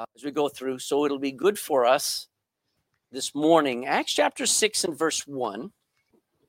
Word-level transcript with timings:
uh, 0.00 0.04
as 0.16 0.24
we 0.24 0.30
go 0.30 0.48
through. 0.48 0.78
So 0.78 1.04
it'll 1.04 1.18
be 1.18 1.32
good 1.32 1.58
for 1.58 1.84
us 1.84 2.28
this 3.12 3.34
morning. 3.34 3.86
Acts 3.86 4.14
chapter 4.14 4.46
6 4.46 4.84
and 4.84 4.98
verse 4.98 5.26
1. 5.26 5.72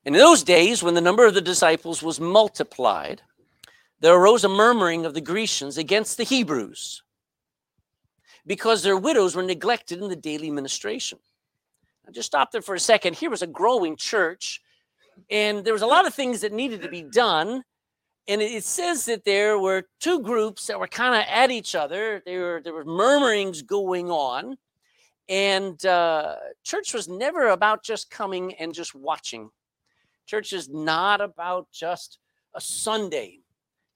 And 0.06 0.16
in 0.16 0.20
those 0.20 0.44
days, 0.44 0.82
when 0.82 0.94
the 0.94 1.02
number 1.02 1.26
of 1.26 1.34
the 1.34 1.42
disciples 1.42 2.02
was 2.02 2.20
multiplied, 2.20 3.22
there 4.00 4.16
arose 4.16 4.44
a 4.44 4.50
murmuring 4.50 5.06
of 5.06 5.14
the 5.14 5.22
Grecians 5.22 5.78
against 5.78 6.18
the 6.18 6.24
Hebrews 6.24 7.04
because 8.48 8.82
their 8.82 8.98
widows 8.98 9.36
were 9.36 9.44
neglected 9.44 10.02
in 10.02 10.10
the 10.10 10.16
daily 10.16 10.50
ministration. 10.50 11.20
Now, 12.06 12.12
just 12.12 12.28
stop 12.28 12.52
there 12.52 12.62
for 12.62 12.74
a 12.74 12.80
second. 12.80 13.18
Here 13.18 13.30
was 13.30 13.44
a 13.44 13.48
growing 13.48 13.96
church, 13.98 14.62
and 15.30 15.64
there 15.64 15.74
was 15.74 15.84
a 15.84 15.88
lot 15.88 16.08
of 16.08 16.16
things 16.16 16.42
that 16.42 16.54
needed 16.54 16.82
to 16.82 16.90
be 16.90 17.04
done. 17.04 17.64
And 18.28 18.42
it 18.42 18.64
says 18.64 19.06
that 19.06 19.26
there 19.26 19.58
were 19.58 19.88
two 20.00 20.22
groups 20.22 20.68
that 20.68 20.80
were 20.80 20.88
kind 20.88 21.16
of 21.16 21.24
at 21.28 21.52
each 21.52 21.76
other. 21.76 22.22
There 22.26 22.42
were 22.42 22.62
there 22.64 22.74
were 22.74 22.86
murmurings 22.86 23.62
going 23.62 24.12
on, 24.12 24.58
and 25.28 25.84
uh, 25.86 26.36
church 26.64 26.94
was 26.94 27.08
never 27.08 27.50
about 27.50 27.84
just 27.84 28.12
coming 28.12 28.54
and 28.56 28.74
just 28.74 28.94
watching. 28.94 29.50
Church 30.28 30.54
is 30.54 30.70
not 30.70 31.20
about 31.20 31.68
just 31.72 32.20
a 32.54 32.62
Sunday. 32.62 33.40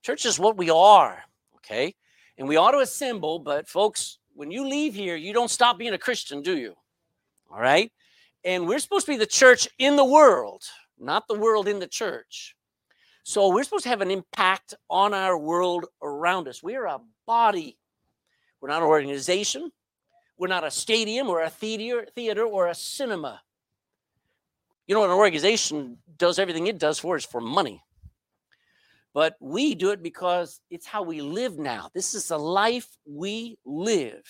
Church 0.01 0.25
is 0.25 0.39
what 0.39 0.57
we 0.57 0.69
are, 0.69 1.23
okay? 1.57 1.95
And 2.37 2.47
we 2.47 2.57
ought 2.57 2.71
to 2.71 2.79
assemble, 2.79 3.39
but 3.39 3.67
folks, 3.67 4.19
when 4.33 4.51
you 4.51 4.67
leave 4.67 4.93
here, 4.93 5.15
you 5.15 5.33
don't 5.33 5.49
stop 5.49 5.77
being 5.77 5.93
a 5.93 5.97
Christian, 5.97 6.41
do 6.41 6.57
you? 6.57 6.75
All 7.51 7.59
right? 7.59 7.91
And 8.43 8.67
we're 8.67 8.79
supposed 8.79 9.05
to 9.05 9.13
be 9.13 9.17
the 9.17 9.25
church 9.25 9.67
in 9.79 9.95
the 9.95 10.05
world, 10.05 10.63
not 10.99 11.27
the 11.27 11.37
world 11.37 11.67
in 11.67 11.79
the 11.79 11.87
church. 11.87 12.54
So 13.27 13.51
we're 13.51 13.63
supposed 13.63 13.85
to 13.85 13.89
have 13.89 14.01
an 14.01 14.11
impact 14.11 14.75
on 14.87 15.11
our 15.11 15.35
world 15.35 15.87
around 16.03 16.47
us. 16.47 16.61
We 16.61 16.75
are 16.75 16.85
a 16.85 16.99
body. 17.25 17.75
We're 18.61 18.69
not 18.69 18.83
an 18.83 18.87
organization. 18.87 19.71
We're 20.37 20.47
not 20.47 20.63
a 20.63 20.69
stadium 20.69 21.27
or 21.27 21.41
a 21.41 21.49
theater, 21.49 22.05
theater 22.13 22.43
or 22.43 22.67
a 22.67 22.75
cinema. 22.75 23.41
You 24.85 24.93
know, 24.93 25.03
an 25.03 25.09
organization 25.09 25.97
does 26.17 26.37
everything 26.37 26.67
it 26.67 26.77
does 26.77 26.99
for 26.99 27.17
is 27.17 27.25
for 27.25 27.41
money. 27.41 27.83
But 29.11 29.37
we 29.39 29.73
do 29.73 29.89
it 29.89 30.03
because 30.03 30.61
it's 30.69 30.85
how 30.85 31.01
we 31.01 31.21
live 31.21 31.57
now. 31.57 31.89
This 31.95 32.13
is 32.13 32.27
the 32.27 32.37
life 32.37 32.87
we 33.07 33.57
live. 33.65 34.23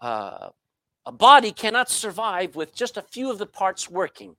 Uh, 0.00 0.48
a 1.04 1.12
body 1.12 1.52
cannot 1.52 1.90
survive 1.90 2.56
with 2.56 2.74
just 2.74 2.96
a 2.96 3.02
few 3.02 3.30
of 3.30 3.36
the 3.36 3.46
parts 3.46 3.90
working. 3.90 4.36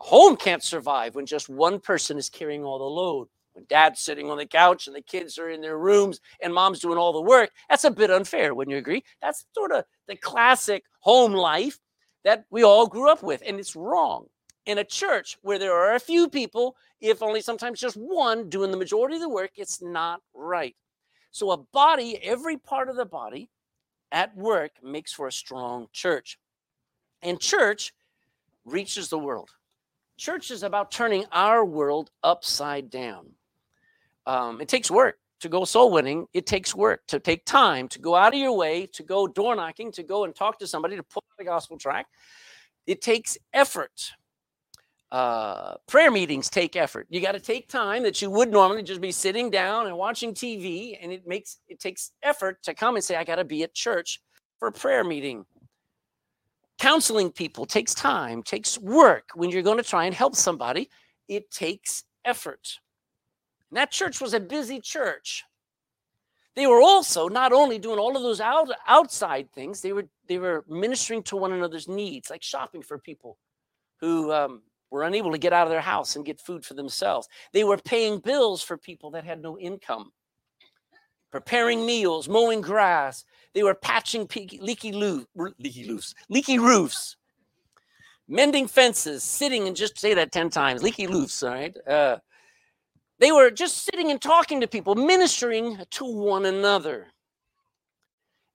A 0.00 0.04
home 0.04 0.36
can't 0.36 0.62
survive 0.62 1.14
when 1.14 1.26
just 1.26 1.48
one 1.48 1.80
person 1.80 2.18
is 2.18 2.28
carrying 2.28 2.64
all 2.64 2.78
the 2.78 2.84
load. 2.84 3.28
When 3.52 3.66
dad's 3.68 4.00
sitting 4.00 4.30
on 4.30 4.38
the 4.38 4.46
couch 4.46 4.86
and 4.86 4.94
the 4.94 5.02
kids 5.02 5.38
are 5.38 5.50
in 5.50 5.60
their 5.60 5.78
rooms 5.78 6.20
and 6.40 6.54
mom's 6.54 6.78
doing 6.78 6.98
all 6.98 7.12
the 7.12 7.20
work, 7.20 7.50
that's 7.68 7.84
a 7.84 7.90
bit 7.90 8.10
unfair, 8.10 8.54
wouldn't 8.54 8.72
you 8.72 8.78
agree? 8.78 9.02
That's 9.20 9.46
sort 9.52 9.72
of 9.72 9.84
the 10.06 10.14
classic 10.16 10.84
home 11.00 11.32
life 11.32 11.80
that 12.24 12.44
we 12.50 12.62
all 12.62 12.86
grew 12.86 13.10
up 13.10 13.22
with, 13.22 13.42
and 13.44 13.58
it's 13.58 13.74
wrong. 13.74 14.26
In 14.66 14.78
a 14.78 14.84
church 14.84 15.38
where 15.42 15.58
there 15.58 15.72
are 15.72 15.94
a 15.94 16.00
few 16.00 16.28
people, 16.28 16.76
if 17.00 17.22
only 17.22 17.40
sometimes 17.40 17.80
just 17.80 17.96
one 17.96 18.48
doing 18.48 18.70
the 18.70 18.76
majority 18.76 19.16
of 19.16 19.22
the 19.22 19.28
work, 19.28 19.52
it's 19.56 19.82
not 19.82 20.20
right. 20.34 20.76
So, 21.30 21.50
a 21.50 21.56
body, 21.56 22.18
every 22.22 22.56
part 22.58 22.88
of 22.88 22.96
the 22.96 23.06
body 23.06 23.50
at 24.12 24.36
work 24.36 24.72
makes 24.82 25.12
for 25.12 25.26
a 25.26 25.32
strong 25.32 25.88
church. 25.92 26.38
And 27.22 27.40
church 27.40 27.92
reaches 28.64 29.08
the 29.08 29.18
world. 29.18 29.50
Church 30.18 30.50
is 30.50 30.64
about 30.64 30.90
turning 30.90 31.24
our 31.30 31.64
world 31.64 32.10
upside 32.24 32.90
down. 32.90 33.26
Um, 34.26 34.60
it 34.60 34.68
takes 34.68 34.90
work 34.90 35.16
to 35.40 35.48
go 35.48 35.64
soul 35.64 35.92
winning. 35.92 36.26
It 36.34 36.44
takes 36.44 36.74
work 36.74 37.02
to 37.06 37.20
take 37.20 37.44
time 37.44 37.86
to 37.88 38.00
go 38.00 38.16
out 38.16 38.34
of 38.34 38.40
your 38.40 38.56
way, 38.56 38.86
to 38.86 39.04
go 39.04 39.28
door 39.28 39.54
knocking, 39.54 39.92
to 39.92 40.02
go 40.02 40.24
and 40.24 40.34
talk 40.34 40.58
to 40.58 40.66
somebody, 40.66 40.96
to 40.96 41.04
out 41.04 41.22
a 41.38 41.44
gospel 41.44 41.78
track. 41.78 42.06
It 42.88 43.00
takes 43.00 43.38
effort. 43.52 44.10
Uh, 45.12 45.74
prayer 45.86 46.10
meetings 46.10 46.50
take 46.50 46.74
effort. 46.74 47.06
You 47.08 47.20
got 47.20 47.32
to 47.32 47.40
take 47.40 47.68
time 47.68 48.02
that 48.02 48.20
you 48.20 48.28
would 48.28 48.50
normally 48.50 48.82
just 48.82 49.00
be 49.00 49.12
sitting 49.12 49.50
down 49.50 49.86
and 49.86 49.96
watching 49.96 50.34
TV, 50.34 50.98
and 51.00 51.12
it 51.12 51.26
makes 51.28 51.58
it 51.68 51.78
takes 51.78 52.10
effort 52.24 52.62
to 52.64 52.74
come 52.74 52.96
and 52.96 53.04
say, 53.04 53.14
"I 53.14 53.24
got 53.24 53.36
to 53.36 53.44
be 53.44 53.62
at 53.62 53.72
church 53.72 54.20
for 54.58 54.68
a 54.68 54.72
prayer 54.72 55.04
meeting." 55.04 55.46
Counseling 56.78 57.32
people 57.32 57.66
takes 57.66 57.94
time, 57.94 58.42
takes 58.42 58.78
work. 58.78 59.30
When 59.34 59.50
you're 59.50 59.62
going 59.62 59.78
to 59.78 59.82
try 59.82 60.04
and 60.04 60.14
help 60.14 60.36
somebody, 60.36 60.88
it 61.28 61.50
takes 61.50 62.04
effort. 62.24 62.78
And 63.70 63.76
that 63.76 63.90
church 63.90 64.20
was 64.20 64.32
a 64.34 64.40
busy 64.40 64.80
church. 64.80 65.44
They 66.54 66.66
were 66.66 66.80
also 66.80 67.28
not 67.28 67.52
only 67.52 67.78
doing 67.78 67.98
all 67.98 68.16
of 68.16 68.22
those 68.22 68.40
out, 68.40 68.68
outside 68.86 69.48
things, 69.52 69.80
they 69.80 69.92
were 69.92 70.08
they 70.26 70.38
were 70.38 70.64
ministering 70.68 71.22
to 71.24 71.36
one 71.36 71.52
another's 71.52 71.88
needs, 71.88 72.30
like 72.30 72.42
shopping 72.42 72.82
for 72.82 72.98
people 72.98 73.38
who 74.00 74.32
um, 74.32 74.62
were 74.90 75.04
unable 75.04 75.30
to 75.32 75.38
get 75.38 75.52
out 75.52 75.66
of 75.66 75.70
their 75.70 75.80
house 75.80 76.16
and 76.16 76.24
get 76.24 76.40
food 76.40 76.64
for 76.64 76.74
themselves. 76.74 77.28
They 77.52 77.64
were 77.64 77.76
paying 77.76 78.18
bills 78.18 78.62
for 78.62 78.76
people 78.76 79.10
that 79.12 79.24
had 79.24 79.40
no 79.40 79.58
income, 79.58 80.10
preparing 81.30 81.84
meals, 81.84 82.28
mowing 82.28 82.60
grass, 82.60 83.24
they 83.54 83.62
were 83.62 83.74
patching 83.74 84.28
leaky, 84.60 84.92
loo- 84.92 85.26
leaky, 85.58 85.98
leaky 86.28 86.58
roofs, 86.58 87.16
mending 88.28 88.66
fences, 88.66 89.22
sitting 89.22 89.66
and 89.66 89.76
just 89.76 89.98
say 89.98 90.14
that 90.14 90.32
10 90.32 90.50
times, 90.50 90.82
leaky 90.82 91.06
roofs, 91.06 91.42
all 91.42 91.50
right? 91.50 91.76
Uh, 91.86 92.18
they 93.18 93.32
were 93.32 93.50
just 93.50 93.84
sitting 93.84 94.10
and 94.10 94.20
talking 94.20 94.60
to 94.60 94.68
people, 94.68 94.94
ministering 94.94 95.78
to 95.90 96.04
one 96.04 96.46
another. 96.46 97.08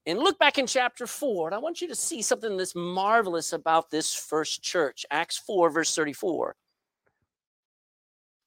And 0.06 0.20
look 0.20 0.38
back 0.38 0.58
in 0.58 0.68
chapter 0.68 1.08
4, 1.08 1.48
and 1.48 1.56
I 1.56 1.60
want 1.60 1.82
you 1.82 1.88
to 1.88 1.96
see 1.96 2.22
something 2.22 2.58
that's 2.58 2.76
marvelous 2.76 3.54
about 3.54 3.90
this 3.90 4.14
first 4.14 4.62
church. 4.62 5.06
Acts 5.10 5.38
4, 5.38 5.70
verse 5.70 5.96
34. 5.96 6.56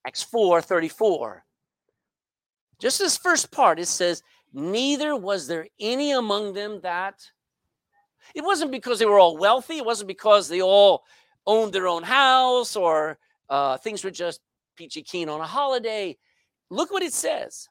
Acts 0.07 0.23
4, 0.23 0.61
34. 0.61 1.46
Just 2.79 2.99
this 2.99 3.17
first 3.17 3.51
part, 3.51 3.79
it 3.79 3.87
says, 3.87 4.23
neither 4.53 5.17
was 5.17 5.47
there 5.47 5.67
any 5.81 6.13
among 6.13 6.53
them 6.53 6.81
that 6.83 7.21
it 8.35 8.45
wasn't 8.45 8.71
because 8.71 8.99
they 8.99 9.07
were 9.07 9.19
all 9.19 9.37
wealthy 9.37 9.79
it 9.79 9.85
wasn't 9.85 10.09
because 10.09 10.49
they 10.49 10.61
all 10.61 11.05
owned 11.47 11.73
their 11.73 11.87
own 11.87 12.03
house 12.03 12.75
or 12.75 13.19
uh, 13.49 13.77
things 13.77 14.03
were 14.03 14.11
just 14.11 14.41
peachy 14.77 15.03
keen 15.03 15.29
on 15.29 15.41
a 15.41 15.47
holiday. 15.47 16.17
Look 16.71 16.91
what 16.91 17.03
it 17.03 17.13
says. 17.13 17.69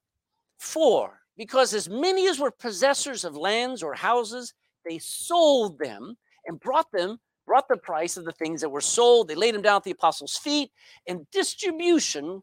For 0.57 1.19
because 1.35 1.73
as 1.73 1.89
many 1.89 2.27
as 2.27 2.39
were 2.39 2.51
possessors 2.51 3.25
of 3.25 3.35
lands 3.35 3.83
or 3.83 3.93
houses 3.93 4.53
they 4.87 4.99
sold 4.99 5.77
them 5.77 6.15
and 6.45 6.59
brought 6.59 6.91
them 6.91 7.19
brought 7.45 7.67
the 7.67 7.77
price 7.77 8.17
of 8.17 8.25
the 8.25 8.31
things 8.31 8.61
that 8.61 8.69
were 8.69 8.81
sold. 8.81 9.27
They 9.27 9.35
laid 9.35 9.53
them 9.53 9.61
down 9.61 9.77
at 9.77 9.83
the 9.83 9.91
apostles 9.91 10.37
feet 10.37 10.71
and 11.07 11.29
distribution 11.31 12.41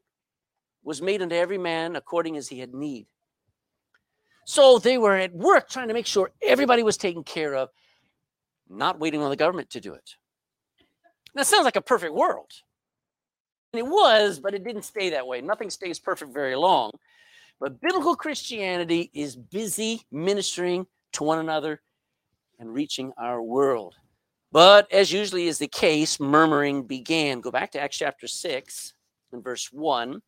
was 0.83 1.03
made 1.03 1.23
unto 1.23 1.35
every 1.35 1.59
man 1.59 1.97
according 1.97 2.37
as 2.37 2.49
he 2.49 2.59
had 2.59 2.75
need 2.75 3.07
so 4.45 4.79
they 4.79 4.99
were 4.99 5.17
at 5.17 5.35
work 5.35 5.69
trying 5.69 5.89
to 5.89 5.95
make 5.95 6.07
sure 6.07 6.33
everybody 6.43 6.83
was 6.83 6.97
taken 6.97 7.23
care 7.23 7.55
of, 7.55 7.71
not 8.69 8.99
waiting 8.99 9.23
on 9.23 9.31
the 9.31 9.37
government 9.37 9.71
to 9.71 9.81
do 9.81 9.95
it. 9.95 10.17
That 11.35 11.47
sounds 11.47 11.65
like 11.65 11.77
a 11.77 11.83
perfect 11.83 12.15
world. 12.15 12.51
And 13.73 13.81
it 13.81 13.87
was, 13.87 14.39
but 14.39 14.55
it 14.55 14.65
didn't 14.65 14.83
stay 14.83 15.11
that 15.11 15.27
way. 15.27 15.41
Nothing 15.41 15.71
stays 15.71 15.99
perfect 15.99 16.35
very 16.35 16.57
long. 16.57 16.91
But 17.61 17.81
biblical 17.81 18.17
Christianity 18.17 19.11
is 19.15 19.37
busy 19.37 20.03
ministering 20.11 20.87
to 21.13 21.25
one 21.25 21.39
another 21.39 21.81
and 22.59 22.75
reaching 22.75 23.13
our 23.17 23.41
world. 23.41 23.95
But 24.51 24.93
as 24.93 25.13
usually 25.13 25.47
is 25.47 25.59
the 25.59 25.69
case, 25.69 26.21
murmuring 26.21 26.83
began. 26.83 27.41
Go 27.41 27.51
back 27.51 27.71
to 27.73 27.81
Acts 27.81 27.97
chapter 27.97 28.27
6 28.27 28.93
and 29.33 29.43
verse 29.43 29.73
1. 29.73 30.21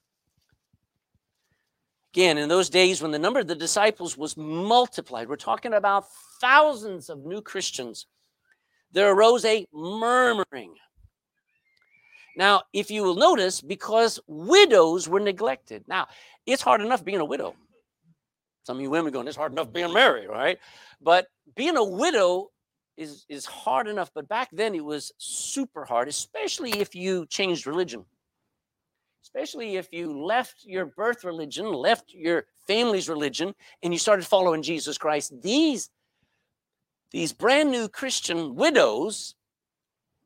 Again, 2.14 2.38
in 2.38 2.48
those 2.48 2.70
days 2.70 3.02
when 3.02 3.10
the 3.10 3.19
number 3.19 3.41
of 3.41 3.48
the 3.48 3.56
disciples 3.56 4.16
was 4.16 4.36
multiplied, 4.36 5.28
we're 5.28 5.34
talking 5.34 5.75
about 5.75 6.04
thousands 6.41 7.10
of 7.10 7.26
new 7.26 7.41
Christians, 7.41 8.06
there 8.92 9.10
arose 9.10 9.44
a 9.44 9.66
murmuring. 9.72 10.77
Now, 12.36 12.62
if 12.72 12.89
you 12.89 13.03
will 13.03 13.16
notice, 13.16 13.60
because 13.60 14.21
widows 14.28 15.09
were 15.09 15.18
neglected. 15.18 15.89
Now, 15.89 16.06
it's 16.47 16.62
hard 16.62 16.83
enough 16.83 17.04
being 17.04 17.18
a 17.18 17.24
widow. 17.24 17.56
Some 18.62 18.77
of 18.77 18.83
you 18.83 18.91
women 18.91 19.12
going, 19.12 19.27
it's 19.27 19.36
hard 19.36 19.50
enough 19.50 19.72
being 19.72 19.92
married, 19.92 20.28
right? 20.28 20.59
But 21.00 21.27
being 21.56 21.77
a 21.77 21.83
widow 21.83 22.53
is, 22.97 23.27
is 23.28 23.44
hard 23.44 23.89
enough. 23.89 24.12
But 24.15 24.28
back 24.28 24.50
then 24.53 24.77
it 24.77 24.84
was 24.84 25.10
super 25.18 25.84
hard, 25.84 26.06
especially 26.06 26.78
if 26.78 26.94
you 26.94 27.27
changed 27.27 27.66
religion 27.66 28.04
especially 29.24 29.76
if 29.76 29.88
you 29.91 30.22
left 30.22 30.65
your 30.66 30.84
birth 30.84 31.24
religion, 31.24 31.72
left 31.72 32.12
your 32.12 32.44
family's 32.66 33.09
religion, 33.09 33.54
and 33.82 33.92
you 33.92 33.98
started 33.98 34.26
following 34.26 34.62
Jesus 34.62 34.98
Christ. 34.98 35.32
These, 35.41 35.88
these 37.10 37.32
brand 37.32 37.71
new 37.71 37.88
Christian 37.88 38.54
widows, 38.54 39.34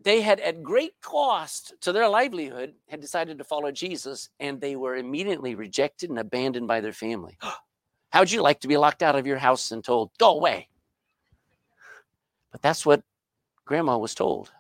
they 0.03 0.21
had 0.21 0.41
at 0.41 0.65
great 0.65 0.95
cost 1.01 1.75
to 1.83 1.93
their 1.93 2.09
livelihood 2.09 2.75
had 2.89 3.01
decided 3.01 3.39
to 3.39 3.45
follow 3.45 3.71
Jesus, 3.71 4.31
and 4.41 4.61
they 4.61 4.75
were 4.75 4.97
immediately 4.97 5.55
rejected 5.55 6.11
and 6.11 6.19
abandoned 6.19 6.67
by 6.67 6.81
their 6.81 6.93
family. 6.93 7.39
How'd 8.11 8.33
you 8.33 8.43
like 8.43 8.59
to 8.61 8.69
be 8.69 8.77
locked 8.77 9.05
out 9.05 9.15
of 9.15 9.29
your 9.29 9.39
house 9.39 9.71
and 9.71 9.85
told, 9.85 10.11
go 10.19 10.35
away? 10.35 10.69
But 12.51 12.63
that's 12.63 12.85
what 12.85 13.05
grandma 13.65 13.97
was 13.97 14.15
told. 14.15 14.51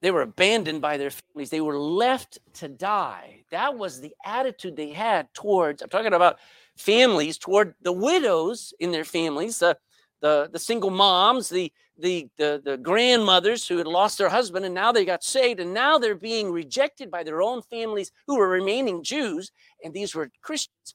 They 0.00 0.10
were 0.10 0.22
abandoned 0.22 0.80
by 0.80 0.96
their 0.96 1.10
families. 1.10 1.50
They 1.50 1.60
were 1.60 1.78
left 1.78 2.38
to 2.54 2.68
die. 2.68 3.44
That 3.50 3.76
was 3.76 4.00
the 4.00 4.14
attitude 4.24 4.76
they 4.76 4.90
had 4.90 5.32
towards, 5.34 5.82
I'm 5.82 5.88
talking 5.88 6.14
about 6.14 6.38
families, 6.76 7.36
toward 7.36 7.74
the 7.82 7.92
widows 7.92 8.72
in 8.78 8.92
their 8.92 9.04
families, 9.04 9.58
the, 9.58 9.76
the, 10.20 10.48
the 10.52 10.58
single 10.58 10.90
moms, 10.90 11.48
the, 11.48 11.72
the, 11.98 12.28
the, 12.36 12.62
the 12.64 12.76
grandmothers 12.76 13.66
who 13.66 13.78
had 13.78 13.88
lost 13.88 14.18
their 14.18 14.28
husband 14.28 14.64
and 14.64 14.74
now 14.74 14.92
they 14.92 15.04
got 15.04 15.24
saved 15.24 15.58
and 15.58 15.74
now 15.74 15.98
they're 15.98 16.14
being 16.14 16.52
rejected 16.52 17.10
by 17.10 17.24
their 17.24 17.42
own 17.42 17.60
families 17.62 18.12
who 18.28 18.36
were 18.36 18.48
remaining 18.48 19.02
Jews. 19.02 19.50
And 19.82 19.92
these 19.92 20.14
were 20.14 20.30
Christians 20.42 20.94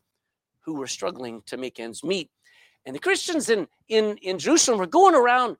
who 0.62 0.76
were 0.76 0.88
struggling 0.88 1.42
to 1.48 1.58
make 1.58 1.80
ends 1.80 2.06
meet. 2.06 2.30
And 2.86 2.96
the 2.96 3.00
Christians 3.00 3.50
in, 3.50 3.68
in, 3.90 4.18
in 4.18 4.40
Jerusalem 4.40 4.80
were 4.80 4.88
going 4.88 5.16
around, 5.16 5.58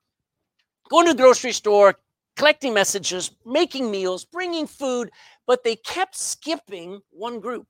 going 0.90 1.08
to 1.08 1.14
the 1.14 1.22
grocery 1.22 1.52
store, 1.52 1.96
collecting 2.36 2.74
messages, 2.74 3.32
making 3.46 3.90
meals, 3.92 4.26
bringing 4.26 4.68
food, 4.68 5.12
but 5.46 5.64
they 5.64 5.76
kept 5.76 6.16
skipping 6.16 7.02
one 7.12 7.40
group 7.40 7.68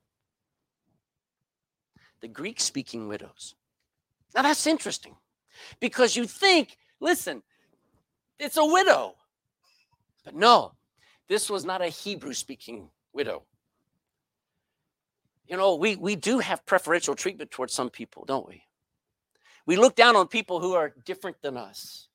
the 2.23 2.27
Greek 2.29 2.61
speaking 2.61 3.09
widows. 3.09 3.53
Now 4.33 4.43
that's 4.43 4.65
interesting 4.65 5.15
because 5.81 6.15
you 6.15 6.25
think, 6.25 6.77
listen, 7.01 7.43
it's 8.39 8.55
a 8.55 8.65
widow. 8.65 9.15
But 10.23 10.33
no, 10.33 10.71
this 11.27 11.49
was 11.49 11.65
not 11.65 11.81
a 11.81 11.87
Hebrew 11.87 12.33
speaking 12.33 12.89
widow. 13.11 13.43
You 15.47 15.57
know, 15.57 15.75
we, 15.75 15.97
we 15.97 16.15
do 16.15 16.39
have 16.39 16.65
preferential 16.65 17.13
treatment 17.13 17.51
towards 17.51 17.73
some 17.73 17.89
people, 17.89 18.23
don't 18.25 18.47
we? 18.47 18.63
We 19.65 19.75
look 19.75 19.97
down 19.97 20.15
on 20.15 20.27
people 20.27 20.61
who 20.61 20.75
are 20.75 20.93
different 21.05 21.41
than 21.41 21.57
us. 21.57 22.07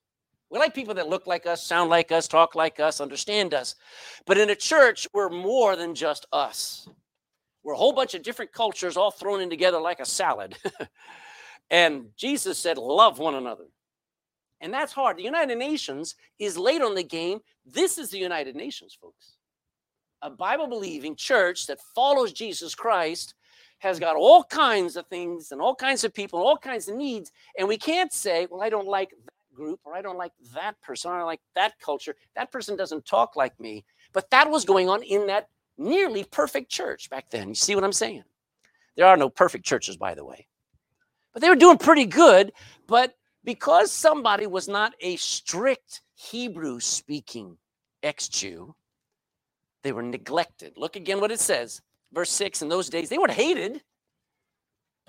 We 0.49 0.57
like 0.57 0.73
people 0.73 0.95
that 0.95 1.09
look 1.09 1.27
like 1.27 1.45
us, 1.45 1.63
sound 1.63 1.89
like 1.89 2.11
us, 2.11 2.27
talk 2.27 2.55
like 2.55 2.79
us, 2.79 2.99
understand 2.99 3.53
us. 3.53 3.75
But 4.25 4.37
in 4.37 4.49
a 4.49 4.55
church, 4.55 5.07
we're 5.13 5.29
more 5.29 5.75
than 5.75 5.93
just 5.93 6.25
us. 6.33 6.87
We're 7.63 7.73
a 7.73 7.77
whole 7.77 7.93
bunch 7.93 8.15
of 8.15 8.23
different 8.23 8.51
cultures 8.51 8.97
all 8.97 9.11
thrown 9.11 9.41
in 9.41 9.49
together 9.49 9.79
like 9.79 9.99
a 9.99 10.05
salad. 10.05 10.57
and 11.69 12.07
Jesus 12.17 12.57
said, 12.57 12.77
Love 12.77 13.19
one 13.19 13.35
another. 13.35 13.65
And 14.61 14.73
that's 14.73 14.91
hard. 14.91 15.17
The 15.17 15.23
United 15.23 15.57
Nations 15.57 16.15
is 16.39 16.57
late 16.57 16.81
on 16.81 16.95
the 16.95 17.03
game. 17.03 17.39
This 17.65 17.97
is 17.97 18.09
the 18.09 18.17
United 18.17 18.55
Nations, 18.55 18.97
folks. 18.99 19.35
A 20.21 20.29
Bible 20.29 20.67
believing 20.67 21.15
church 21.15 21.67
that 21.67 21.79
follows 21.95 22.33
Jesus 22.33 22.75
Christ 22.75 23.35
has 23.79 23.99
got 23.99 24.17
all 24.17 24.43
kinds 24.43 24.97
of 24.97 25.07
things 25.07 25.51
and 25.51 25.61
all 25.61 25.75
kinds 25.75 26.03
of 26.03 26.13
people 26.13 26.39
and 26.39 26.45
all 26.45 26.57
kinds 26.57 26.89
of 26.89 26.95
needs. 26.95 27.31
And 27.57 27.67
we 27.67 27.77
can't 27.77 28.11
say, 28.11 28.47
well, 28.49 28.61
I 28.61 28.69
don't 28.69 28.87
like 28.87 29.13
group 29.59 29.81
or 29.83 29.95
I 29.95 30.01
don't 30.01 30.17
like 30.17 30.31
that 30.55 30.81
person 30.81 31.11
or 31.11 31.19
I 31.19 31.23
like 31.23 31.41
that 31.55 31.73
culture. 31.79 32.15
That 32.35 32.51
person 32.51 32.77
doesn't 32.77 33.05
talk 33.05 33.35
like 33.35 33.59
me. 33.59 33.85
But 34.13 34.29
that 34.31 34.49
was 34.49 34.65
going 34.65 34.89
on 34.89 35.03
in 35.03 35.27
that 35.27 35.49
nearly 35.77 36.23
perfect 36.23 36.71
church 36.71 37.09
back 37.09 37.29
then. 37.29 37.49
You 37.49 37.55
see 37.55 37.75
what 37.75 37.83
I'm 37.83 37.93
saying? 37.93 38.23
There 38.95 39.05
are 39.05 39.17
no 39.17 39.29
perfect 39.29 39.65
churches, 39.65 39.97
by 39.97 40.15
the 40.15 40.25
way. 40.25 40.47
But 41.33 41.41
they 41.41 41.49
were 41.49 41.55
doing 41.55 41.77
pretty 41.77 42.05
good. 42.05 42.51
But 42.87 43.15
because 43.43 43.91
somebody 43.91 44.47
was 44.47 44.67
not 44.67 44.93
a 45.01 45.15
strict 45.17 46.01
Hebrew 46.15 46.79
speaking 46.79 47.57
ex 48.01 48.27
Jew, 48.27 48.75
they 49.83 49.91
were 49.91 50.03
neglected. 50.03 50.73
Look 50.75 50.95
again 50.95 51.21
what 51.21 51.31
it 51.31 51.39
says. 51.39 51.81
Verse 52.11 52.31
6 52.31 52.61
In 52.61 52.69
those 52.69 52.89
days, 52.89 53.09
they 53.09 53.17
weren't 53.17 53.31
hated, 53.31 53.81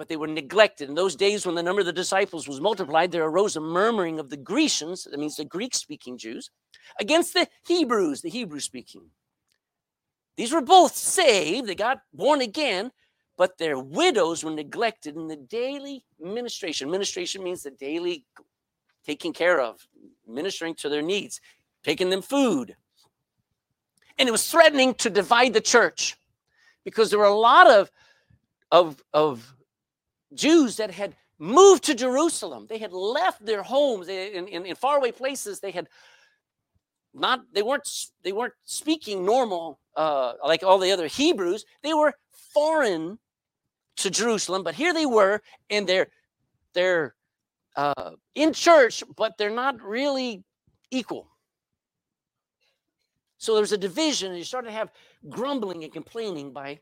but 0.00 0.08
they 0.08 0.16
were 0.16 0.26
neglected. 0.26 0.88
In 0.88 0.94
those 0.94 1.14
days, 1.14 1.44
when 1.44 1.54
the 1.54 1.62
number 1.62 1.80
of 1.80 1.86
the 1.86 1.92
disciples 1.92 2.48
was 2.48 2.58
multiplied, 2.58 3.12
there 3.12 3.26
arose 3.26 3.56
a 3.56 3.60
murmuring 3.60 4.18
of 4.18 4.30
the 4.30 4.36
Grecians, 4.38 5.04
that 5.04 5.20
means 5.20 5.36
the 5.36 5.44
Greek 5.44 5.74
speaking 5.74 6.16
Jews, 6.16 6.48
against 6.98 7.34
the 7.34 7.46
Hebrews, 7.66 8.22
the 8.22 8.30
Hebrew 8.30 8.60
speaking. 8.60 9.10
These 10.38 10.54
were 10.54 10.62
both 10.62 10.96
saved, 10.96 11.68
they 11.68 11.74
got 11.74 12.00
born 12.14 12.40
again, 12.40 12.92
but 13.36 13.58
their 13.58 13.78
widows 13.78 14.42
were 14.42 14.52
neglected 14.52 15.16
in 15.16 15.28
the 15.28 15.36
daily 15.36 16.06
ministration. 16.18 16.90
Ministration 16.90 17.44
means 17.44 17.62
the 17.62 17.70
daily 17.70 18.24
taking 19.04 19.34
care 19.34 19.60
of, 19.60 19.86
ministering 20.26 20.74
to 20.76 20.88
their 20.88 21.02
needs, 21.02 21.42
taking 21.84 22.08
them 22.08 22.22
food. 22.22 22.74
And 24.18 24.26
it 24.26 24.32
was 24.32 24.50
threatening 24.50 24.94
to 24.94 25.10
divide 25.10 25.52
the 25.52 25.60
church 25.60 26.16
because 26.86 27.10
there 27.10 27.18
were 27.18 27.26
a 27.26 27.34
lot 27.34 27.70
of, 27.70 27.90
of, 28.72 29.02
of 29.12 29.54
Jews 30.34 30.76
that 30.76 30.90
had 30.90 31.14
moved 31.38 31.84
to 31.84 31.94
Jerusalem. 31.94 32.66
They 32.68 32.78
had 32.78 32.92
left 32.92 33.44
their 33.44 33.62
homes 33.62 34.08
in, 34.08 34.46
in, 34.46 34.66
in 34.66 34.76
faraway 34.76 35.10
places. 35.10 35.60
They 35.60 35.70
had 35.70 35.88
not 37.12 37.40
they 37.52 37.62
weren't 37.62 37.88
they 38.22 38.32
weren't 38.32 38.54
speaking 38.64 39.24
normal 39.24 39.80
uh, 39.96 40.34
like 40.44 40.62
all 40.62 40.78
the 40.78 40.92
other 40.92 41.06
Hebrews. 41.06 41.64
They 41.82 41.94
were 41.94 42.14
foreign 42.54 43.18
to 43.96 44.10
Jerusalem, 44.10 44.62
but 44.62 44.74
here 44.74 44.94
they 44.94 45.06
were, 45.06 45.42
and 45.70 45.86
they're 45.86 46.08
they're 46.72 47.14
uh, 47.76 48.12
in 48.34 48.52
church, 48.52 49.02
but 49.16 49.36
they're 49.38 49.50
not 49.50 49.82
really 49.82 50.44
equal. 50.90 51.28
So 53.38 53.54
there's 53.54 53.72
a 53.72 53.78
division, 53.78 54.30
and 54.30 54.38
you 54.38 54.44
start 54.44 54.66
to 54.66 54.70
have 54.70 54.92
grumbling 55.28 55.82
and 55.82 55.92
complaining 55.92 56.52
by 56.52 56.78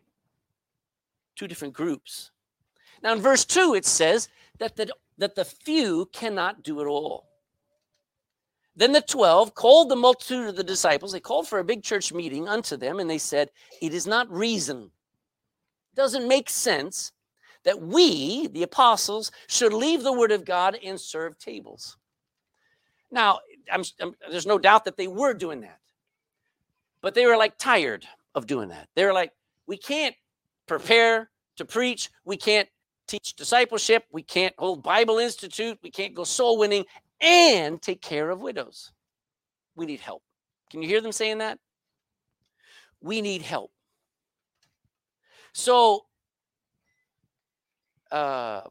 two 1.36 1.46
different 1.46 1.72
groups. 1.72 2.32
Now, 3.02 3.12
in 3.12 3.20
verse 3.20 3.44
2, 3.44 3.74
it 3.74 3.84
says 3.84 4.28
that 4.58 4.76
the, 4.76 4.92
that 5.18 5.34
the 5.34 5.44
few 5.44 6.08
cannot 6.12 6.62
do 6.62 6.80
it 6.80 6.86
all. 6.86 7.28
Then 8.78 8.92
the 8.92 9.00
12 9.00 9.54
called 9.54 9.88
the 9.88 9.96
multitude 9.96 10.48
of 10.48 10.56
the 10.56 10.62
disciples. 10.62 11.10
They 11.10 11.18
called 11.20 11.48
for 11.48 11.58
a 11.58 11.64
big 11.64 11.82
church 11.82 12.12
meeting 12.12 12.48
unto 12.48 12.76
them, 12.76 13.00
and 13.00 13.10
they 13.10 13.18
said, 13.18 13.50
It 13.82 13.92
is 13.92 14.06
not 14.06 14.30
reason, 14.30 14.92
It 15.92 15.96
doesn't 15.96 16.28
make 16.28 16.48
sense 16.48 17.10
that 17.64 17.82
we, 17.82 18.46
the 18.46 18.62
apostles, 18.62 19.32
should 19.48 19.72
leave 19.72 20.04
the 20.04 20.12
word 20.12 20.30
of 20.30 20.44
God 20.44 20.78
and 20.82 21.00
serve 21.00 21.38
tables. 21.38 21.96
Now, 23.10 23.40
I'm, 23.70 23.82
I'm, 24.00 24.14
there's 24.30 24.46
no 24.46 24.58
doubt 24.58 24.84
that 24.84 24.96
they 24.96 25.08
were 25.08 25.34
doing 25.34 25.62
that, 25.62 25.80
but 27.00 27.14
they 27.14 27.26
were 27.26 27.36
like 27.36 27.58
tired 27.58 28.06
of 28.36 28.46
doing 28.46 28.68
that. 28.68 28.88
They 28.94 29.04
were 29.04 29.12
like, 29.12 29.32
We 29.66 29.76
can't 29.76 30.14
prepare 30.68 31.30
to 31.56 31.64
preach, 31.64 32.10
we 32.24 32.36
can't 32.36 32.68
teach 33.08 33.34
discipleship. 33.34 34.04
We 34.12 34.22
can't 34.22 34.54
hold 34.58 34.82
Bible 34.82 35.18
Institute. 35.18 35.78
We 35.82 35.90
can't 35.90 36.14
go 36.14 36.24
soul 36.24 36.58
winning 36.58 36.84
and 37.20 37.80
take 37.82 38.00
care 38.00 38.30
of 38.30 38.40
widows. 38.40 38.92
We 39.74 39.86
need 39.86 40.00
help. 40.00 40.22
Can 40.70 40.82
you 40.82 40.88
hear 40.88 41.00
them 41.00 41.12
saying 41.12 41.38
that? 41.38 41.58
We 43.00 43.20
need 43.20 43.42
help. 43.42 43.72
So 45.52 46.02
uh, 48.10 48.62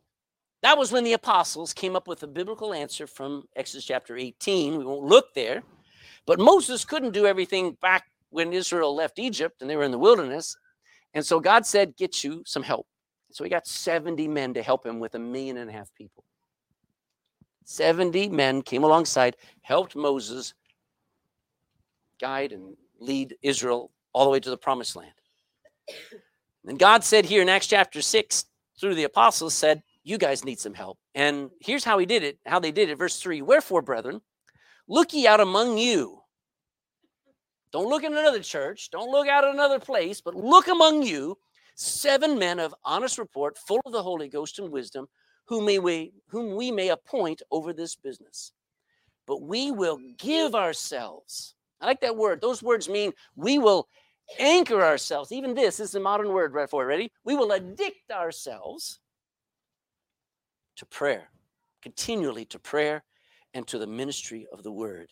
that 0.61 0.77
was 0.77 0.91
when 0.91 1.03
the 1.03 1.13
apostles 1.13 1.73
came 1.73 1.95
up 1.95 2.07
with 2.07 2.23
a 2.23 2.27
biblical 2.27 2.73
answer 2.73 3.07
from 3.07 3.43
Exodus 3.55 3.85
chapter 3.85 4.17
18. 4.17 4.77
We 4.77 4.85
won't 4.85 5.03
look 5.03 5.33
there. 5.33 5.63
But 6.25 6.39
Moses 6.39 6.85
couldn't 6.85 7.11
do 7.11 7.25
everything 7.25 7.77
back 7.81 8.05
when 8.29 8.51
Israel 8.51 8.93
left 8.93 9.19
Egypt 9.19 9.61
and 9.61 9.69
they 9.69 9.75
were 9.75 9.83
in 9.83 9.91
the 9.91 9.97
wilderness. 9.97 10.57
And 11.13 11.25
so 11.25 11.39
God 11.39 11.65
said, 11.65 11.95
Get 11.95 12.23
you 12.23 12.43
some 12.45 12.63
help. 12.63 12.85
So 13.37 13.43
he 13.43 13.51
got 13.51 13.67
70 13.67 14.27
men 14.29 14.55
to 14.55 14.63
help 14.63 14.83
him 14.83 14.99
with 14.99 15.13
a 15.13 15.19
million 15.19 15.57
and 15.57 15.69
a 15.69 15.73
half 15.73 15.93
people. 15.93 16.23
70 17.65 18.29
men 18.29 18.63
came 18.63 18.83
alongside, 18.83 19.37
helped 19.61 19.95
Moses 19.95 20.55
guide 22.19 22.51
and 22.51 22.75
lead 22.99 23.35
Israel 23.43 23.91
all 24.11 24.23
the 24.25 24.31
way 24.31 24.39
to 24.39 24.49
the 24.49 24.57
promised 24.57 24.95
land. 24.95 25.11
And 26.65 26.79
God 26.79 27.03
said 27.03 27.25
here 27.25 27.43
in 27.43 27.47
Acts 27.47 27.67
chapter 27.67 28.01
6, 28.01 28.45
through 28.81 28.95
the 28.95 29.03
apostles, 29.03 29.53
said, 29.53 29.83
You 30.03 30.17
guys 30.17 30.43
need 30.43 30.59
some 30.59 30.73
help. 30.73 30.97
And 31.13 31.51
here's 31.59 31.83
how 31.83 31.99
he 31.99 32.07
did 32.07 32.23
it, 32.23 32.39
how 32.43 32.59
they 32.59 32.71
did 32.71 32.89
it. 32.89 32.97
Verse 32.97 33.19
3 33.19 33.43
Wherefore, 33.43 33.83
brethren, 33.83 34.19
look 34.87 35.13
ye 35.13 35.27
out 35.27 35.41
among 35.41 35.77
you. 35.77 36.23
Don't 37.71 37.87
look 37.87 38.03
in 38.03 38.17
another 38.17 38.41
church, 38.41 38.89
don't 38.89 39.11
look 39.11 39.27
out 39.27 39.43
at 39.43 39.53
another 39.53 39.77
place, 39.77 40.21
but 40.21 40.33
look 40.33 40.67
among 40.67 41.03
you 41.03 41.37
seven 41.77 42.39
men 42.39 42.59
of 42.59 42.75
honest 42.83 43.17
report, 43.17 43.57
full 43.57 43.81
of 43.85 43.93
the 43.93 44.03
Holy 44.03 44.27
Ghost 44.27 44.59
and 44.59 44.71
wisdom, 44.71 45.07
whom, 45.45 45.65
we, 45.65 46.11
whom 46.27 46.55
we 46.55 46.71
may 46.71 46.89
appoint 46.89 47.41
over 47.51 47.71
this 47.71 47.95
business. 47.95 48.51
But 49.25 49.43
we 49.43 49.71
will 49.71 49.99
give 50.17 50.55
ourselves. 50.55 51.53
I 51.79 51.85
like 51.85 52.01
that 52.01 52.17
word. 52.17 52.41
Those 52.41 52.63
words 52.63 52.89
mean 52.89 53.13
we 53.35 53.59
will 53.59 53.87
anchor 54.39 54.83
ourselves. 54.83 55.31
Even 55.31 55.53
this, 55.53 55.77
this 55.77 55.89
is 55.89 55.95
a 55.95 55.99
modern 55.99 56.29
word 56.29 56.53
right 56.53 56.69
for 56.69 56.83
it. 56.83 56.87
Ready? 56.87 57.11
We 57.23 57.35
will 57.35 57.53
addict 57.53 58.11
ourselves 58.11 58.99
to 60.77 60.85
prayer, 60.87 61.29
continually 61.81 62.45
to 62.45 62.59
prayer 62.59 63.03
and 63.53 63.67
to 63.67 63.77
the 63.77 63.87
ministry 63.87 64.47
of 64.51 64.63
the 64.63 64.71
word. 64.71 65.11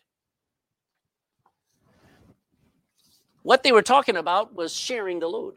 What 3.44 3.62
they 3.62 3.72
were 3.72 3.84
talking 3.84 4.18
about 4.18 4.56
was 4.56 4.76
sharing 4.76 5.20
the 5.20 5.28
load 5.28 5.56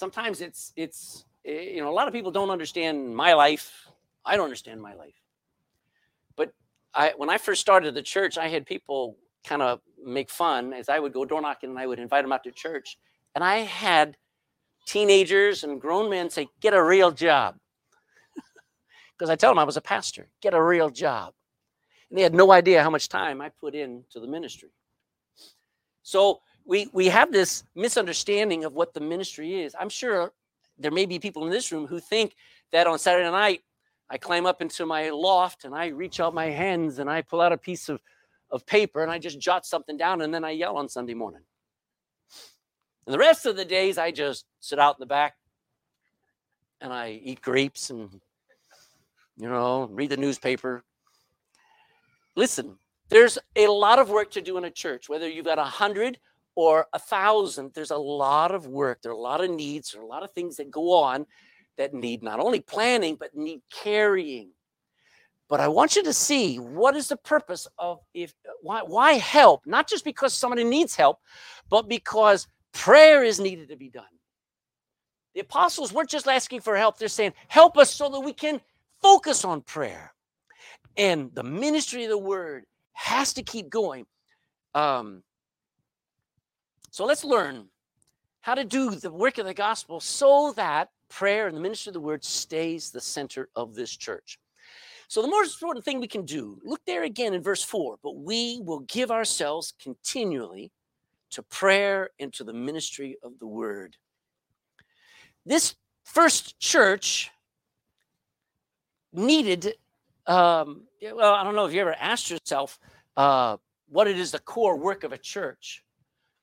sometimes 0.00 0.40
it's 0.40 0.72
it's 0.76 1.24
eh, 1.44 1.74
you 1.74 1.80
know 1.82 1.90
a 1.90 1.96
lot 2.00 2.08
of 2.08 2.14
people 2.14 2.32
don't 2.32 2.50
understand 2.50 3.14
my 3.14 3.34
life 3.34 3.90
I 4.24 4.36
don't 4.36 4.44
understand 4.44 4.80
my 4.80 4.94
life. 4.94 5.14
But 6.36 6.52
I, 6.94 7.14
when 7.16 7.30
I 7.30 7.38
first 7.38 7.60
started 7.60 7.94
the 7.94 8.02
church, 8.02 8.38
I 8.38 8.48
had 8.48 8.66
people 8.66 9.16
kind 9.46 9.62
of 9.62 9.80
make 10.04 10.30
fun 10.30 10.72
as 10.72 10.88
I 10.88 10.98
would 10.98 11.12
go 11.12 11.24
door 11.24 11.40
knocking 11.40 11.70
and 11.70 11.78
I 11.78 11.86
would 11.86 11.98
invite 11.98 12.24
them 12.24 12.32
out 12.32 12.44
to 12.44 12.50
church. 12.50 12.98
And 13.34 13.42
I 13.42 13.58
had 13.58 14.16
teenagers 14.86 15.64
and 15.64 15.80
grown 15.80 16.10
men 16.10 16.30
say, 16.30 16.48
Get 16.60 16.74
a 16.74 16.82
real 16.82 17.10
job. 17.10 17.56
Because 19.18 19.30
I 19.30 19.36
tell 19.36 19.50
them 19.50 19.58
I 19.58 19.64
was 19.64 19.76
a 19.76 19.82
pastor, 19.82 20.30
get 20.40 20.54
a 20.54 20.62
real 20.62 20.88
job. 20.88 21.34
And 22.08 22.18
they 22.18 22.22
had 22.22 22.34
no 22.34 22.50
idea 22.52 22.82
how 22.82 22.88
much 22.88 23.08
time 23.08 23.42
I 23.42 23.50
put 23.50 23.74
into 23.74 24.18
the 24.18 24.26
ministry. 24.26 24.70
So 26.02 26.40
we, 26.64 26.88
we 26.92 27.06
have 27.06 27.32
this 27.32 27.64
misunderstanding 27.74 28.64
of 28.64 28.74
what 28.74 28.94
the 28.94 29.00
ministry 29.00 29.62
is. 29.62 29.74
I'm 29.78 29.88
sure 29.88 30.32
there 30.78 30.90
may 30.90 31.06
be 31.06 31.18
people 31.18 31.44
in 31.44 31.50
this 31.50 31.72
room 31.72 31.86
who 31.86 32.00
think 32.00 32.34
that 32.72 32.86
on 32.86 32.98
Saturday 32.98 33.30
night, 33.30 33.62
I 34.08 34.18
climb 34.18 34.46
up 34.46 34.60
into 34.60 34.86
my 34.86 35.10
loft 35.10 35.64
and 35.64 35.74
I 35.74 35.88
reach 35.88 36.20
out 36.20 36.34
my 36.34 36.46
hands 36.46 36.98
and 36.98 37.08
I 37.08 37.22
pull 37.22 37.40
out 37.40 37.52
a 37.52 37.58
piece 37.58 37.88
of, 37.88 38.00
of 38.50 38.66
paper 38.66 39.02
and 39.02 39.10
I 39.10 39.18
just 39.18 39.38
jot 39.38 39.64
something 39.64 39.96
down 39.96 40.20
and 40.22 40.34
then 40.34 40.44
I 40.44 40.50
yell 40.50 40.76
on 40.76 40.88
Sunday 40.88 41.14
morning. 41.14 41.42
And 43.06 43.14
the 43.14 43.18
rest 43.18 43.46
of 43.46 43.56
the 43.56 43.64
days, 43.64 43.98
I 43.98 44.10
just 44.10 44.46
sit 44.58 44.78
out 44.78 44.96
in 44.96 45.00
the 45.00 45.06
back 45.06 45.36
and 46.80 46.92
I 46.92 47.20
eat 47.22 47.40
grapes 47.40 47.90
and, 47.90 48.20
you 49.36 49.48
know, 49.48 49.88
read 49.90 50.10
the 50.10 50.16
newspaper. 50.16 50.82
Listen, 52.36 52.76
there's 53.08 53.38
a 53.56 53.66
lot 53.66 53.98
of 53.98 54.10
work 54.10 54.30
to 54.32 54.40
do 54.40 54.56
in 54.58 54.64
a 54.64 54.70
church, 54.70 55.08
whether 55.08 55.28
you've 55.28 55.44
got 55.44 55.58
a 55.58 55.64
hundred 55.64 56.18
or 56.60 56.86
a 56.92 56.98
thousand. 56.98 57.72
There's 57.72 57.90
a 57.90 57.96
lot 57.96 58.54
of 58.54 58.66
work. 58.66 59.00
There 59.00 59.12
are 59.12 59.14
a 59.14 59.18
lot 59.18 59.42
of 59.42 59.50
needs. 59.50 59.92
There 59.92 60.02
are 60.02 60.04
a 60.04 60.08
lot 60.08 60.22
of 60.22 60.30
things 60.32 60.56
that 60.56 60.70
go 60.70 60.92
on 60.92 61.24
that 61.78 61.94
need 61.94 62.22
not 62.22 62.38
only 62.38 62.60
planning, 62.60 63.16
but 63.18 63.34
need 63.34 63.62
carrying. 63.72 64.50
But 65.48 65.60
I 65.60 65.68
want 65.68 65.96
you 65.96 66.04
to 66.04 66.12
see 66.12 66.58
what 66.58 66.96
is 66.96 67.08
the 67.08 67.16
purpose 67.16 67.66
of 67.78 68.00
if 68.12 68.34
why 68.60 68.82
why 68.82 69.14
help? 69.14 69.62
Not 69.64 69.88
just 69.88 70.04
because 70.04 70.34
somebody 70.34 70.64
needs 70.64 70.94
help, 70.94 71.18
but 71.70 71.88
because 71.88 72.46
prayer 72.72 73.24
is 73.24 73.40
needed 73.40 73.70
to 73.70 73.76
be 73.76 73.88
done. 73.88 74.04
The 75.34 75.40
apostles 75.40 75.94
weren't 75.94 76.10
just 76.10 76.28
asking 76.28 76.60
for 76.60 76.76
help, 76.76 76.98
they're 76.98 77.08
saying, 77.08 77.32
help 77.48 77.78
us 77.78 77.94
so 77.94 78.10
that 78.10 78.20
we 78.20 78.34
can 78.34 78.60
focus 79.00 79.46
on 79.46 79.62
prayer. 79.62 80.12
And 80.98 81.30
the 81.34 81.42
ministry 81.42 82.04
of 82.04 82.10
the 82.10 82.18
word 82.18 82.64
has 82.92 83.32
to 83.34 83.42
keep 83.42 83.70
going. 83.70 84.04
Um, 84.74 85.22
so 86.90 87.04
let's 87.04 87.24
learn 87.24 87.66
how 88.40 88.54
to 88.54 88.64
do 88.64 88.90
the 88.90 89.12
work 89.12 89.38
of 89.38 89.46
the 89.46 89.54
gospel 89.54 90.00
so 90.00 90.52
that 90.56 90.88
prayer 91.08 91.46
and 91.46 91.56
the 91.56 91.60
ministry 91.60 91.90
of 91.90 91.94
the 91.94 92.00
word 92.00 92.24
stays 92.24 92.90
the 92.90 93.00
center 93.00 93.48
of 93.54 93.74
this 93.74 93.94
church. 93.96 94.38
So 95.08 95.22
the 95.22 95.28
most 95.28 95.54
important 95.54 95.84
thing 95.84 96.00
we 96.00 96.06
can 96.06 96.24
do, 96.24 96.60
look 96.64 96.80
there 96.86 97.02
again 97.02 97.34
in 97.34 97.42
verse 97.42 97.64
4, 97.64 97.96
but 98.02 98.16
we 98.16 98.60
will 98.62 98.80
give 98.80 99.10
ourselves 99.10 99.74
continually 99.82 100.70
to 101.32 101.42
prayer 101.42 102.10
and 102.18 102.32
to 102.34 102.44
the 102.44 102.52
ministry 102.52 103.16
of 103.22 103.38
the 103.40 103.46
word. 103.46 103.96
This 105.44 105.74
first 106.04 106.58
church 106.60 107.30
needed, 109.12 109.74
um, 110.26 110.82
well, 111.02 111.34
I 111.34 111.44
don't 111.44 111.56
know 111.56 111.66
if 111.66 111.74
you 111.74 111.80
ever 111.80 111.94
asked 111.94 112.30
yourself 112.30 112.78
uh, 113.16 113.56
what 113.88 114.06
it 114.06 114.18
is 114.18 114.30
the 114.30 114.38
core 114.38 114.76
work 114.76 115.02
of 115.02 115.12
a 115.12 115.18
church. 115.18 115.82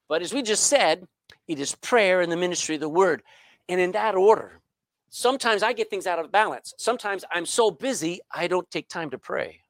But 0.08 0.22
as 0.22 0.34
we 0.34 0.42
just 0.42 0.68
said, 0.68 1.08
it 1.48 1.60
is 1.60 1.76
prayer 1.76 2.22
and 2.22 2.32
the 2.32 2.38
ministry 2.38 2.76
of 2.76 2.82
the 2.82 2.90
word. 2.90 3.24
And 3.70 3.80
in 3.80 3.92
that 3.92 4.16
order, 4.16 4.62
sometimes 5.10 5.64
I 5.64 5.74
get 5.74 5.90
things 5.90 6.08
out 6.08 6.20
of 6.20 6.32
balance. 6.32 6.74
Sometimes 6.78 7.26
I'm 7.32 7.46
so 7.46 7.72
busy, 7.72 8.20
I 8.34 8.48
don't 8.48 8.70
take 8.72 8.88
time 8.88 9.10
to 9.12 9.18
pray. 9.18 9.62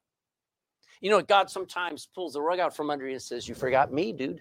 You 1.00 1.10
know, 1.10 1.22
God 1.22 1.48
sometimes 1.50 2.08
pulls 2.14 2.32
the 2.32 2.42
rug 2.42 2.58
out 2.58 2.74
from 2.74 2.90
under 2.90 3.06
you 3.06 3.12
and 3.12 3.22
says, 3.22 3.48
You 3.48 3.54
forgot 3.54 3.92
me, 3.92 4.12
dude. 4.12 4.40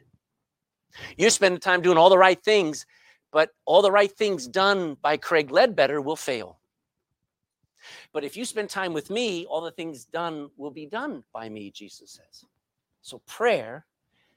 You're 1.17 1.29
spending 1.29 1.59
time 1.59 1.81
doing 1.81 1.97
all 1.97 2.09
the 2.09 2.17
right 2.17 2.41
things, 2.41 2.85
but 3.31 3.51
all 3.65 3.81
the 3.81 3.91
right 3.91 4.11
things 4.11 4.47
done 4.47 4.97
by 5.01 5.17
Craig 5.17 5.51
Ledbetter 5.51 6.01
will 6.01 6.15
fail. 6.15 6.59
But 8.11 8.23
if 8.23 8.35
you 8.35 8.45
spend 8.45 8.69
time 8.69 8.93
with 8.93 9.09
me, 9.09 9.45
all 9.45 9.61
the 9.61 9.71
things 9.71 10.05
done 10.05 10.49
will 10.57 10.71
be 10.71 10.85
done 10.85 11.23
by 11.31 11.47
me, 11.47 11.71
Jesus 11.71 12.11
says. 12.11 12.45
So 13.01 13.21
prayer 13.27 13.85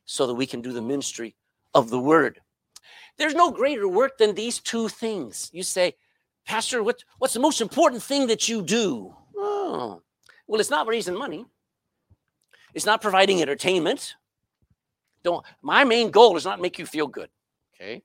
so 0.05 0.27
that 0.27 0.35
we 0.35 0.47
can 0.47 0.61
do 0.61 0.73
the 0.73 0.83
ministry 0.83 1.35
of 1.75 1.91
the 1.91 1.99
word. 1.99 2.41
There's 3.19 3.35
no 3.35 3.51
greater 3.51 3.87
work 3.87 4.19
than 4.19 4.35
these 4.35 4.61
two 4.61 4.89
things. 4.89 5.51
You 5.53 5.63
say, 5.63 5.95
Pastor, 6.47 6.83
what, 6.83 7.05
what's 7.19 7.35
the 7.35 7.41
most 7.41 7.61
important 7.61 8.03
thing 8.03 8.27
that 8.29 8.49
you 8.49 8.63
do? 8.63 9.15
Oh, 9.37 10.03
well, 10.47 10.61
it's 10.61 10.71
not 10.71 10.87
raising 10.87 11.17
money. 11.17 11.47
It's 12.75 12.87
not 12.87 13.03
providing 13.03 13.43
entertainment. 13.43 14.15
Don't 15.23 15.45
my 15.61 15.85
main 15.85 16.11
goal 16.11 16.37
is 16.37 16.45
not 16.45 16.61
make 16.61 16.79
you 16.79 16.87
feel 16.87 17.07
good. 17.07 17.29
Okay. 17.75 18.03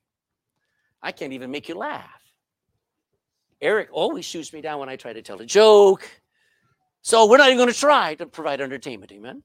I 1.01 1.11
can't 1.11 1.33
even 1.33 1.51
make 1.51 1.69
you 1.69 1.75
laugh. 1.75 2.21
Eric 3.61 3.89
always 3.91 4.25
shoots 4.25 4.51
me 4.51 4.61
down 4.61 4.79
when 4.79 4.89
I 4.89 4.95
try 4.95 5.13
to 5.13 5.21
tell 5.21 5.39
a 5.39 5.45
joke. 5.45 6.09
So 7.01 7.29
we're 7.29 7.37
not 7.37 7.47
even 7.47 7.57
going 7.57 7.71
to 7.71 7.79
try 7.79 8.15
to 8.15 8.25
provide 8.25 8.59
entertainment. 8.59 9.11
Amen. 9.11 9.43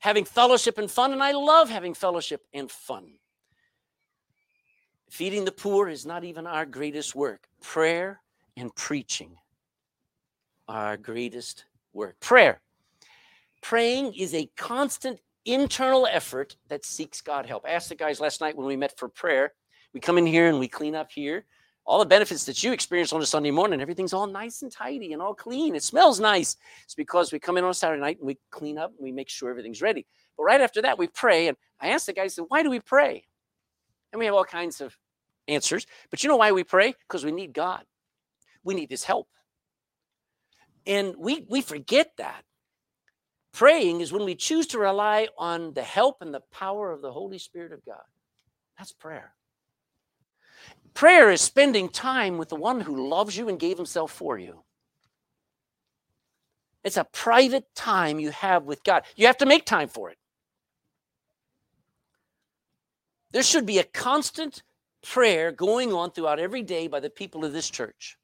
Having 0.00 0.24
fellowship 0.24 0.78
and 0.78 0.90
fun, 0.90 1.12
and 1.12 1.22
I 1.22 1.32
love 1.32 1.70
having 1.70 1.94
fellowship 1.94 2.46
and 2.52 2.70
fun. 2.70 3.12
Feeding 5.10 5.44
the 5.44 5.52
poor 5.52 5.88
is 5.88 6.06
not 6.06 6.24
even 6.24 6.46
our 6.46 6.64
greatest 6.64 7.14
work. 7.14 7.46
Prayer 7.60 8.20
and 8.56 8.74
preaching 8.74 9.36
are 10.68 10.86
our 10.86 10.96
greatest 10.96 11.64
work. 11.92 12.18
Prayer. 12.20 12.60
Praying 13.60 14.14
is 14.14 14.34
a 14.34 14.50
constant 14.56 15.20
internal 15.44 16.06
effort 16.06 16.56
that 16.68 16.86
seeks 16.86 17.20
God 17.20 17.46
help. 17.46 17.64
I 17.66 17.70
asked 17.70 17.88
the 17.88 17.94
guys 17.94 18.20
last 18.20 18.40
night 18.40 18.56
when 18.56 18.66
we 18.66 18.76
met 18.76 18.98
for 18.98 19.08
prayer. 19.08 19.52
We 19.92 20.00
come 20.00 20.16
in 20.16 20.26
here 20.26 20.48
and 20.48 20.58
we 20.58 20.68
clean 20.68 20.94
up 20.94 21.10
here. 21.10 21.44
All 21.86 21.98
the 21.98 22.06
benefits 22.06 22.44
that 22.44 22.62
you 22.62 22.72
experience 22.72 23.12
on 23.12 23.20
a 23.20 23.26
Sunday 23.26 23.50
morning, 23.50 23.80
everything's 23.80 24.12
all 24.12 24.26
nice 24.26 24.62
and 24.62 24.70
tidy 24.70 25.12
and 25.12 25.20
all 25.20 25.34
clean. 25.34 25.74
It 25.74 25.82
smells 25.82 26.20
nice. 26.20 26.56
It's 26.84 26.94
because 26.94 27.32
we 27.32 27.38
come 27.38 27.56
in 27.56 27.64
on 27.64 27.74
Saturday 27.74 28.00
night 28.00 28.18
and 28.18 28.26
we 28.26 28.38
clean 28.50 28.78
up 28.78 28.92
and 28.96 29.02
we 29.02 29.12
make 29.12 29.28
sure 29.28 29.50
everything's 29.50 29.82
ready. 29.82 30.06
But 30.36 30.44
right 30.44 30.60
after 30.60 30.82
that, 30.82 30.98
we 30.98 31.08
pray. 31.08 31.48
And 31.48 31.56
I 31.80 31.88
asked 31.88 32.06
the 32.06 32.12
guys, 32.12 32.38
why 32.48 32.62
do 32.62 32.70
we 32.70 32.80
pray? 32.80 33.24
And 34.12 34.20
we 34.20 34.26
have 34.26 34.34
all 34.34 34.44
kinds 34.44 34.80
of 34.80 34.96
answers. 35.48 35.86
But 36.10 36.22
you 36.22 36.28
know 36.28 36.36
why 36.36 36.52
we 36.52 36.64
pray? 36.64 36.94
Because 37.08 37.24
we 37.24 37.32
need 37.32 37.52
God. 37.52 37.84
We 38.62 38.74
need 38.74 38.90
his 38.90 39.04
help. 39.04 39.28
And 40.86 41.14
we 41.16 41.44
we 41.48 41.60
forget 41.60 42.12
that. 42.18 42.44
Praying 43.52 44.00
is 44.00 44.12
when 44.12 44.24
we 44.24 44.34
choose 44.34 44.68
to 44.68 44.78
rely 44.78 45.28
on 45.36 45.74
the 45.74 45.82
help 45.82 46.18
and 46.20 46.32
the 46.32 46.42
power 46.52 46.92
of 46.92 47.02
the 47.02 47.12
Holy 47.12 47.38
Spirit 47.38 47.72
of 47.72 47.84
God. 47.84 48.02
That's 48.78 48.92
prayer. 48.92 49.34
Prayer 50.94 51.30
is 51.30 51.40
spending 51.40 51.88
time 51.88 52.38
with 52.38 52.48
the 52.48 52.56
one 52.56 52.80
who 52.80 53.08
loves 53.08 53.36
you 53.36 53.48
and 53.48 53.58
gave 53.58 53.76
himself 53.76 54.10
for 54.10 54.38
you. 54.38 54.64
It's 56.82 56.96
a 56.96 57.04
private 57.04 57.66
time 57.74 58.18
you 58.18 58.30
have 58.30 58.64
with 58.64 58.82
God. 58.82 59.04
You 59.16 59.26
have 59.26 59.38
to 59.38 59.46
make 59.46 59.64
time 59.64 59.88
for 59.88 60.10
it. 60.10 60.18
There 63.32 63.42
should 63.42 63.66
be 63.66 63.78
a 63.78 63.84
constant 63.84 64.62
prayer 65.02 65.52
going 65.52 65.92
on 65.92 66.10
throughout 66.10 66.40
every 66.40 66.62
day 66.62 66.88
by 66.88 67.00
the 67.00 67.10
people 67.10 67.44
of 67.44 67.52
this 67.52 67.70
church. 67.70 68.16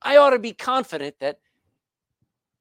I 0.00 0.18
ought 0.18 0.30
to 0.30 0.38
be 0.38 0.52
confident 0.52 1.16
that 1.20 1.38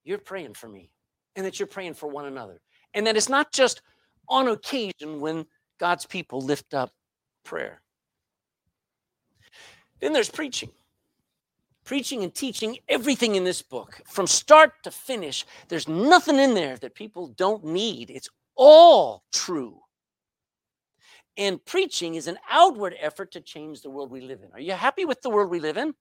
you're 0.04 0.18
praying 0.18 0.54
for 0.56 0.68
me 0.68 0.90
and 1.36 1.46
that 1.46 1.60
you're 1.60 1.68
praying 1.68 1.94
for 1.94 2.08
one 2.08 2.26
another. 2.26 2.60
And 2.94 3.06
that 3.08 3.18
it's 3.18 3.30
not 3.30 3.52
just 3.52 3.82
on 4.28 4.48
occasion 4.48 5.20
when 5.20 5.46
God's 5.80 6.06
people 6.06 6.42
lift 6.42 6.74
up 6.74 6.92
prayer. 7.44 7.83
Then 10.04 10.12
there's 10.12 10.30
preaching. 10.30 10.70
Preaching 11.86 12.26
and 12.26 12.36
teaching 12.36 12.78
everything 12.90 13.36
in 13.36 13.46
this 13.46 13.62
book 13.62 14.02
from 14.06 14.28
start 14.28 14.74
to 14.84 14.92
finish. 14.92 15.46
There's 15.70 15.88
nothing 15.88 16.40
in 16.40 16.56
there 16.56 16.76
that 16.76 16.94
people 16.94 17.28
don't 17.28 17.64
need. 17.64 18.10
It's 18.10 18.28
all 18.58 19.24
true. 19.32 19.80
And 21.38 21.64
preaching 21.64 22.16
is 22.16 22.28
an 22.28 22.38
outward 22.52 22.96
effort 23.00 23.32
to 23.32 23.40
change 23.40 23.82
the 23.82 23.90
world 23.90 24.12
we 24.12 24.20
live 24.20 24.42
in. 24.44 24.50
Are 24.52 24.60
you 24.60 24.74
happy 24.74 25.06
with 25.06 25.22
the 25.22 25.30
world 25.30 25.50
we 25.50 25.62
live 25.62 25.78
in? 25.78 25.94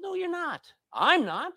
No, 0.00 0.14
you're 0.14 0.28
not. 0.28 0.62
I'm 0.92 1.24
not. 1.24 1.52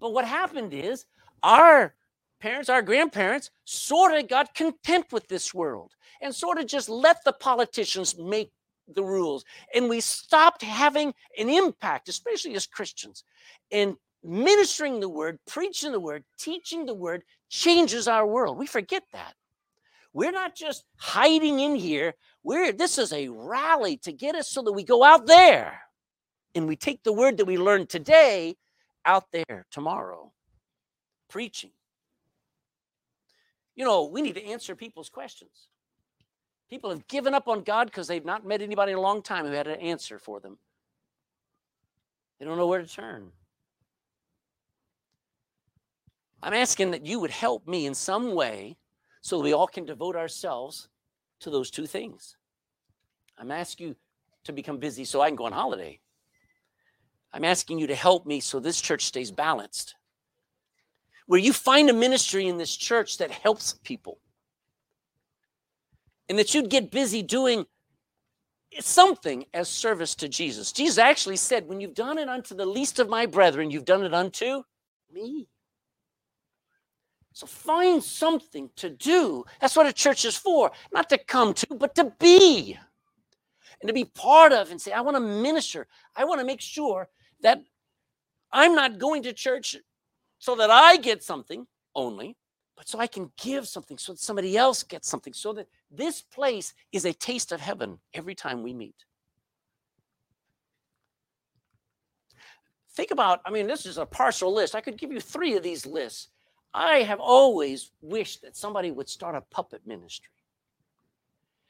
But 0.00 0.14
what 0.14 0.24
happened 0.24 0.72
is 0.72 1.04
our 1.42 1.94
parents, 2.40 2.70
our 2.70 2.80
grandparents, 2.80 3.50
sort 3.66 4.14
of 4.14 4.26
got 4.26 4.54
content 4.54 5.12
with 5.12 5.28
this 5.28 5.52
world 5.52 5.92
and 6.22 6.34
sort 6.34 6.56
of 6.56 6.66
just 6.66 6.88
let 6.88 7.22
the 7.24 7.34
politicians 7.34 8.16
make 8.18 8.52
the 8.88 9.04
rules. 9.04 9.44
And 9.74 9.88
we 9.88 10.00
stopped 10.00 10.62
having 10.62 11.14
an 11.38 11.48
impact, 11.48 12.08
especially 12.08 12.54
as 12.54 12.66
Christians. 12.66 13.24
And 13.70 13.96
ministering 14.22 15.00
the 15.00 15.08
word, 15.08 15.38
preaching 15.46 15.92
the 15.92 16.00
word, 16.00 16.24
teaching 16.38 16.86
the 16.86 16.94
word 16.94 17.22
changes 17.48 18.08
our 18.08 18.26
world. 18.26 18.58
We 18.58 18.66
forget 18.66 19.02
that. 19.12 19.34
We're 20.12 20.32
not 20.32 20.54
just 20.54 20.84
hiding 20.96 21.60
in 21.60 21.74
here. 21.74 22.14
We're 22.42 22.72
this 22.72 22.96
is 22.98 23.12
a 23.12 23.28
rally 23.28 23.98
to 23.98 24.12
get 24.12 24.34
us 24.34 24.48
so 24.48 24.62
that 24.62 24.72
we 24.72 24.82
go 24.82 25.04
out 25.04 25.26
there 25.26 25.80
and 26.54 26.66
we 26.66 26.74
take 26.74 27.02
the 27.02 27.12
word 27.12 27.36
that 27.36 27.44
we 27.44 27.58
learned 27.58 27.90
today 27.90 28.56
out 29.04 29.24
there 29.30 29.66
tomorrow, 29.70 30.32
preaching. 31.28 31.70
You 33.74 33.84
know, 33.84 34.06
we 34.06 34.22
need 34.22 34.36
to 34.36 34.44
answer 34.44 34.74
people's 34.74 35.10
questions. 35.10 35.68
People 36.68 36.90
have 36.90 37.06
given 37.06 37.34
up 37.34 37.48
on 37.48 37.62
God 37.62 37.86
because 37.86 38.08
they've 38.08 38.24
not 38.24 38.44
met 38.44 38.60
anybody 38.60 38.92
in 38.92 38.98
a 38.98 39.00
long 39.00 39.22
time 39.22 39.46
who 39.46 39.52
had 39.52 39.68
an 39.68 39.80
answer 39.80 40.18
for 40.18 40.40
them. 40.40 40.58
They 42.38 42.44
don't 42.44 42.56
know 42.56 42.66
where 42.66 42.82
to 42.82 42.86
turn. 42.86 43.30
I'm 46.42 46.54
asking 46.54 46.90
that 46.90 47.06
you 47.06 47.20
would 47.20 47.30
help 47.30 47.66
me 47.66 47.86
in 47.86 47.94
some 47.94 48.34
way 48.34 48.76
so 49.20 49.38
that 49.38 49.44
we 49.44 49.52
all 49.52 49.66
can 49.66 49.84
devote 49.84 50.16
ourselves 50.16 50.88
to 51.40 51.50
those 51.50 51.70
two 51.70 51.86
things. 51.86 52.36
I'm 53.38 53.50
asking 53.50 53.88
you 53.88 53.96
to 54.44 54.52
become 54.52 54.78
busy 54.78 55.04
so 55.04 55.20
I 55.20 55.28
can 55.28 55.36
go 55.36 55.46
on 55.46 55.52
holiday. 55.52 56.00
I'm 57.32 57.44
asking 57.44 57.78
you 57.78 57.86
to 57.88 57.94
help 57.94 58.26
me 58.26 58.40
so 58.40 58.60
this 58.60 58.80
church 58.80 59.04
stays 59.04 59.30
balanced. 59.30 59.94
Where 61.26 61.40
you 61.40 61.52
find 61.52 61.90
a 61.90 61.92
ministry 61.92 62.46
in 62.46 62.58
this 62.58 62.76
church 62.76 63.18
that 63.18 63.30
helps 63.30 63.74
people. 63.82 64.18
And 66.28 66.38
that 66.38 66.54
you'd 66.54 66.70
get 66.70 66.90
busy 66.90 67.22
doing 67.22 67.66
something 68.80 69.46
as 69.54 69.68
service 69.68 70.14
to 70.16 70.28
Jesus. 70.28 70.72
Jesus 70.72 70.98
actually 70.98 71.36
said, 71.36 71.68
When 71.68 71.80
you've 71.80 71.94
done 71.94 72.18
it 72.18 72.28
unto 72.28 72.54
the 72.54 72.66
least 72.66 72.98
of 72.98 73.08
my 73.08 73.26
brethren, 73.26 73.70
you've 73.70 73.84
done 73.84 74.04
it 74.04 74.12
unto 74.12 74.62
me. 75.12 75.48
So 77.32 77.46
find 77.46 78.02
something 78.02 78.70
to 78.76 78.88
do. 78.88 79.44
That's 79.60 79.76
what 79.76 79.86
a 79.86 79.92
church 79.92 80.24
is 80.24 80.36
for, 80.36 80.72
not 80.92 81.10
to 81.10 81.18
come 81.18 81.52
to, 81.54 81.66
but 81.74 81.94
to 81.96 82.12
be 82.18 82.78
and 83.80 83.88
to 83.88 83.92
be 83.92 84.04
part 84.04 84.52
of 84.52 84.70
and 84.70 84.80
say, 84.80 84.92
I 84.92 85.02
want 85.02 85.16
to 85.16 85.20
minister. 85.20 85.86
I 86.16 86.24
want 86.24 86.40
to 86.40 86.46
make 86.46 86.62
sure 86.62 87.08
that 87.42 87.62
I'm 88.50 88.74
not 88.74 88.98
going 88.98 89.22
to 89.24 89.32
church 89.32 89.76
so 90.38 90.56
that 90.56 90.70
I 90.70 90.96
get 90.96 91.22
something 91.22 91.66
only, 91.94 92.36
but 92.76 92.88
so 92.88 92.98
I 92.98 93.06
can 93.06 93.30
give 93.36 93.66
something 93.66 93.98
so 93.98 94.12
that 94.12 94.20
somebody 94.20 94.56
else 94.56 94.82
gets 94.82 95.08
something, 95.08 95.32
so 95.32 95.52
that 95.54 95.68
this 95.90 96.22
place 96.22 96.74
is 96.92 97.04
a 97.04 97.12
taste 97.12 97.52
of 97.52 97.60
heaven 97.60 97.98
every 98.14 98.34
time 98.34 98.62
we 98.62 98.74
meet. 98.74 99.04
Think 102.94 103.10
about, 103.10 103.40
I 103.44 103.50
mean, 103.50 103.66
this 103.66 103.84
is 103.86 103.98
a 103.98 104.06
partial 104.06 104.54
list. 104.54 104.74
I 104.74 104.80
could 104.80 104.98
give 104.98 105.12
you 105.12 105.20
three 105.20 105.56
of 105.56 105.62
these 105.62 105.84
lists 105.84 106.28
I 106.76 106.98
have 107.04 107.20
always 107.20 107.90
wished 108.02 108.42
that 108.42 108.54
somebody 108.54 108.90
would 108.90 109.08
start 109.08 109.34
a 109.34 109.40
puppet 109.40 109.86
ministry. 109.86 110.30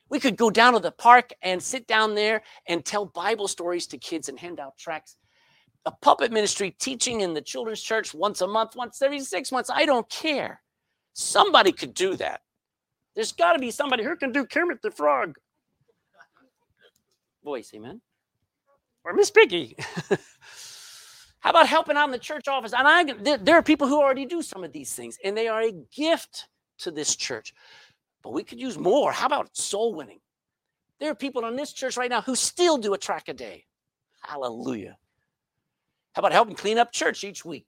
We 0.08 0.18
could 0.18 0.36
go 0.36 0.50
down 0.50 0.72
to 0.72 0.80
the 0.80 0.90
park 0.90 1.32
and 1.42 1.62
sit 1.62 1.86
down 1.86 2.16
there 2.16 2.42
and 2.68 2.84
tell 2.84 3.06
Bible 3.06 3.46
stories 3.46 3.86
to 3.88 3.98
kids 3.98 4.28
and 4.28 4.38
hand 4.38 4.58
out 4.58 4.76
tracts. 4.76 5.16
A 5.84 5.92
puppet 5.92 6.32
ministry 6.32 6.72
teaching 6.72 7.20
in 7.20 7.34
the 7.34 7.40
children's 7.40 7.82
church 7.82 8.14
once 8.14 8.40
a 8.40 8.48
month, 8.48 8.74
once 8.74 9.00
every 9.00 9.20
six 9.20 9.52
months. 9.52 9.70
I 9.72 9.86
don't 9.86 10.08
care. 10.08 10.60
Somebody 11.18 11.72
could 11.72 11.94
do 11.94 12.14
that. 12.16 12.42
There's 13.14 13.32
got 13.32 13.54
to 13.54 13.58
be 13.58 13.70
somebody 13.70 14.04
who 14.04 14.16
can 14.16 14.32
do 14.32 14.44
Kermit 14.44 14.82
the 14.82 14.90
Frog. 14.90 15.36
Voice, 17.42 17.72
amen. 17.74 18.02
Or 19.02 19.14
Miss 19.14 19.30
Piggy. 19.30 19.78
How 21.40 21.50
about 21.50 21.68
helping 21.68 21.96
out 21.96 22.04
in 22.04 22.10
the 22.10 22.18
church 22.18 22.48
office? 22.48 22.74
And 22.76 22.86
I, 22.86 23.04
there, 23.14 23.38
there 23.38 23.56
are 23.56 23.62
people 23.62 23.88
who 23.88 23.98
already 23.98 24.26
do 24.26 24.42
some 24.42 24.62
of 24.62 24.72
these 24.72 24.92
things, 24.92 25.16
and 25.24 25.34
they 25.34 25.48
are 25.48 25.62
a 25.62 25.72
gift 25.90 26.48
to 26.80 26.90
this 26.90 27.16
church. 27.16 27.54
But 28.22 28.34
we 28.34 28.44
could 28.44 28.60
use 28.60 28.76
more. 28.76 29.10
How 29.10 29.24
about 29.24 29.56
soul 29.56 29.94
winning? 29.94 30.20
There 31.00 31.10
are 31.10 31.14
people 31.14 31.46
in 31.46 31.56
this 31.56 31.72
church 31.72 31.96
right 31.96 32.10
now 32.10 32.20
who 32.20 32.36
still 32.36 32.76
do 32.76 32.92
a 32.92 32.98
track 32.98 33.28
a 33.28 33.32
day. 33.32 33.64
Hallelujah. 34.20 34.98
How 36.12 36.20
about 36.20 36.32
helping 36.32 36.56
clean 36.56 36.76
up 36.76 36.92
church 36.92 37.24
each 37.24 37.42
week? 37.42 37.64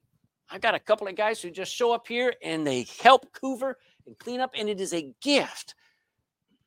I've 0.51 0.61
got 0.61 0.75
a 0.75 0.79
couple 0.79 1.07
of 1.09 1.17
guys 1.17 1.43
who 1.43 1.51
just 1.51 1.75
show 1.75 1.93
up 1.93 2.07
here 2.07 2.35
and 2.43 2.67
they 2.67 2.87
help 3.03 3.27
hoover 3.41 3.77
and 4.07 4.19
clean 4.19 4.41
up, 4.41 4.53
and 4.57 4.69
it 4.69 4.81
is 4.81 4.95
a 4.95 5.13
gift. 5.21 5.75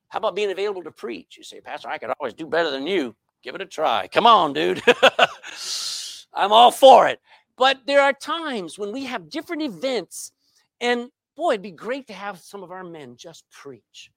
How 0.10 0.20
about 0.20 0.36
being 0.36 0.52
available 0.52 0.84
to 0.84 0.92
preach? 0.92 1.38
You 1.38 1.44
say, 1.44 1.62
Pastor, 1.62 1.90
I 1.90 1.98
could 1.98 2.12
always 2.20 2.34
do 2.34 2.46
better 2.46 2.70
than 2.70 2.86
you. 2.86 3.16
Give 3.42 3.56
it 3.56 3.62
a 3.62 3.66
try. 3.66 4.08
Come 4.08 4.28
on, 4.28 4.54
dude. 4.54 4.84
I'm 6.34 6.52
all 6.52 6.72
for 6.72 7.08
it. 7.08 7.20
But 7.58 7.80
there 7.86 8.02
are 8.02 8.14
times 8.14 8.78
when 8.78 8.92
we 8.92 9.06
have 9.06 9.30
different 9.30 9.64
events, 9.64 10.32
and 10.80 11.10
boy, 11.36 11.54
it'd 11.54 11.62
be 11.62 11.72
great 11.72 12.08
to 12.08 12.14
have 12.14 12.40
some 12.40 12.62
of 12.62 12.72
our 12.72 12.84
men 12.84 13.16
just 13.18 13.50
preach. 13.50 14.12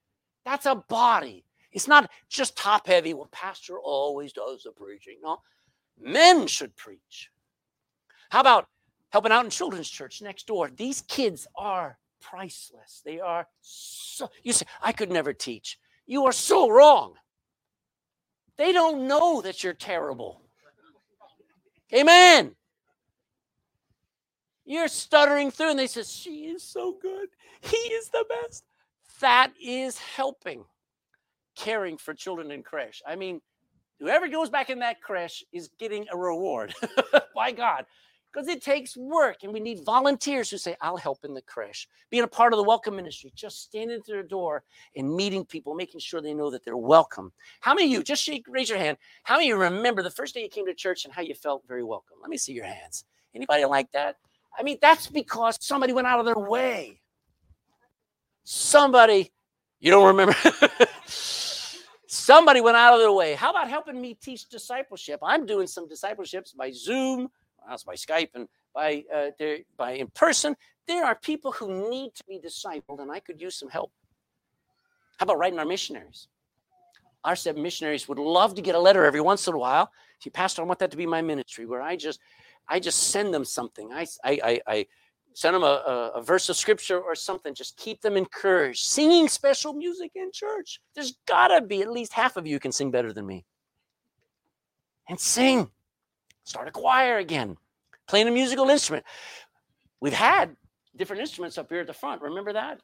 That's 0.45 0.67
a 0.67 0.75
body. 0.75 1.45
It's 1.73 1.88
not 1.88 2.11
just 2.29 2.57
top 2.57 2.87
heavy. 2.87 3.15
Well, 3.15 3.29
pastor 3.33 3.79
always 3.79 4.33
does 4.33 4.62
the 4.62 4.73
preaching. 4.73 5.19
No, 5.23 5.38
men 6.01 6.47
should 6.47 6.77
preach. 6.77 7.31
How 8.31 8.41
about 8.41 8.69
helping 9.14 9.31
out 9.31 9.44
in 9.44 9.50
children's 9.50 9.88
church 9.88 10.20
next 10.22 10.44
door? 10.48 10.68
These 10.77 11.03
kids 11.03 11.46
are 11.55 11.96
priceless. 12.20 13.00
They 13.05 13.20
are 13.20 13.46
so. 13.61 14.29
You 14.42 14.53
say, 14.53 14.66
I 14.83 14.90
could 14.90 15.09
never 15.09 15.33
teach. 15.33 15.79
You 16.05 16.24
are 16.24 16.33
so 16.33 16.68
wrong. 16.68 17.14
They 18.57 18.72
don't 18.72 19.07
know 19.07 19.40
that 19.42 19.62
you're 19.62 19.72
terrible. 19.72 20.40
Amen. 21.94 22.57
You're 24.64 24.88
stuttering 24.88 25.53
through, 25.53 25.70
and 25.70 25.79
they 25.79 25.87
say, 25.87 26.03
She 26.03 26.46
is 26.46 26.64
so 26.64 26.96
good. 27.00 27.29
He 27.61 27.77
is 27.77 28.09
the 28.09 28.24
best. 28.29 28.64
That 29.20 29.53
is 29.62 29.96
helping, 29.96 30.64
caring 31.55 31.98
for 31.98 32.14
children 32.14 32.50
in 32.50 32.64
creche. 32.64 33.00
I 33.07 33.14
mean, 33.14 33.40
whoever 34.00 34.27
goes 34.27 34.50
back 34.50 34.70
in 34.70 34.81
that 34.81 35.00
creche 35.00 35.44
is 35.53 35.70
getting 35.79 36.07
a 36.11 36.16
reward. 36.16 36.74
By 37.37 37.53
God 37.53 37.87
because 38.35 38.49
it 38.49 38.62
takes 38.62 38.97
work 38.97 39.38
and 39.42 39.53
we 39.53 39.61
need 39.61 39.85
volunteers 39.85 40.51
who 40.51 40.59
say 40.59 40.77
i'll 40.81 40.97
help 40.97 41.25
in 41.25 41.35
the 41.35 41.42
creche. 41.42 41.88
Being 42.11 42.25
a 42.25 42.29
part 42.29 42.53
of 42.53 42.57
the 42.57 42.64
welcome 42.64 42.97
ministry 42.97 43.33
just 43.35 43.62
standing 43.62 43.97
at 43.97 44.07
their 44.07 44.23
door 44.23 44.64
and 44.97 45.14
meeting 45.14 45.44
people 45.44 45.75
making 45.75 46.01
sure 46.01 46.20
they 46.20 46.35
know 46.35 46.51
that 46.51 46.64
they're 46.64 46.77
welcome. 46.77 47.33
How 47.61 47.75
many 47.75 47.87
of 47.87 47.92
you 47.92 48.03
just 48.03 48.23
shake 48.23 48.47
raise 48.49 48.68
your 48.68 48.79
hand 48.79 48.99
how 49.23 49.37
many 49.37 49.51
of 49.51 49.57
you 49.57 49.62
remember 49.62 50.03
the 50.03 50.11
first 50.11 50.35
day 50.35 50.42
you 50.42 50.49
came 50.49 50.66
to 50.66 50.75
church 50.75 51.05
and 51.05 51.14
how 51.14 51.23
you 51.23 51.35
felt 51.35 51.62
very 51.68 51.85
welcome? 51.85 52.16
Let 52.20 52.31
me 52.31 52.37
see 52.37 52.53
your 52.53 52.64
hands. 52.64 53.05
Anybody 53.35 53.64
like 53.64 53.90
that? 53.92 54.16
I 54.59 54.62
mean 54.62 54.79
that's 54.81 55.07
because 55.07 55.57
somebody 55.61 55.92
went 55.92 56.07
out 56.07 56.18
of 56.18 56.27
their 56.27 56.38
way. 56.38 57.01
Somebody 58.42 59.33
you 59.81 59.90
don't 59.90 60.07
remember? 60.07 60.35
Somebody 62.07 62.61
went 62.61 62.77
out 62.77 62.94
of 62.94 63.01
their 63.01 63.12
way. 63.12 63.35
How 63.35 63.51
about 63.51 63.68
helping 63.68 64.01
me 64.01 64.14
teach 64.14 64.49
discipleship? 64.49 65.20
I'm 65.23 65.47
doing 65.47 65.66
some 65.66 65.88
discipleships 65.88 66.53
by 66.53 66.70
zoom 66.70 67.29
that's 67.68 67.85
by 67.85 67.94
Skype 67.94 68.31
and 68.35 68.48
by 68.74 69.05
uh, 69.14 69.31
by 69.77 69.92
in 69.92 70.09
person. 70.09 70.57
There 70.87 71.05
are 71.05 71.14
people 71.14 71.53
who 71.53 71.90
need 71.90 72.14
to 72.14 72.24
be 72.24 72.38
discipled, 72.38 73.00
and 73.00 73.11
I 73.11 73.20
could 73.20 73.40
use 73.40 73.57
some 73.57 73.70
help. 73.70 73.92
How 75.18 75.24
about 75.24 75.38
writing 75.38 75.59
our 75.59 75.64
missionaries? 75.64 76.29
Our 77.24 77.37
seven 77.37 77.62
missionaries 77.62 78.07
would 78.09 78.18
love 78.18 78.55
to 78.57 78.62
get 78.62 78.74
a 78.74 78.79
letter 78.79 79.05
every 79.05 79.20
once 79.20 79.48
in 79.48 79.55
a 79.55 79.59
while. 79.59 79.90
See, 80.20 80.31
Pastor, 80.31 80.62
I 80.62 80.66
want 80.66 80.79
that 80.81 80.90
to 80.90 80.96
be 80.96 81.07
my 81.07 81.22
ministry, 81.22 81.64
where 81.64 81.81
I 81.81 81.96
just, 81.96 82.20
I 82.68 82.81
just 82.81 83.11
send 83.11 83.33
them 83.33 83.44
something. 83.44 83.92
I, 83.92 84.07
I, 84.24 84.40
I, 84.44 84.61
I 84.66 84.87
send 85.33 85.55
them 85.55 85.62
a, 85.62 85.66
a, 85.66 86.11
a, 86.16 86.22
verse 86.22 86.48
of 86.48 86.57
scripture 86.57 87.00
or 87.00 87.14
something. 87.14 87.55
Just 87.55 87.77
keep 87.77 88.00
them 88.03 88.16
encouraged. 88.16 88.85
Singing 88.85 89.29
special 89.29 89.72
music 89.72 90.12
in 90.14 90.31
church. 90.33 90.81
There's 90.94 91.14
gotta 91.27 91.61
be 91.61 91.83
at 91.83 91.90
least 91.90 92.12
half 92.12 92.37
of 92.37 92.46
you 92.46 92.61
can 92.61 92.72
sing 92.72 92.90
better 92.90 93.12
than 93.12 93.27
me. 93.27 93.44
And 95.09 95.18
sing. 95.18 95.70
Start 96.45 96.69
a 96.69 96.71
choir 96.71 97.19
again, 97.19 97.57
playing 98.07 98.29
a 98.29 98.31
musical 98.31 98.69
instrument. 98.69 99.05
We've 100.01 100.13
had 100.13 100.57
different 100.97 101.21
instruments 101.21 101.59
up 101.59 101.69
here 101.71 101.81
at 101.81 101.87
the 101.87 101.93
front. 101.93 102.23
Remember 102.23 102.53
that? 102.53 102.81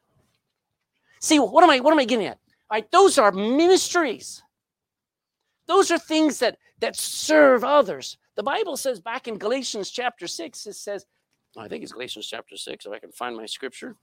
See, 1.21 1.39
what 1.39 1.63
am 1.63 1.71
I 1.71 1.81
what 1.81 1.93
am 1.93 1.99
I 1.99 2.05
getting 2.05 2.27
at? 2.27 2.39
All 2.71 2.77
right, 2.77 2.91
those 2.91 3.19
are 3.19 3.31
ministries. 3.33 4.43
Those 5.67 5.91
are 5.91 5.99
things 5.99 6.39
that 6.39 6.57
that 6.81 6.97
serve 6.97 7.63
others. 7.63 8.17
The 8.37 8.43
Bible 8.43 8.77
says 8.77 9.01
back 9.01 9.29
in 9.29 9.37
Galatians 9.37 9.91
chapter 9.91 10.27
6, 10.27 10.67
it 10.67 10.75
says, 10.75 11.05
I 11.59 11.69
think 11.69 11.83
it's 11.83 11.93
Galatians 11.93 12.27
chapter 12.27 12.57
6, 12.57 12.87
if 12.87 12.93
I 12.93 12.99
can 12.99 13.13
find 13.13 13.37
my 13.37 13.45
scripture. 13.45 13.97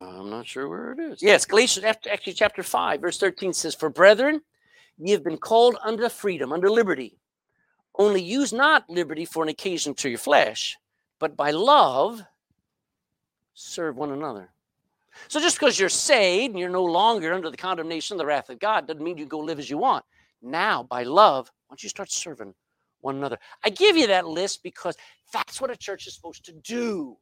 I'm 0.00 0.30
not 0.30 0.46
sure 0.46 0.68
where 0.68 0.92
it 0.92 0.98
is. 0.98 1.22
Yes, 1.22 1.44
Galatians 1.44 1.84
actually 1.84 2.32
chapter 2.32 2.62
5, 2.62 3.00
verse 3.02 3.18
13 3.18 3.52
says, 3.52 3.74
For 3.74 3.90
brethren, 3.90 4.40
Ye 5.02 5.12
have 5.12 5.24
been 5.24 5.38
called 5.38 5.76
unto 5.82 6.08
freedom, 6.08 6.52
unto 6.52 6.68
liberty. 6.68 7.16
Only 7.98 8.22
use 8.22 8.52
not 8.52 8.88
liberty 8.88 9.24
for 9.24 9.42
an 9.42 9.48
occasion 9.48 9.94
to 9.94 10.08
your 10.08 10.18
flesh, 10.18 10.76
but 11.18 11.36
by 11.36 11.50
love 11.50 12.22
serve 13.54 13.96
one 13.96 14.12
another. 14.12 14.50
So 15.28 15.40
just 15.40 15.58
because 15.58 15.78
you're 15.78 15.88
saved 15.88 16.52
and 16.52 16.60
you're 16.60 16.68
no 16.68 16.84
longer 16.84 17.32
under 17.32 17.50
the 17.50 17.56
condemnation, 17.56 18.14
of 18.14 18.18
the 18.18 18.26
wrath 18.26 18.50
of 18.50 18.58
God, 18.58 18.86
doesn't 18.86 19.02
mean 19.02 19.18
you 19.18 19.26
go 19.26 19.38
live 19.38 19.58
as 19.58 19.68
you 19.68 19.78
want. 19.78 20.04
Now, 20.42 20.82
by 20.82 21.02
love, 21.02 21.50
why 21.66 21.74
don't 21.74 21.82
you 21.82 21.88
start 21.88 22.10
serving 22.10 22.54
one 23.00 23.16
another? 23.16 23.38
I 23.64 23.70
give 23.70 23.96
you 23.96 24.06
that 24.08 24.26
list 24.26 24.62
because 24.62 24.96
that's 25.32 25.60
what 25.60 25.70
a 25.70 25.76
church 25.76 26.06
is 26.06 26.14
supposed 26.14 26.44
to 26.46 26.52
do. 26.52 27.16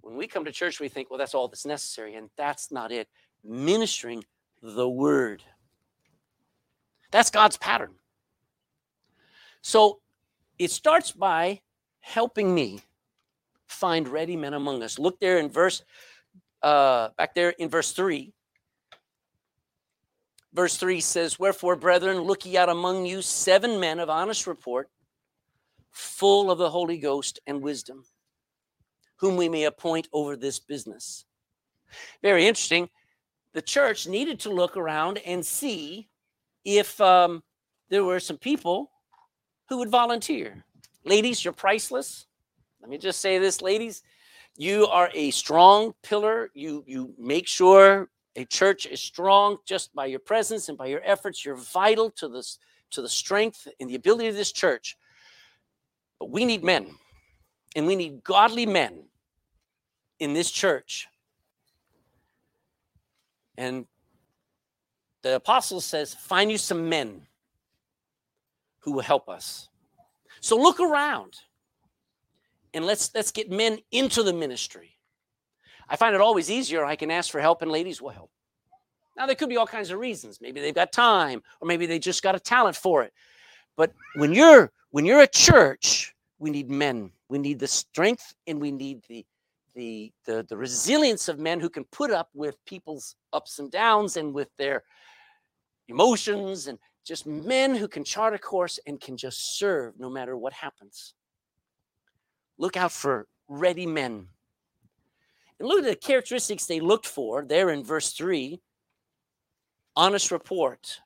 When 0.00 0.16
we 0.16 0.26
come 0.26 0.44
to 0.44 0.52
church, 0.52 0.78
we 0.80 0.88
think, 0.88 1.10
well, 1.10 1.18
that's 1.18 1.34
all 1.34 1.48
that's 1.48 1.66
necessary, 1.66 2.14
and 2.14 2.30
that's 2.36 2.70
not 2.70 2.92
it. 2.92 3.08
Ministering 3.42 4.24
the 4.62 4.88
word. 4.88 5.42
That's 7.10 7.30
God's 7.30 7.56
pattern. 7.56 7.94
So 9.62 10.00
it 10.58 10.70
starts 10.70 11.12
by 11.12 11.60
helping 12.00 12.54
me 12.54 12.80
find 13.66 14.08
ready 14.08 14.36
men 14.36 14.54
among 14.54 14.82
us. 14.82 14.98
Look 14.98 15.20
there 15.20 15.38
in 15.38 15.48
verse, 15.48 15.82
uh, 16.62 17.08
back 17.16 17.34
there 17.34 17.50
in 17.50 17.68
verse 17.68 17.92
3. 17.92 18.32
Verse 20.52 20.76
3 20.76 21.00
says, 21.00 21.38
Wherefore, 21.38 21.76
brethren, 21.76 22.20
look 22.20 22.46
ye 22.46 22.56
out 22.56 22.68
among 22.68 23.04
you 23.04 23.20
seven 23.20 23.78
men 23.78 23.98
of 23.98 24.08
honest 24.08 24.46
report, 24.46 24.88
full 25.90 26.50
of 26.50 26.58
the 26.58 26.70
Holy 26.70 26.98
Ghost 26.98 27.40
and 27.46 27.60
wisdom, 27.60 28.04
whom 29.16 29.36
we 29.36 29.48
may 29.48 29.64
appoint 29.64 30.08
over 30.12 30.36
this 30.36 30.58
business. 30.58 31.24
Very 32.22 32.46
interesting. 32.46 32.88
The 33.52 33.62
church 33.62 34.06
needed 34.06 34.40
to 34.40 34.50
look 34.50 34.76
around 34.76 35.18
and 35.18 35.44
see 35.44 36.08
if 36.66 37.00
um, 37.00 37.42
there 37.88 38.04
were 38.04 38.20
some 38.20 38.36
people 38.36 38.90
who 39.68 39.78
would 39.78 39.88
volunteer. 39.88 40.64
Ladies, 41.04 41.44
you're 41.44 41.54
priceless. 41.54 42.26
Let 42.82 42.90
me 42.90 42.98
just 42.98 43.20
say 43.20 43.38
this, 43.38 43.62
ladies. 43.62 44.02
You 44.56 44.86
are 44.88 45.08
a 45.14 45.30
strong 45.30 45.94
pillar. 46.02 46.50
You 46.54 46.82
you 46.86 47.14
make 47.18 47.46
sure 47.46 48.10
a 48.34 48.44
church 48.44 48.84
is 48.86 49.00
strong 49.00 49.58
just 49.64 49.94
by 49.94 50.06
your 50.06 50.18
presence 50.18 50.68
and 50.68 50.76
by 50.76 50.86
your 50.86 51.02
efforts. 51.04 51.44
You're 51.44 51.56
vital 51.56 52.10
to 52.12 52.28
this 52.28 52.58
to 52.90 53.02
the 53.02 53.08
strength 53.08 53.68
and 53.78 53.88
the 53.88 53.94
ability 53.94 54.28
of 54.28 54.34
this 54.34 54.52
church. 54.52 54.96
But 56.18 56.30
we 56.30 56.44
need 56.44 56.64
men, 56.64 56.96
and 57.76 57.86
we 57.86 57.94
need 57.94 58.24
godly 58.24 58.66
men 58.66 59.04
in 60.18 60.32
this 60.32 60.50
church. 60.50 61.06
And 63.58 63.86
the 65.26 65.34
apostle 65.34 65.80
says, 65.80 66.14
find 66.14 66.52
you 66.52 66.56
some 66.56 66.88
men 66.88 67.20
who 68.78 68.92
will 68.92 69.02
help 69.02 69.28
us. 69.28 69.68
So 70.40 70.56
look 70.56 70.78
around 70.78 71.34
and 72.72 72.86
let's 72.86 73.10
let's 73.12 73.32
get 73.32 73.50
men 73.50 73.78
into 73.90 74.22
the 74.22 74.32
ministry. 74.32 74.96
I 75.88 75.96
find 75.96 76.14
it 76.14 76.20
always 76.20 76.48
easier. 76.48 76.84
I 76.84 76.94
can 76.94 77.10
ask 77.10 77.32
for 77.32 77.40
help 77.40 77.60
and 77.62 77.72
ladies 77.72 78.00
will 78.00 78.10
help. 78.10 78.30
Now 79.16 79.26
there 79.26 79.34
could 79.34 79.48
be 79.48 79.56
all 79.56 79.66
kinds 79.66 79.90
of 79.90 79.98
reasons. 79.98 80.40
Maybe 80.40 80.60
they've 80.60 80.72
got 80.72 80.92
time, 80.92 81.42
or 81.60 81.66
maybe 81.66 81.86
they 81.86 81.98
just 81.98 82.22
got 82.22 82.36
a 82.36 82.40
talent 82.40 82.76
for 82.76 83.02
it. 83.02 83.12
But 83.76 83.92
when 84.14 84.32
you're 84.32 84.70
when 84.90 85.04
you're 85.04 85.22
a 85.22 85.26
church, 85.26 86.14
we 86.38 86.50
need 86.50 86.70
men. 86.70 87.10
We 87.28 87.38
need 87.38 87.58
the 87.58 87.66
strength 87.66 88.32
and 88.46 88.60
we 88.60 88.70
need 88.70 89.02
the 89.08 89.26
the 89.74 90.12
the, 90.24 90.46
the 90.48 90.56
resilience 90.56 91.28
of 91.28 91.40
men 91.40 91.58
who 91.58 91.68
can 91.68 91.82
put 91.86 92.12
up 92.12 92.28
with 92.32 92.64
people's 92.64 93.16
ups 93.32 93.58
and 93.58 93.72
downs 93.72 94.16
and 94.16 94.32
with 94.32 94.50
their 94.56 94.84
emotions 95.88 96.66
and 96.66 96.78
just 97.04 97.26
men 97.26 97.74
who 97.74 97.88
can 97.88 98.04
chart 98.04 98.34
a 98.34 98.38
course 98.38 98.78
and 98.86 99.00
can 99.00 99.16
just 99.16 99.58
serve 99.58 99.94
no 99.98 100.10
matter 100.10 100.36
what 100.36 100.52
happens. 100.52 101.14
Look 102.58 102.76
out 102.76 102.92
for 102.92 103.26
ready 103.48 103.86
men. 103.86 104.28
And 105.58 105.68
look 105.68 105.78
at 105.78 105.84
the 105.84 105.96
characteristics 105.96 106.66
they 106.66 106.80
looked 106.80 107.06
for 107.06 107.44
there 107.44 107.70
in 107.70 107.84
verse 107.84 108.12
3 108.12 108.60
honest 109.94 110.30
report. 110.30 111.00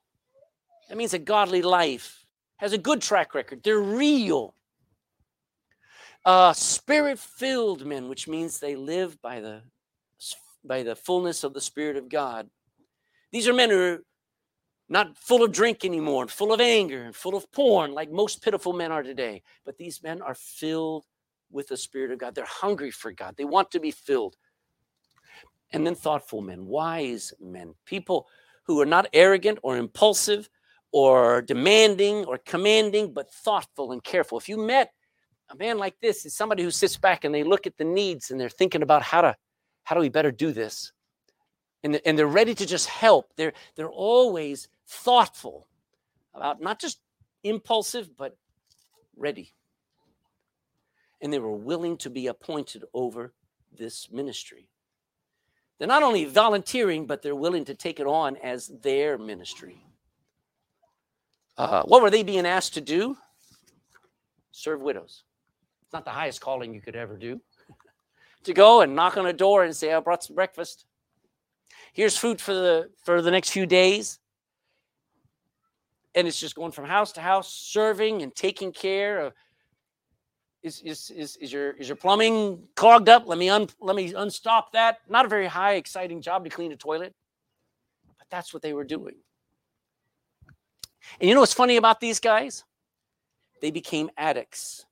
That 0.88 0.98
means 0.98 1.14
a 1.14 1.18
godly 1.18 1.62
life, 1.62 2.26
has 2.56 2.72
a 2.72 2.78
good 2.78 3.00
track 3.00 3.34
record. 3.34 3.62
They're 3.62 3.78
real. 3.78 4.54
Uh, 6.24 6.52
spirit 6.52 7.18
filled 7.18 7.86
men, 7.86 8.08
which 8.08 8.26
means 8.26 8.58
they 8.58 8.76
live 8.76 9.20
by 9.22 9.40
the 9.40 9.62
by 10.62 10.82
the 10.82 10.94
fullness 10.94 11.42
of 11.42 11.54
the 11.54 11.60
Spirit 11.60 11.96
of 11.96 12.10
God. 12.10 12.50
These 13.32 13.48
are 13.48 13.54
men 13.54 13.70
who 13.70 13.80
are 13.80 13.98
not 14.90 15.16
full 15.16 15.42
of 15.42 15.52
drink 15.52 15.84
anymore, 15.84 16.22
and 16.22 16.30
full 16.30 16.52
of 16.52 16.60
anger, 16.60 17.04
and 17.04 17.14
full 17.14 17.36
of 17.36 17.50
porn, 17.52 17.92
like 17.92 18.10
most 18.10 18.42
pitiful 18.42 18.72
men 18.72 18.92
are 18.92 19.04
today. 19.04 19.42
But 19.64 19.78
these 19.78 20.02
men 20.02 20.20
are 20.20 20.34
filled 20.34 21.06
with 21.50 21.68
the 21.68 21.76
Spirit 21.76 22.10
of 22.10 22.18
God. 22.18 22.34
They're 22.34 22.44
hungry 22.44 22.90
for 22.90 23.12
God. 23.12 23.36
They 23.36 23.44
want 23.44 23.70
to 23.70 23.80
be 23.80 23.92
filled. 23.92 24.36
And 25.72 25.86
then 25.86 25.94
thoughtful 25.94 26.40
men, 26.40 26.66
wise 26.66 27.32
men, 27.40 27.74
people 27.86 28.26
who 28.64 28.80
are 28.80 28.86
not 28.86 29.06
arrogant 29.12 29.60
or 29.62 29.76
impulsive 29.76 30.50
or 30.92 31.42
demanding 31.42 32.24
or 32.24 32.38
commanding, 32.38 33.12
but 33.12 33.30
thoughtful 33.30 33.92
and 33.92 34.02
careful. 34.02 34.38
If 34.38 34.48
you 34.48 34.56
met 34.56 34.92
a 35.50 35.56
man 35.56 35.78
like 35.78 35.94
this, 36.00 36.26
is 36.26 36.34
somebody 36.34 36.64
who 36.64 36.70
sits 36.72 36.96
back 36.96 37.24
and 37.24 37.32
they 37.32 37.44
look 37.44 37.66
at 37.66 37.76
the 37.76 37.84
needs 37.84 38.30
and 38.30 38.40
they're 38.40 38.48
thinking 38.48 38.82
about 38.82 39.02
how 39.02 39.20
to 39.20 39.36
how 39.84 39.94
do 39.94 40.00
we 40.00 40.08
better 40.08 40.30
do 40.30 40.52
this, 40.52 40.92
and 41.82 42.00
and 42.04 42.18
they're 42.18 42.26
ready 42.26 42.54
to 42.54 42.66
just 42.66 42.88
help. 42.88 43.32
They're 43.36 43.52
they're 43.76 43.90
always 43.90 44.68
thoughtful 44.90 45.68
about 46.34 46.60
not 46.60 46.80
just 46.80 47.00
impulsive 47.44 48.16
but 48.16 48.36
ready 49.16 49.54
and 51.20 51.32
they 51.32 51.38
were 51.38 51.52
willing 51.52 51.96
to 51.98 52.10
be 52.10 52.26
appointed 52.26 52.84
over 52.94 53.32
this 53.76 54.10
ministry. 54.10 54.68
They're 55.78 55.88
not 55.88 56.02
only 56.02 56.24
volunteering, 56.24 57.06
but 57.06 57.22
they're 57.22 57.34
willing 57.34 57.64
to 57.66 57.74
take 57.74 58.00
it 58.00 58.06
on 58.06 58.36
as 58.36 58.70
their 58.82 59.16
ministry. 59.16 59.84
Uh, 61.56 61.82
what 61.84 62.02
were 62.02 62.10
they 62.10 62.22
being 62.22 62.46
asked 62.46 62.74
to 62.74 62.80
do? 62.80 63.16
Serve 64.52 64.80
widows. 64.80 65.24
It's 65.84 65.92
not 65.92 66.04
the 66.04 66.10
highest 66.10 66.40
calling 66.40 66.74
you 66.74 66.80
could 66.80 66.96
ever 66.96 67.16
do. 67.16 67.40
to 68.44 68.52
go 68.52 68.80
and 68.80 68.94
knock 68.94 69.16
on 69.16 69.26
a 69.26 69.32
door 69.32 69.64
and 69.64 69.74
say, 69.74 69.92
I 69.92 70.00
brought 70.00 70.24
some 70.24 70.36
breakfast. 70.36 70.86
Here's 71.92 72.16
food 72.16 72.40
for 72.40 72.54
the 72.54 72.90
for 73.04 73.20
the 73.20 73.30
next 73.30 73.50
few 73.50 73.66
days. 73.66 74.18
And 76.14 76.26
it's 76.26 76.40
just 76.40 76.56
going 76.56 76.72
from 76.72 76.86
house 76.86 77.12
to 77.12 77.20
house, 77.20 77.52
serving 77.52 78.22
and 78.22 78.34
taking 78.34 78.72
care 78.72 79.20
of 79.20 79.32
is, 80.62 80.82
is, 80.82 81.10
is, 81.10 81.36
is 81.36 81.52
your 81.52 81.72
is 81.72 81.88
your 81.88 81.96
plumbing 81.96 82.62
clogged 82.76 83.08
up? 83.08 83.26
Let 83.26 83.38
me 83.38 83.48
un, 83.48 83.68
let 83.80 83.96
me 83.96 84.12
unstop 84.12 84.72
that. 84.72 84.98
Not 85.08 85.24
a 85.24 85.28
very 85.28 85.46
high, 85.46 85.74
exciting 85.74 86.20
job 86.20 86.44
to 86.44 86.50
clean 86.50 86.72
a 86.72 86.76
toilet, 86.76 87.14
but 88.18 88.26
that's 88.30 88.52
what 88.52 88.62
they 88.62 88.72
were 88.72 88.84
doing. 88.84 89.14
And 91.18 91.28
you 91.28 91.34
know 91.34 91.40
what's 91.40 91.54
funny 91.54 91.76
about 91.76 92.00
these 92.00 92.20
guys? 92.20 92.64
They 93.62 93.70
became 93.70 94.10
addicts. 94.16 94.84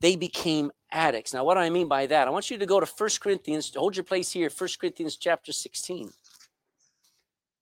They 0.00 0.16
became 0.16 0.70
addicts. 0.90 1.32
Now, 1.32 1.44
what 1.44 1.54
do 1.54 1.60
I 1.60 1.70
mean 1.70 1.88
by 1.88 2.06
that? 2.06 2.26
I 2.26 2.30
want 2.30 2.50
you 2.50 2.58
to 2.58 2.66
go 2.66 2.80
to 2.80 2.86
First 2.86 3.20
Corinthians, 3.20 3.72
hold 3.74 3.96
your 3.96 4.04
place 4.04 4.30
here, 4.30 4.50
First 4.50 4.80
Corinthians 4.80 5.16
chapter 5.16 5.52
16. 5.52 6.12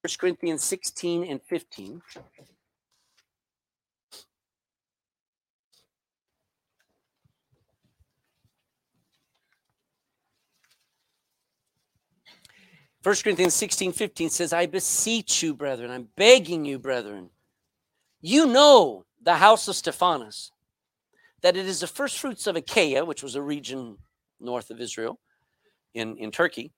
1 0.03 0.13
Corinthians 0.19 0.65
16 0.65 1.25
and 1.25 1.43
15. 1.43 2.01
1 13.03 13.15
Corinthians 13.23 13.55
16 13.55 13.93
15 13.93 14.31
says, 14.31 14.53
I 14.53 14.67
beseech 14.67 15.43
you, 15.43 15.55
brethren, 15.55 15.91
I'm 15.91 16.09
begging 16.17 16.65
you, 16.65 16.79
brethren. 16.79 17.31
You 18.21 18.47
know 18.47 19.07
the 19.23 19.37
house 19.37 19.69
of 19.69 19.77
Stephanas, 19.77 20.53
that 21.41 21.57
it 21.57 21.67
is 21.67 21.81
the 21.81 21.87
first 21.87 22.19
fruits 22.19 22.47
of 22.47 22.57
Achaia, 22.57 23.05
which 23.05 23.23
was 23.23 23.35
a 23.35 23.43
region 23.43 23.97
north 24.39 24.71
of 24.71 24.81
Israel 24.81 25.19
in, 25.95 26.17
in 26.19 26.31
Turkey, 26.31 26.73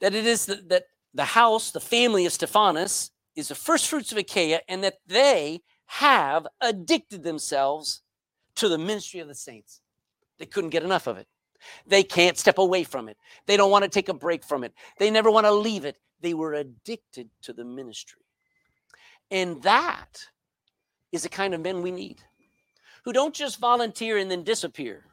that 0.00 0.14
it 0.14 0.26
is 0.26 0.46
the, 0.46 0.56
that 0.66 0.84
the 1.14 1.24
house, 1.24 1.70
the 1.70 1.80
family 1.80 2.26
of 2.26 2.32
Stephanas, 2.32 3.10
is 3.36 3.48
the 3.48 3.54
first 3.54 3.88
fruits 3.88 4.12
of 4.12 4.18
Achaia, 4.18 4.60
and 4.68 4.84
that 4.84 4.98
they 5.06 5.60
have 5.86 6.46
addicted 6.60 7.22
themselves 7.22 8.02
to 8.56 8.68
the 8.68 8.78
ministry 8.78 9.20
of 9.20 9.28
the 9.28 9.34
saints. 9.34 9.80
They 10.38 10.46
couldn't 10.46 10.70
get 10.70 10.82
enough 10.82 11.06
of 11.06 11.16
it. 11.16 11.26
They 11.86 12.02
can't 12.02 12.38
step 12.38 12.58
away 12.58 12.84
from 12.84 13.08
it. 13.08 13.16
They 13.46 13.56
don't 13.56 13.70
want 13.70 13.84
to 13.84 13.90
take 13.90 14.08
a 14.08 14.14
break 14.14 14.44
from 14.44 14.64
it. 14.64 14.72
They 14.98 15.10
never 15.10 15.30
want 15.30 15.46
to 15.46 15.52
leave 15.52 15.84
it. 15.84 15.96
They 16.20 16.34
were 16.34 16.54
addicted 16.54 17.28
to 17.42 17.52
the 17.52 17.64
ministry. 17.64 18.22
And 19.30 19.62
that 19.62 20.26
is 21.12 21.22
the 21.22 21.28
kind 21.28 21.54
of 21.54 21.60
men 21.60 21.82
we 21.82 21.90
need 21.90 22.22
who 23.04 23.12
don't 23.12 23.34
just 23.34 23.58
volunteer 23.58 24.18
and 24.18 24.30
then 24.30 24.42
disappear. 24.42 25.04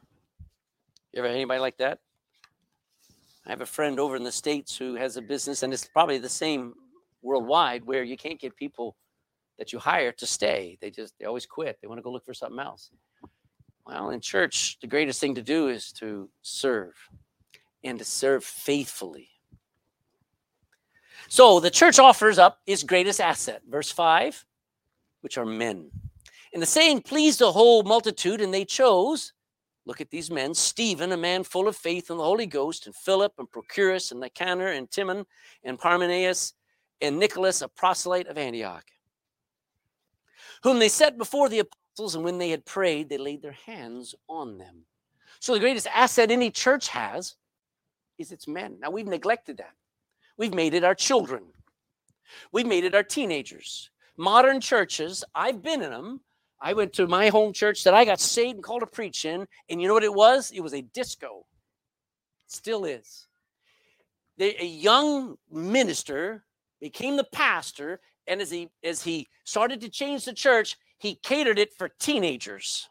You 1.12 1.20
ever 1.20 1.28
had 1.28 1.36
anybody 1.36 1.60
like 1.60 1.78
that? 1.78 2.00
I 3.48 3.52
have 3.52 3.62
a 3.62 3.66
friend 3.66 3.98
over 3.98 4.14
in 4.14 4.24
the 4.24 4.30
States 4.30 4.76
who 4.76 4.94
has 4.96 5.16
a 5.16 5.22
business, 5.22 5.62
and 5.62 5.72
it's 5.72 5.88
probably 5.88 6.18
the 6.18 6.28
same 6.28 6.74
worldwide, 7.22 7.82
where 7.82 8.04
you 8.04 8.16
can't 8.18 8.38
get 8.38 8.54
people 8.54 8.94
that 9.58 9.72
you 9.72 9.78
hire 9.78 10.12
to 10.12 10.26
stay. 10.26 10.76
They 10.82 10.90
just, 10.90 11.14
they 11.18 11.24
always 11.24 11.46
quit. 11.46 11.78
They 11.80 11.88
want 11.88 11.96
to 11.96 12.02
go 12.02 12.12
look 12.12 12.26
for 12.26 12.34
something 12.34 12.60
else. 12.60 12.90
Well, 13.86 14.10
in 14.10 14.20
church, 14.20 14.76
the 14.82 14.86
greatest 14.86 15.18
thing 15.18 15.34
to 15.34 15.42
do 15.42 15.68
is 15.68 15.92
to 15.92 16.28
serve 16.42 16.92
and 17.82 17.98
to 17.98 18.04
serve 18.04 18.44
faithfully. 18.44 19.30
So 21.28 21.58
the 21.58 21.70
church 21.70 21.98
offers 21.98 22.38
up 22.38 22.58
its 22.66 22.82
greatest 22.82 23.18
asset, 23.18 23.62
verse 23.66 23.90
5, 23.90 24.44
which 25.22 25.38
are 25.38 25.46
men. 25.46 25.90
And 26.52 26.60
the 26.60 26.66
saying 26.66 27.00
pleased 27.00 27.38
the 27.38 27.52
whole 27.52 27.82
multitude, 27.82 28.42
and 28.42 28.52
they 28.52 28.66
chose, 28.66 29.32
look 29.88 30.02
at 30.02 30.10
these 30.10 30.30
men, 30.30 30.52
Stephen, 30.54 31.12
a 31.12 31.16
man 31.16 31.42
full 31.42 31.66
of 31.66 31.74
faith 31.74 32.10
in 32.10 32.18
the 32.18 32.22
Holy 32.22 32.44
Ghost, 32.44 32.84
and 32.84 32.94
Philip, 32.94 33.32
and 33.38 33.50
Prochorus, 33.50 34.12
and 34.12 34.20
Nicanor, 34.20 34.68
and 34.68 34.88
Timon, 34.90 35.24
and 35.64 35.78
Parmenas, 35.78 36.52
and 37.00 37.18
Nicholas, 37.18 37.62
a 37.62 37.68
proselyte 37.68 38.26
of 38.26 38.36
Antioch, 38.36 38.84
whom 40.62 40.78
they 40.78 40.90
set 40.90 41.16
before 41.16 41.48
the 41.48 41.60
apostles, 41.60 42.14
and 42.14 42.22
when 42.22 42.36
they 42.36 42.50
had 42.50 42.66
prayed, 42.66 43.08
they 43.08 43.16
laid 43.16 43.40
their 43.40 43.56
hands 43.64 44.14
on 44.28 44.58
them. 44.58 44.84
So 45.40 45.54
the 45.54 45.60
greatest 45.60 45.86
asset 45.86 46.30
any 46.30 46.50
church 46.50 46.88
has 46.88 47.36
is 48.18 48.30
its 48.30 48.46
men. 48.46 48.76
Now 48.80 48.90
we've 48.90 49.06
neglected 49.06 49.56
that. 49.56 49.72
We've 50.36 50.54
made 50.54 50.74
it 50.74 50.84
our 50.84 50.94
children. 50.94 51.44
We've 52.52 52.66
made 52.66 52.84
it 52.84 52.94
our 52.94 53.02
teenagers. 53.02 53.90
Modern 54.18 54.60
churches, 54.60 55.24
I've 55.34 55.62
been 55.62 55.80
in 55.80 55.90
them. 55.90 56.20
I 56.60 56.72
went 56.72 56.92
to 56.94 57.06
my 57.06 57.28
home 57.28 57.52
church 57.52 57.84
that 57.84 57.94
I 57.94 58.04
got 58.04 58.20
saved 58.20 58.56
and 58.56 58.64
called 58.64 58.80
to 58.80 58.86
preach 58.86 59.24
in, 59.24 59.46
and 59.68 59.80
you 59.80 59.86
know 59.88 59.94
what 59.94 60.04
it 60.04 60.14
was? 60.14 60.50
It 60.50 60.60
was 60.60 60.74
a 60.74 60.82
disco. 60.82 61.46
Still 62.46 62.84
is. 62.84 63.26
a 64.40 64.64
young 64.64 65.36
minister 65.50 66.44
became 66.80 67.16
the 67.16 67.24
pastor, 67.24 68.00
and 68.26 68.40
as 68.40 68.50
he 68.50 68.70
as 68.82 69.02
he 69.02 69.26
started 69.44 69.80
to 69.80 69.88
change 69.88 70.24
the 70.24 70.32
church, 70.32 70.76
he 70.98 71.14
catered 71.16 71.58
it 71.58 71.72
for 71.74 71.88
teenagers. 71.88 72.88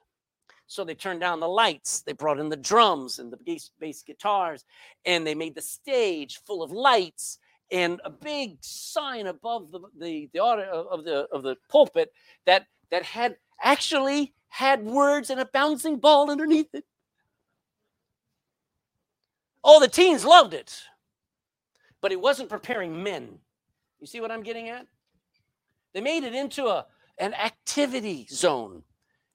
So 0.68 0.84
they 0.84 0.96
turned 0.96 1.22
down 1.22 1.40
the 1.40 1.48
lights, 1.48 2.02
they 2.02 2.12
brought 2.12 2.40
in 2.40 2.50
the 2.50 2.58
drums 2.58 3.20
and 3.20 3.32
the 3.32 3.38
bass, 3.38 3.72
bass 3.80 4.04
guitars, 4.04 4.66
and 5.06 5.26
they 5.26 5.34
made 5.34 5.56
the 5.56 5.62
stage 5.62 6.42
full 6.46 6.62
of 6.62 6.72
lights 6.72 7.40
and 7.72 8.02
a 8.06 8.10
big 8.10 8.58
sign 8.62 9.28
above 9.28 9.72
the 9.72 9.80
the, 9.98 10.30
the 10.34 10.40
of 10.40 11.04
the 11.04 11.28
of 11.32 11.44
the 11.44 11.56
pulpit 11.70 12.12
that 12.46 12.66
that 12.92 13.04
had 13.04 13.38
actually 13.62 14.34
had 14.50 14.84
words 14.86 15.30
and 15.30 15.40
a 15.40 15.46
bouncing 15.46 15.98
ball 15.98 16.32
underneath 16.32 16.74
it. 16.74 16.86
Oh, 19.64 19.80
the 19.80 19.88
teens 19.88 20.24
loved 20.24 20.54
it, 20.54 20.82
but 22.02 22.12
it 22.12 22.22
wasn't 22.22 22.50
preparing 22.50 23.04
men. 23.04 23.40
You 24.00 24.08
see 24.08 24.22
what 24.22 24.32
I'm 24.32 24.44
getting 24.44 24.70
at? 24.70 24.88
They 25.94 26.02
made 26.02 26.24
it 26.24 26.34
into 26.34 26.68
a, 26.68 26.86
an 27.18 27.34
activity 27.34 28.28
zone 28.30 28.84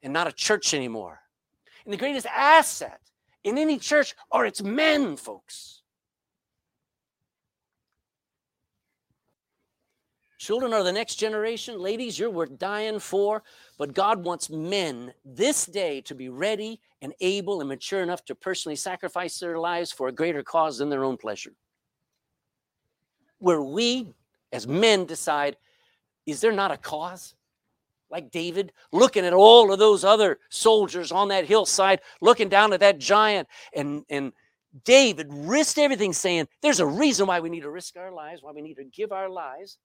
and 0.02 0.12
not 0.12 0.28
a 0.28 0.32
church 0.32 0.74
anymore. 0.74 1.20
And 1.85 1.92
the 1.92 1.98
greatest 1.98 2.26
asset 2.26 3.00
in 3.44 3.58
any 3.58 3.78
church 3.78 4.14
are 4.30 4.46
its 4.46 4.62
men, 4.62 5.16
folks. 5.16 5.81
Children 10.42 10.72
are 10.72 10.83
the 10.83 10.90
next 10.90 11.20
generation. 11.20 11.78
Ladies, 11.78 12.18
you're 12.18 12.28
worth 12.28 12.59
dying 12.59 12.98
for. 12.98 13.44
But 13.78 13.94
God 13.94 14.24
wants 14.24 14.50
men 14.50 15.14
this 15.24 15.66
day 15.66 16.00
to 16.00 16.16
be 16.16 16.31
ready 16.31 16.81
and 17.00 17.14
able 17.20 17.61
and 17.61 17.68
mature 17.68 18.02
enough 18.02 18.24
to 18.24 18.35
personally 18.35 18.74
sacrifice 18.74 19.38
their 19.38 19.57
lives 19.57 19.92
for 19.92 20.09
a 20.09 20.12
greater 20.12 20.42
cause 20.42 20.78
than 20.78 20.90
their 20.90 21.05
own 21.05 21.16
pleasure. 21.16 21.52
Where 23.38 23.62
we 23.62 24.09
as 24.50 24.66
men 24.66 25.05
decide, 25.05 25.59
is 26.26 26.40
there 26.40 26.50
not 26.50 26.72
a 26.72 26.76
cause? 26.76 27.37
Like 28.11 28.33
David, 28.33 28.72
looking 28.90 29.24
at 29.24 29.33
all 29.33 29.72
of 29.72 29.78
those 29.78 30.02
other 30.02 30.40
soldiers 30.48 31.12
on 31.12 31.28
that 31.28 31.46
hillside, 31.46 32.00
looking 32.20 32.48
down 32.48 32.72
at 32.72 32.81
that 32.81 32.98
giant, 32.98 33.46
and, 33.76 34.05
and 34.11 34.33
David 34.85 35.28
risked 35.31 35.78
everything, 35.78 36.12
saying, 36.12 36.48
There's 36.62 36.81
a 36.81 36.87
reason 36.87 37.28
why 37.28 37.38
we 37.38 37.48
need 37.48 37.61
to 37.61 37.70
risk 37.70 37.96
our 37.96 38.11
lives, 38.11 38.42
why 38.42 38.50
we 38.50 38.61
need 38.61 38.74
to 38.74 38.85
give 38.85 39.12
our 39.12 39.28
lives. 39.28 39.78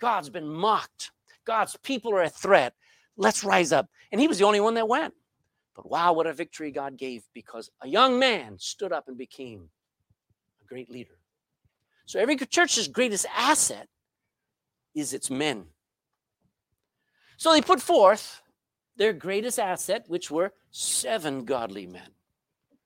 God's 0.00 0.30
been 0.30 0.48
mocked. 0.48 1.10
God's 1.44 1.76
people 1.76 2.12
are 2.12 2.22
a 2.22 2.28
threat. 2.28 2.74
Let's 3.16 3.44
rise 3.44 3.72
up. 3.72 3.88
And 4.10 4.20
he 4.20 4.28
was 4.28 4.38
the 4.38 4.44
only 4.44 4.60
one 4.60 4.74
that 4.74 4.88
went. 4.88 5.14
But 5.74 5.90
wow, 5.90 6.12
what 6.12 6.26
a 6.26 6.32
victory 6.32 6.70
God 6.70 6.96
gave 6.96 7.24
because 7.34 7.70
a 7.80 7.88
young 7.88 8.18
man 8.18 8.58
stood 8.58 8.92
up 8.92 9.08
and 9.08 9.18
became 9.18 9.68
a 10.62 10.66
great 10.66 10.90
leader. 10.90 11.18
So 12.06 12.20
every 12.20 12.36
church's 12.36 12.88
greatest 12.88 13.26
asset 13.34 13.88
is 14.94 15.12
its 15.12 15.30
men. 15.30 15.66
So 17.36 17.52
they 17.52 17.60
put 17.60 17.80
forth 17.80 18.42
their 18.96 19.12
greatest 19.12 19.58
asset, 19.58 20.04
which 20.06 20.30
were 20.30 20.52
seven 20.70 21.44
godly 21.44 21.86
men. 21.86 22.08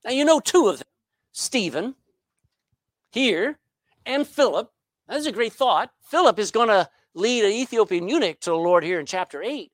Now 0.04 0.12
you 0.12 0.24
know 0.24 0.40
two 0.40 0.68
of 0.68 0.78
them 0.78 0.88
Stephen 1.32 1.94
here 3.10 3.58
and 4.06 4.26
Philip. 4.26 4.72
That's 5.06 5.26
a 5.26 5.32
great 5.32 5.52
thought. 5.52 5.90
Philip 6.10 6.38
is 6.38 6.50
going 6.50 6.68
to 6.68 6.88
lead 7.18 7.44
an 7.44 7.50
Ethiopian 7.50 8.08
eunuch 8.08 8.40
to 8.40 8.50
the 8.50 8.56
Lord 8.56 8.84
here 8.84 9.00
in 9.00 9.06
chapter 9.06 9.42
8. 9.42 9.70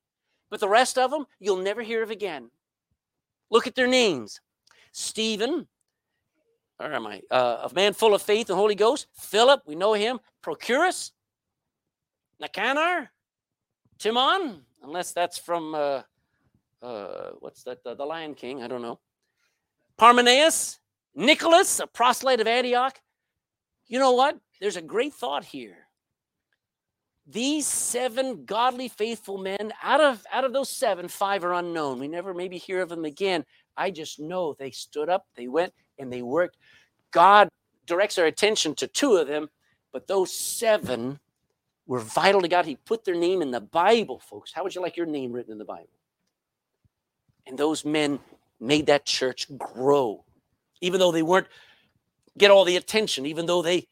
But 0.51 0.61
the 0.61 0.69
rest 0.69 0.99
of 0.99 1.11
them, 1.11 1.27
you'll 1.39 1.63
never 1.63 1.83
hear 1.83 2.03
of 2.03 2.11
again. 2.11 2.51
Look 3.51 3.67
at 3.67 3.75
their 3.75 3.87
names 3.87 4.41
Stephen, 4.93 5.67
or 6.79 6.93
am 6.93 7.07
I? 7.07 7.23
Uh, 7.31 7.69
a 7.71 7.75
man 7.75 7.93
full 7.93 8.15
of 8.15 8.23
faith 8.23 8.49
and 8.49 8.59
Holy 8.59 8.75
Ghost. 8.75 9.07
Philip, 9.13 9.63
we 9.67 9.75
know 9.75 9.93
him. 9.93 10.21
Prochorus, 10.43 11.13
Nicanor, 12.41 13.11
Timon, 13.99 14.63
unless 14.83 15.13
that's 15.13 15.39
from 15.39 15.75
uh, 15.75 16.03
uh, 16.83 17.31
what's 17.41 17.63
that? 17.65 17.83
The, 17.83 17.95
the 17.95 18.05
Lion 18.05 18.35
King. 18.35 18.63
I 18.63 18.69
don't 18.69 18.83
know. 18.83 19.01
Parmenas, 19.99 20.79
Nicholas, 21.15 21.81
a 21.81 21.87
proselyte 21.87 22.41
of 22.41 22.47
Antioch. 22.47 23.01
You 23.87 23.99
know 23.99 24.13
what? 24.13 24.39
There's 24.61 24.77
a 24.77 24.83
great 24.83 25.15
thought 25.15 25.45
here. 25.45 25.84
These 27.27 27.67
seven 27.67 28.45
godly, 28.45 28.89
faithful 28.89 29.39
men, 29.39 29.73
out 29.83 30.01
of 30.01 30.27
out 30.31 30.45
of 30.45 30.53
those 30.53 30.69
seven, 30.69 31.09
five 31.09 31.43
are 31.43 31.55
unknown. 31.55 31.99
We 31.99 32.09
never 32.09 32.35
maybe 32.35 32.59
hear 32.59 32.83
of 32.83 32.91
them 32.91 33.05
again. 33.05 33.45
I 33.77 33.91
just 33.91 34.21
know 34.21 34.55
they 34.59 34.71
stood 34.71 35.09
up, 35.09 35.27
they 35.35 35.49
went, 35.49 35.73
and 35.99 36.13
they 36.13 36.23
worked. 36.23 36.59
God 37.13 37.49
directs 37.87 38.19
our 38.19 38.27
attention 38.27 38.75
to 38.77 38.87
two 38.87 39.17
of 39.17 39.27
them, 39.27 39.49
but 39.93 40.07
those 40.07 40.33
seven 40.33 41.19
were 41.87 42.01
vital 42.01 42.43
to 42.43 42.49
God. 42.49 42.67
He 42.67 42.77
put 42.77 43.05
their 43.05 43.15
name 43.15 43.43
in 43.43 43.51
the 43.51 43.61
Bible, 43.61 44.19
folks. 44.19 44.53
How 44.53 44.63
would 44.63 44.75
you 44.75 44.83
like 44.83 44.97
your 44.97 45.07
name 45.07 45.33
written 45.33 45.53
in 45.53 45.59
the 45.59 45.65
Bible? 45.65 45.89
And 47.47 47.59
those 47.59 47.85
men 47.85 48.21
made 48.61 48.87
that 48.87 49.07
church 49.07 49.47
grow, 49.59 50.25
even 50.81 51.01
though 51.01 51.13
they 51.13 51.23
weren't 51.23 51.49
get 52.37 52.51
all 52.51 52.65
the 52.65 52.77
attention, 52.77 53.27
even 53.27 53.47
though 53.47 53.63
they 53.63 53.87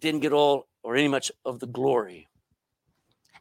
didn't 0.00 0.20
get 0.20 0.32
all 0.32 0.66
or 0.82 0.96
any 0.96 1.08
much 1.08 1.30
of 1.44 1.60
the 1.60 1.66
glory. 1.66 2.28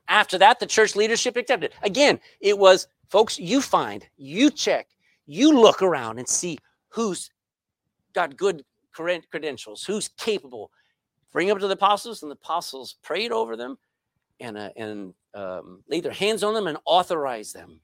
After 0.07 0.37
that, 0.37 0.59
the 0.59 0.65
church 0.65 0.95
leadership 0.95 1.37
accepted. 1.37 1.73
Again, 1.81 2.19
it 2.39 2.57
was, 2.57 2.87
folks, 3.09 3.39
you 3.39 3.61
find, 3.61 4.05
you 4.17 4.49
check, 4.49 4.87
you 5.25 5.57
look 5.57 5.81
around 5.81 6.19
and 6.19 6.27
see 6.27 6.57
who's 6.89 7.31
got 8.13 8.37
good 8.37 8.63
credentials, 8.91 9.83
who's 9.83 10.09
capable. 10.09 10.71
Bring 11.31 11.47
them 11.47 11.59
to 11.59 11.67
the 11.67 11.73
apostles, 11.73 12.21
and 12.21 12.29
the 12.29 12.35
apostles 12.35 12.95
prayed 13.01 13.31
over 13.31 13.55
them 13.55 13.77
and, 14.39 14.57
uh, 14.57 14.69
and 14.75 15.13
um, 15.33 15.83
laid 15.87 16.03
their 16.03 16.11
hands 16.11 16.43
on 16.43 16.53
them 16.53 16.67
and 16.67 16.77
authorized 16.85 17.55
them 17.55 17.79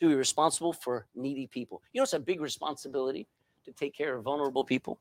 to 0.00 0.08
be 0.08 0.14
responsible 0.14 0.72
for 0.72 1.06
needy 1.14 1.46
people. 1.46 1.80
You 1.92 2.00
know, 2.00 2.02
it's 2.02 2.12
a 2.12 2.18
big 2.18 2.40
responsibility 2.40 3.26
to 3.64 3.72
take 3.72 3.94
care 3.94 4.16
of 4.16 4.24
vulnerable 4.24 4.64
people. 4.64 4.98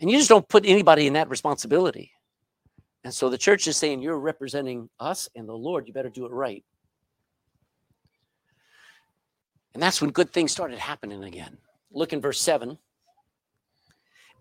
And 0.00 0.10
you 0.10 0.18
just 0.18 0.28
don't 0.28 0.48
put 0.48 0.66
anybody 0.66 1.06
in 1.06 1.14
that 1.14 1.28
responsibility. 1.28 2.12
And 3.04 3.14
so 3.14 3.28
the 3.28 3.38
church 3.38 3.66
is 3.66 3.76
saying, 3.76 4.02
You're 4.02 4.18
representing 4.18 4.88
us 4.98 5.28
and 5.34 5.48
the 5.48 5.54
Lord. 5.54 5.86
You 5.86 5.92
better 5.92 6.10
do 6.10 6.26
it 6.26 6.32
right. 6.32 6.64
And 9.74 9.82
that's 9.82 10.00
when 10.00 10.10
good 10.10 10.32
things 10.32 10.52
started 10.52 10.78
happening 10.78 11.24
again. 11.24 11.56
Look 11.92 12.12
in 12.12 12.20
verse 12.20 12.40
7 12.40 12.78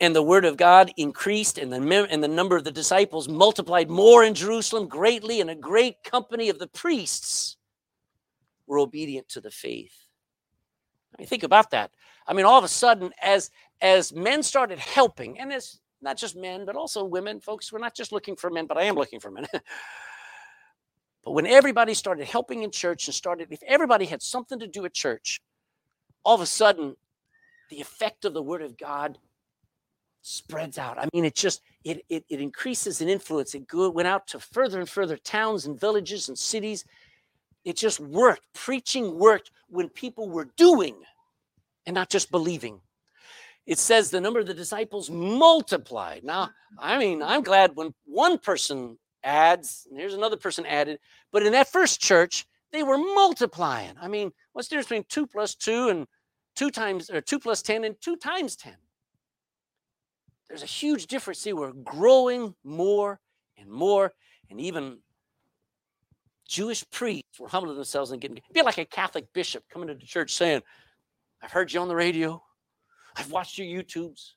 and 0.02 0.16
the 0.16 0.24
word 0.24 0.46
of 0.46 0.58
God 0.58 0.94
increased, 0.98 1.58
and 1.58 1.72
the, 1.72 2.08
and 2.10 2.24
the 2.24 2.28
number 2.28 2.56
of 2.56 2.64
the 2.64 2.72
disciples 2.72 3.28
multiplied 3.28 3.90
more 3.90 4.24
in 4.24 4.34
Jerusalem 4.34 4.88
greatly, 4.88 5.42
and 5.42 5.50
a 5.50 5.56
great 5.56 6.04
company 6.04 6.50
of 6.50 6.60
the 6.60 6.68
priests 6.68 7.58
were 8.66 8.80
obedient 8.80 9.28
to 9.30 9.42
the 9.42 9.52
faith. 9.52 9.94
I 11.14 11.22
mean, 11.22 11.28
think 11.28 11.44
about 11.44 11.72
that. 11.72 11.92
I 12.26 12.34
mean, 12.34 12.46
all 12.46 12.58
of 12.58 12.64
a 12.64 12.70
sudden, 12.70 13.12
as 13.22 13.52
as 13.82 14.14
men 14.14 14.44
started 14.44 14.78
helping, 14.78 15.40
and 15.40 15.52
as 15.52 15.80
not 16.02 16.18
just 16.18 16.36
men, 16.36 16.66
but 16.66 16.76
also 16.76 17.04
women, 17.04 17.40
folks, 17.40 17.72
we're 17.72 17.80
not 17.80 17.96
just 17.96 18.12
looking 18.12 18.36
for 18.36 18.50
men, 18.50 18.66
but 18.66 18.78
I 18.78 18.84
am 18.84 18.96
looking 18.96 19.20
for 19.20 19.32
men. 19.32 19.48
but 21.24 21.32
when 21.32 21.46
everybody 21.46 21.94
started 21.94 22.26
helping 22.26 22.64
in 22.64 22.72
church 22.72 23.08
and 23.08 23.16
started, 23.16 23.50
if 23.52 23.62
everybody 23.68 24.06
had 24.06 24.22
something 24.22 24.60
to 24.60 24.68
do 24.68 24.86
at 24.86 24.94
church, 24.94 25.42
all 26.24 26.36
of 26.36 26.42
a 26.42 26.46
sudden, 26.46 26.96
the 27.70 27.82
effect 27.82 28.26
of 28.26 28.34
the 28.34 28.42
word 28.42 28.62
of 28.62 28.78
God 28.78 29.18
spreads 30.22 30.78
out. 30.78 30.98
I 30.98 31.08
mean, 31.14 31.26
it 31.26 31.36
just 31.36 31.62
it 31.84 32.04
it, 32.10 32.26
it 32.30 32.42
increases 32.42 33.02
in 33.02 33.10
influence. 33.10 33.56
It 33.56 33.68
go, 33.68 33.90
went 33.90 34.08
out 34.08 34.28
to 34.28 34.40
further 34.40 34.80
and 34.80 34.90
further 34.90 35.18
towns 35.18 35.66
and 35.66 35.80
villages 35.80 36.30
and 36.30 36.38
cities. 36.38 36.86
It 37.66 37.76
just 37.76 38.00
worked. 38.00 38.42
Preaching 38.54 39.18
worked 39.18 39.52
when 39.70 39.90
people 39.90 40.30
were 40.30 40.50
doing 40.58 40.96
and 41.86 41.94
not 41.94 42.10
just 42.10 42.32
believing. 42.32 42.80
It 43.70 43.78
says 43.78 44.10
the 44.10 44.20
number 44.20 44.40
of 44.40 44.48
the 44.48 44.56
disciples 44.56 45.12
multiplied. 45.12 46.24
Now, 46.24 46.50
I 46.80 46.98
mean, 46.98 47.22
I'm 47.22 47.44
glad 47.44 47.76
when 47.76 47.94
one 48.04 48.40
person 48.40 48.98
adds, 49.24 49.86
and 49.88 50.00
here's 50.00 50.16
another 50.16 50.38
person 50.38 50.66
added, 50.66 50.98
but 51.32 51.44
in 51.44 51.52
that 51.52 51.72
first 51.72 52.02
church, 52.02 52.48
they 52.72 52.82
were 52.82 52.98
multiplying. 52.98 53.94
I 54.02 54.08
mean, 54.08 54.32
what's 54.54 54.70
the 54.70 54.78
difference 54.78 54.88
between 54.88 55.06
two 55.08 55.28
plus 55.28 55.54
two 55.54 55.90
and 55.90 56.08
two 56.56 56.72
times, 56.72 57.12
or 57.12 57.22
two 57.22 57.38
plus 57.38 57.62
10 57.62 57.84
and 57.84 57.96
two 58.02 58.16
times 58.16 58.56
10? 58.56 58.74
There's 60.48 60.64
a 60.64 60.66
huge 60.66 61.06
difference. 61.06 61.38
See, 61.38 61.54
we're 61.54 61.74
growing 61.74 62.56
more 62.64 63.20
and 63.56 63.70
more. 63.70 64.14
And 64.50 64.60
even 64.60 64.98
Jewish 66.48 66.84
priests 66.90 67.40
were 67.40 67.50
humbling 67.50 67.76
themselves 67.76 68.10
and 68.10 68.20
getting 68.20 68.42
be 68.52 68.64
like 68.64 68.80
a 68.80 68.86
Catholic 68.86 69.32
bishop 69.32 69.64
coming 69.70 69.90
to 69.90 69.94
the 69.94 70.08
church 70.08 70.34
saying, 70.34 70.64
I've 71.40 71.52
heard 71.52 71.72
you 71.72 71.82
on 71.82 71.88
the 71.88 71.96
radio, 71.96 72.42
I've 73.20 73.32
watched 73.32 73.58
your 73.58 73.68
YouTubes, 73.68 74.32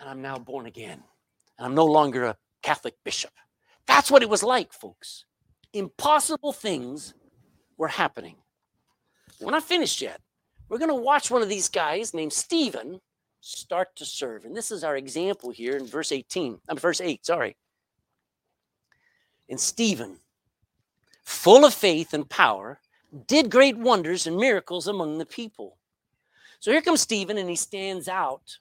and 0.00 0.08
I'm 0.08 0.20
now 0.20 0.36
born 0.36 0.66
again. 0.66 1.00
And 1.58 1.66
I'm 1.66 1.76
no 1.76 1.84
longer 1.84 2.24
a 2.24 2.36
Catholic 2.62 2.94
bishop. 3.04 3.30
That's 3.86 4.10
what 4.10 4.22
it 4.22 4.28
was 4.28 4.42
like, 4.42 4.72
folks. 4.72 5.24
Impossible 5.72 6.52
things 6.52 7.14
were 7.78 7.86
happening. 7.86 8.34
We're 9.40 9.52
not 9.52 9.62
finished 9.62 10.00
yet. 10.00 10.20
We're 10.68 10.78
going 10.78 10.90
to 10.90 10.94
watch 10.96 11.30
one 11.30 11.40
of 11.40 11.48
these 11.48 11.68
guys 11.68 12.12
named 12.12 12.32
Stephen 12.32 13.00
start 13.40 13.94
to 13.94 14.04
serve. 14.04 14.44
And 14.44 14.56
this 14.56 14.72
is 14.72 14.82
our 14.82 14.96
example 14.96 15.50
here 15.50 15.76
in 15.76 15.86
verse 15.86 16.10
18. 16.10 16.58
I'm 16.68 16.76
verse 16.76 17.00
8, 17.00 17.24
sorry. 17.24 17.56
And 19.48 19.60
Stephen, 19.60 20.18
full 21.24 21.64
of 21.64 21.72
faith 21.72 22.12
and 22.12 22.28
power, 22.28 22.80
did 23.28 23.50
great 23.50 23.76
wonders 23.76 24.26
and 24.26 24.36
miracles 24.36 24.88
among 24.88 25.18
the 25.18 25.26
people. 25.26 25.78
So 26.60 26.72
here 26.72 26.82
comes 26.82 27.00
Stephen, 27.00 27.38
and 27.38 27.48
he 27.48 27.56
stands 27.56 28.08
out. 28.08 28.58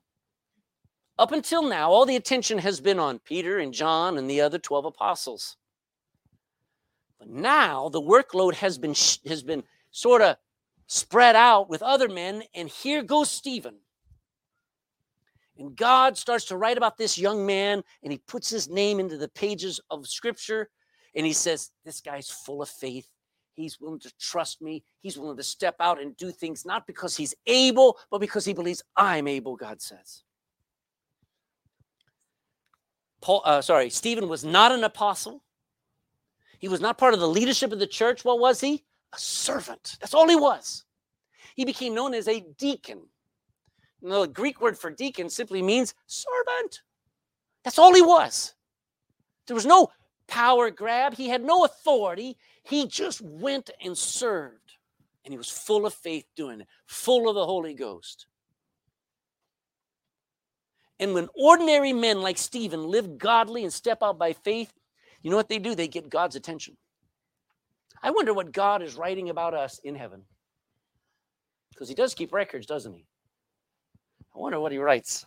Up 1.18 1.32
until 1.32 1.64
now, 1.64 1.90
all 1.90 2.06
the 2.06 2.18
attention 2.18 2.58
has 2.58 2.82
been 2.82 3.00
on 3.00 3.20
Peter 3.20 3.60
and 3.60 3.74
John 3.74 4.18
and 4.18 4.30
the 4.30 4.42
other 4.42 4.60
12 4.60 4.86
apostles. 4.86 5.56
But 7.20 7.30
now 7.30 7.90
the 7.90 8.02
workload 8.02 8.56
has 8.56 8.78
been 8.78 8.94
has 9.26 9.42
been 9.42 9.64
sort 9.92 10.22
of 10.22 10.36
spread 10.88 11.36
out 11.36 11.70
with 11.70 11.82
other 11.82 12.10
men, 12.10 12.44
and 12.54 12.68
here 12.70 13.02
goes 13.02 13.30
Stephen. 13.30 13.76
And 15.58 15.76
God 15.76 16.18
starts 16.18 16.46
to 16.46 16.58
write 16.58 16.78
about 16.78 16.98
this 16.98 17.18
young 17.18 17.46
man, 17.46 17.82
and 18.04 18.12
he 18.12 18.18
puts 18.18 18.50
his 18.50 18.68
name 18.70 19.00
into 19.00 19.18
the 19.18 19.30
pages 19.30 19.80
of 19.90 20.08
scripture, 20.08 20.70
and 21.16 21.26
he 21.26 21.34
says, 21.34 21.72
This 21.86 22.02
guy's 22.02 22.30
full 22.30 22.62
of 22.62 22.70
faith. 22.70 23.08
He's 23.56 23.80
willing 23.80 24.00
to 24.02 24.12
trust 24.20 24.62
me. 24.62 24.84
He's 25.00 25.18
willing 25.18 25.38
to 25.38 25.44
step 25.44 25.76
out 25.80 26.02
and 26.02 26.16
do 26.18 26.32
things, 26.32 26.66
not 26.66 26.86
because 26.86 27.16
he's 27.16 27.34
able, 27.48 27.98
but 28.12 28.20
because 28.20 28.44
he 28.44 28.54
believes 28.54 28.84
I'm 28.98 29.28
able, 29.28 29.56
God 29.56 29.82
says. 29.82 30.24
Paul, 33.22 33.42
uh, 33.46 33.62
sorry, 33.62 33.90
Stephen 33.90 34.28
was 34.28 34.44
not 34.44 34.72
an 34.72 34.84
apostle. 34.84 35.42
He 36.60 36.68
was 36.68 36.82
not 36.82 36.98
part 36.98 37.14
of 37.14 37.20
the 37.20 37.28
leadership 37.28 37.72
of 37.72 37.80
the 37.80 37.88
church. 37.88 38.26
What 38.26 38.40
was 38.40 38.60
he? 38.60 38.84
A 39.14 39.18
servant. 39.18 39.98
That's 40.02 40.14
all 40.14 40.28
he 40.28 40.36
was. 40.36 40.84
He 41.56 41.64
became 41.64 41.96
known 41.96 42.14
as 42.14 42.28
a 42.28 42.46
deacon. 42.58 43.02
the 44.02 44.28
Greek 44.28 44.62
word 44.62 44.78
for 44.78 44.92
deacon 44.92 45.30
simply 45.30 45.62
means 45.62 45.96
servant. 46.06 46.82
That's 47.64 47.80
all 47.80 47.94
he 47.94 48.02
was. 48.02 48.54
There 49.48 49.56
was 49.56 49.66
no 49.66 49.92
power 50.28 50.70
grab, 50.70 51.14
he 51.14 51.30
had 51.30 51.44
no 51.44 51.66
authority. 51.66 52.38
He 52.66 52.88
just 52.88 53.22
went 53.22 53.70
and 53.84 53.98
served. 53.98 54.60
And 55.24 55.34
he 55.34 55.38
was 55.38 55.50
full 55.50 55.86
of 55.86 55.94
faith 55.94 56.26
doing 56.36 56.62
it, 56.62 56.68
full 56.86 57.28
of 57.28 57.36
the 57.36 57.46
Holy 57.46 57.74
Ghost. 57.74 58.28
And 61.00 61.14
when 61.14 61.30
ordinary 61.36 61.94
men 61.94 62.22
like 62.22 62.38
Stephen 62.38 62.88
live 62.88 63.18
godly 63.18 63.64
and 63.64 63.74
step 63.74 64.00
out 64.04 64.20
by 64.20 64.34
faith, 64.34 64.72
you 65.22 65.32
know 65.32 65.38
what 65.38 65.50
they 65.50 65.60
do? 65.60 65.74
They 65.74 65.88
get 65.88 66.10
God's 66.10 66.36
attention. 66.36 66.78
I 68.04 68.12
wonder 68.12 68.34
what 68.34 68.52
God 68.52 68.84
is 68.84 68.96
writing 68.96 69.30
about 69.30 69.56
us 69.56 69.80
in 69.84 69.96
heaven. 69.96 70.24
Because 71.72 71.90
he 71.90 71.96
does 71.96 72.14
keep 72.14 72.32
records, 72.32 72.68
doesn't 72.68 72.94
he? 72.94 73.06
I 74.36 74.40
wonder 74.40 74.60
what 74.60 74.72
he 74.72 74.78
writes. 74.78 75.26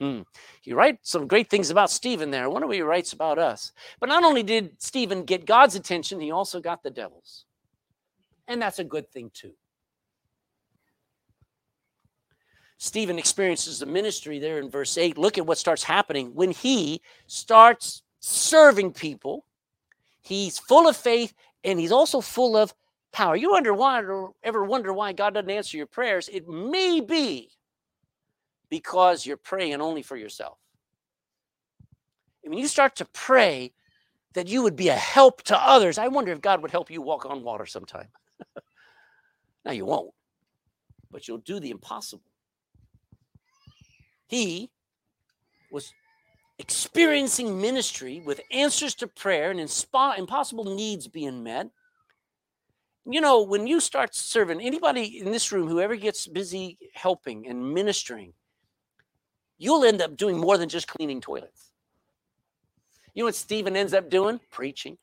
Hmm. 0.00 0.22
He 0.60 0.74
writes 0.74 1.10
some 1.10 1.26
great 1.26 1.48
things 1.48 1.70
about 1.70 1.90
Stephen 1.90 2.30
there. 2.30 2.44
I 2.44 2.48
wonder 2.48 2.66
what 2.66 2.76
he 2.76 2.82
writes 2.82 3.12
about 3.12 3.38
us. 3.38 3.72
But 3.98 4.08
not 4.08 4.24
only 4.24 4.42
did 4.42 4.80
Stephen 4.82 5.24
get 5.24 5.46
God's 5.46 5.74
attention, 5.74 6.20
he 6.20 6.30
also 6.30 6.60
got 6.60 6.82
the 6.82 6.90
devil's. 6.90 7.46
And 8.46 8.60
that's 8.60 8.78
a 8.78 8.84
good 8.84 9.10
thing, 9.10 9.30
too. 9.32 9.54
Stephen 12.78 13.18
experiences 13.18 13.78
the 13.78 13.86
ministry 13.86 14.38
there 14.38 14.58
in 14.58 14.70
verse 14.70 14.98
8. 14.98 15.16
Look 15.16 15.38
at 15.38 15.46
what 15.46 15.56
starts 15.56 15.82
happening 15.82 16.34
when 16.34 16.50
he 16.50 17.00
starts 17.26 18.02
serving 18.20 18.92
people. 18.92 19.46
He's 20.20 20.58
full 20.58 20.86
of 20.86 20.96
faith 20.96 21.32
and 21.64 21.80
he's 21.80 21.92
also 21.92 22.20
full 22.20 22.54
of 22.54 22.74
power. 23.12 23.34
You 23.34 23.52
wonder 23.52 23.72
why, 23.72 24.02
or 24.02 24.32
ever 24.42 24.62
wonder 24.62 24.92
why 24.92 25.14
God 25.14 25.34
doesn't 25.34 25.50
answer 25.50 25.78
your 25.78 25.86
prayers? 25.86 26.28
It 26.28 26.46
may 26.48 27.00
be 27.00 27.50
because 28.70 29.24
you're 29.24 29.36
praying 29.36 29.80
only 29.80 30.02
for 30.02 30.16
yourself. 30.16 30.58
And 32.44 32.52
when 32.52 32.62
you 32.62 32.68
start 32.68 32.96
to 32.96 33.04
pray 33.06 33.72
that 34.34 34.48
you 34.48 34.62
would 34.62 34.76
be 34.76 34.88
a 34.88 34.94
help 34.94 35.42
to 35.44 35.58
others, 35.58 35.98
I 35.98 36.08
wonder 36.08 36.32
if 36.32 36.40
God 36.40 36.62
would 36.62 36.70
help 36.70 36.90
you 36.90 37.02
walk 37.02 37.26
on 37.26 37.42
water 37.42 37.66
sometime. 37.66 38.08
now, 39.64 39.72
you 39.72 39.84
won't, 39.84 40.12
but 41.10 41.26
you'll 41.26 41.38
do 41.38 41.58
the 41.58 41.70
impossible. 41.70 42.22
He 44.28 44.70
was 45.70 45.92
experiencing 46.58 47.60
ministry 47.60 48.22
with 48.24 48.40
answers 48.50 48.94
to 48.96 49.06
prayer 49.06 49.50
and 49.50 49.60
impossible 49.60 50.64
needs 50.64 51.08
being 51.08 51.42
met. 51.42 51.68
You 53.08 53.20
know, 53.20 53.42
when 53.42 53.66
you 53.66 53.80
start 53.80 54.14
serving 54.14 54.60
anybody 54.60 55.20
in 55.20 55.30
this 55.30 55.52
room, 55.52 55.68
whoever 55.68 55.94
gets 55.94 56.26
busy 56.26 56.78
helping 56.92 57.46
and 57.46 57.72
ministering, 57.72 58.32
you'll 59.58 59.84
end 59.84 60.02
up 60.02 60.16
doing 60.16 60.38
more 60.38 60.58
than 60.58 60.68
just 60.68 60.88
cleaning 60.88 61.20
toilets. 61.20 61.72
You 63.14 63.22
know 63.22 63.26
what 63.26 63.34
Stephen 63.34 63.76
ends 63.76 63.94
up 63.94 64.10
doing? 64.10 64.40
Preaching. 64.50 64.98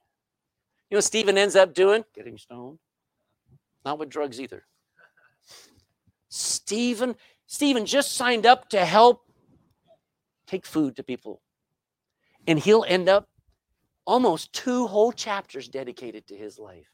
You 0.89 0.96
know 0.96 0.98
what 0.98 1.04
Stephen 1.04 1.38
ends 1.38 1.56
up 1.56 1.74
doing? 1.74 2.04
Getting 2.13 2.38
stoned. 2.38 2.78
Not 3.84 3.98
with 3.98 4.10
drugs 4.10 4.39
either. 4.39 4.66
Stephen, 6.30 7.16
Stephen 7.48 7.86
just 7.86 8.13
signed 8.13 8.46
up 8.46 8.70
to 8.70 8.86
help 8.86 9.24
take 10.48 10.66
food 10.66 10.96
to 10.98 11.04
people. 11.04 11.42
And 12.48 12.60
he'll 12.60 12.86
end 12.88 13.10
up 13.10 13.28
almost 14.06 14.54
two 14.54 14.88
whole 14.88 15.12
chapters 15.12 15.68
dedicated 15.68 16.28
to 16.28 16.36
his 16.36 16.60
life. 16.60 16.92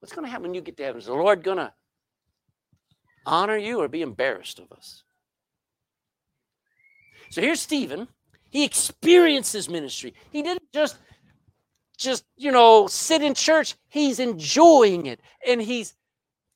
What's 0.00 0.14
going 0.14 0.24
to 0.24 0.30
happen 0.30 0.44
when 0.44 0.54
you 0.54 0.60
get 0.60 0.76
to 0.78 0.84
heaven? 0.84 0.98
Is 1.00 1.06
the 1.06 1.14
Lord 1.14 1.42
going 1.42 1.58
to 1.58 1.72
honor 3.26 3.56
you 3.56 3.80
or 3.80 3.88
be 3.88 4.02
embarrassed 4.02 4.58
of 4.58 4.72
us? 4.72 5.04
So 7.32 7.40
here's 7.40 7.62
Stephen. 7.62 8.08
He 8.50 8.62
experiences 8.62 9.66
ministry. 9.66 10.12
He 10.30 10.42
didn't 10.42 10.70
just 10.74 10.98
just, 11.96 12.24
you 12.36 12.52
know, 12.52 12.86
sit 12.88 13.22
in 13.22 13.32
church. 13.32 13.74
He's 13.88 14.20
enjoying 14.20 15.06
it. 15.06 15.18
And 15.46 15.62
he's 15.62 15.94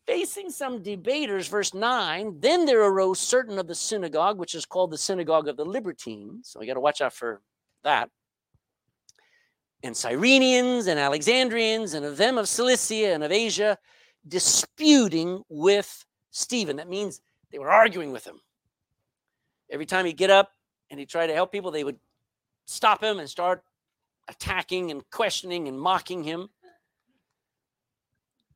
facing 0.07 0.51
some 0.51 0.83
debaters. 0.83 1.49
Verse 1.49 1.73
9 1.73 2.41
Then 2.41 2.67
there 2.67 2.83
arose 2.83 3.19
certain 3.19 3.59
of 3.59 3.67
the 3.67 3.75
synagogue, 3.75 4.39
which 4.39 4.55
is 4.55 4.67
called 4.67 4.91
the 4.91 4.99
synagogue 4.99 5.49
of 5.49 5.57
the 5.57 5.65
Libertines. 5.65 6.51
So 6.51 6.61
we 6.61 6.67
got 6.67 6.75
to 6.75 6.81
watch 6.81 7.01
out 7.01 7.15
for 7.15 7.41
that. 7.83 8.11
And 9.83 9.95
Cyrenians 9.95 10.89
and 10.89 11.01
Alexandrians 11.01 11.95
and 11.95 12.05
of 12.05 12.19
them 12.19 12.37
of 12.37 12.51
Cilicia 12.51 13.15
and 13.15 13.25
of 13.25 13.33
Asia 13.33 13.79
disputing 14.29 15.43
with 15.49 16.05
Stephen. 16.33 16.77
That 16.77 16.91
means 16.91 17.23
they 17.51 17.59
were 17.59 17.71
arguing 17.71 18.13
with 18.13 18.27
him. 18.27 18.41
Every 19.71 19.87
time 19.87 20.05
he'd 20.05 20.19
get 20.19 20.31
up, 20.31 20.51
and 20.91 21.01
he 21.01 21.07
tried 21.07 21.29
to 21.29 21.35
help 21.35 21.53
people, 21.53 21.71
they 21.71 21.85
would 21.85 21.99
stop 22.65 23.03
him 23.03 23.19
and 23.19 23.29
start 23.29 23.63
attacking 24.29 24.91
and 24.91 25.09
questioning 25.11 25.69
and 25.69 25.79
mocking 25.79 26.23
him. 26.23 26.49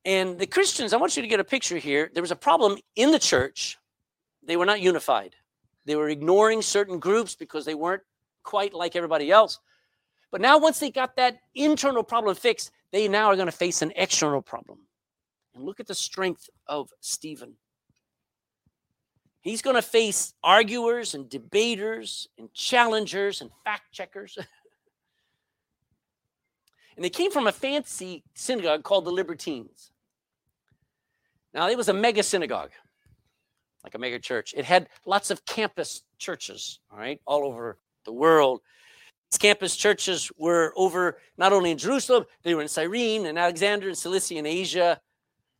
And 0.03 0.39
the 0.39 0.47
Christians, 0.47 0.93
I 0.93 0.97
want 0.97 1.15
you 1.15 1.21
to 1.21 1.27
get 1.27 1.39
a 1.39 1.43
picture 1.43 1.77
here. 1.77 2.09
There 2.13 2.23
was 2.23 2.31
a 2.31 2.35
problem 2.35 2.77
in 2.95 3.11
the 3.11 3.19
church. 3.19 3.77
They 4.43 4.57
were 4.57 4.65
not 4.65 4.81
unified. 4.81 5.35
They 5.85 5.95
were 5.95 6.09
ignoring 6.09 6.61
certain 6.61 6.99
groups 6.99 7.35
because 7.35 7.65
they 7.65 7.75
weren't 7.75 8.03
quite 8.43 8.73
like 8.73 8.95
everybody 8.95 9.31
else. 9.31 9.59
But 10.31 10.41
now, 10.41 10.57
once 10.57 10.79
they 10.79 10.89
got 10.89 11.15
that 11.17 11.39
internal 11.53 12.03
problem 12.03 12.35
fixed, 12.35 12.71
they 12.91 13.07
now 13.07 13.27
are 13.27 13.35
going 13.35 13.47
to 13.47 13.51
face 13.51 13.81
an 13.81 13.91
external 13.95 14.41
problem. 14.41 14.79
And 15.53 15.63
look 15.63 15.79
at 15.79 15.87
the 15.87 15.95
strength 15.95 16.49
of 16.67 16.89
Stephen. 17.01 17.55
He's 19.41 19.63
going 19.63 19.75
to 19.75 19.81
face 19.81 20.35
arguers 20.43 21.15
and 21.15 21.27
debaters 21.27 22.29
and 22.37 22.53
challengers 22.53 23.41
and 23.41 23.49
fact 23.63 23.91
checkers. 23.91 24.37
and 26.95 27.03
they 27.03 27.09
came 27.09 27.31
from 27.31 27.47
a 27.47 27.51
fancy 27.51 28.23
synagogue 28.35 28.83
called 28.83 29.05
the 29.05 29.11
Libertines. 29.11 29.89
Now, 31.55 31.69
it 31.69 31.75
was 31.75 31.89
a 31.89 31.93
mega 31.93 32.21
synagogue, 32.21 32.69
like 33.83 33.95
a 33.95 33.99
mega 33.99 34.19
church. 34.19 34.53
It 34.55 34.63
had 34.63 34.87
lots 35.05 35.31
of 35.31 35.43
campus 35.43 36.03
churches, 36.19 36.79
all 36.91 36.99
right, 36.99 37.19
all 37.25 37.43
over 37.43 37.79
the 38.05 38.13
world. 38.13 38.61
These 39.31 39.39
campus 39.39 39.75
churches 39.75 40.31
were 40.37 40.71
over 40.75 41.17
not 41.37 41.51
only 41.51 41.71
in 41.71 41.79
Jerusalem, 41.79 42.25
they 42.43 42.53
were 42.53 42.61
in 42.61 42.67
Cyrene 42.67 43.25
and 43.25 43.39
Alexandria 43.39 43.89
and 43.89 43.97
Cilicia 43.97 44.37
and 44.37 44.47
Asia. 44.47 45.01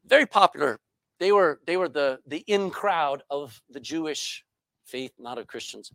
Very 0.05 0.27
popular 0.27 0.79
they 1.22 1.32
were 1.32 1.61
they 1.67 1.78
were 1.78 1.88
the 1.88 2.19
the 2.26 2.43
in 2.47 2.72
crowd 2.72 3.22
of 3.30 3.61
the 3.69 3.80
Jewish 3.80 4.43
faith, 4.84 5.13
not 5.19 5.38
of 5.38 5.45
Christians. 5.45 5.91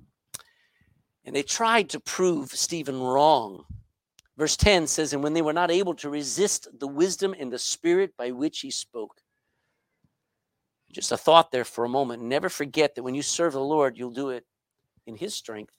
And 1.24 1.34
they 1.34 1.42
tried 1.42 1.90
to 1.90 2.00
prove 2.00 2.50
Stephen 2.52 3.02
wrong. 3.02 3.64
Verse 4.38 4.56
10 4.56 4.86
says, 4.86 5.12
And 5.12 5.24
when 5.24 5.32
they 5.32 5.42
were 5.42 5.52
not 5.52 5.72
able 5.72 5.94
to 5.96 6.08
resist 6.08 6.68
the 6.78 6.86
wisdom 6.86 7.34
and 7.36 7.52
the 7.52 7.58
spirit 7.58 8.16
by 8.16 8.30
which 8.30 8.60
he 8.60 8.70
spoke. 8.70 9.20
Just 10.92 11.10
a 11.10 11.16
thought 11.16 11.50
there 11.50 11.64
for 11.64 11.84
a 11.84 11.88
moment. 11.88 12.22
Never 12.22 12.48
forget 12.48 12.94
that 12.94 13.02
when 13.02 13.16
you 13.16 13.22
serve 13.22 13.54
the 13.54 13.60
Lord, 13.60 13.98
you'll 13.98 14.10
do 14.10 14.30
it 14.30 14.46
in 15.06 15.16
his 15.16 15.34
strength. 15.34 15.74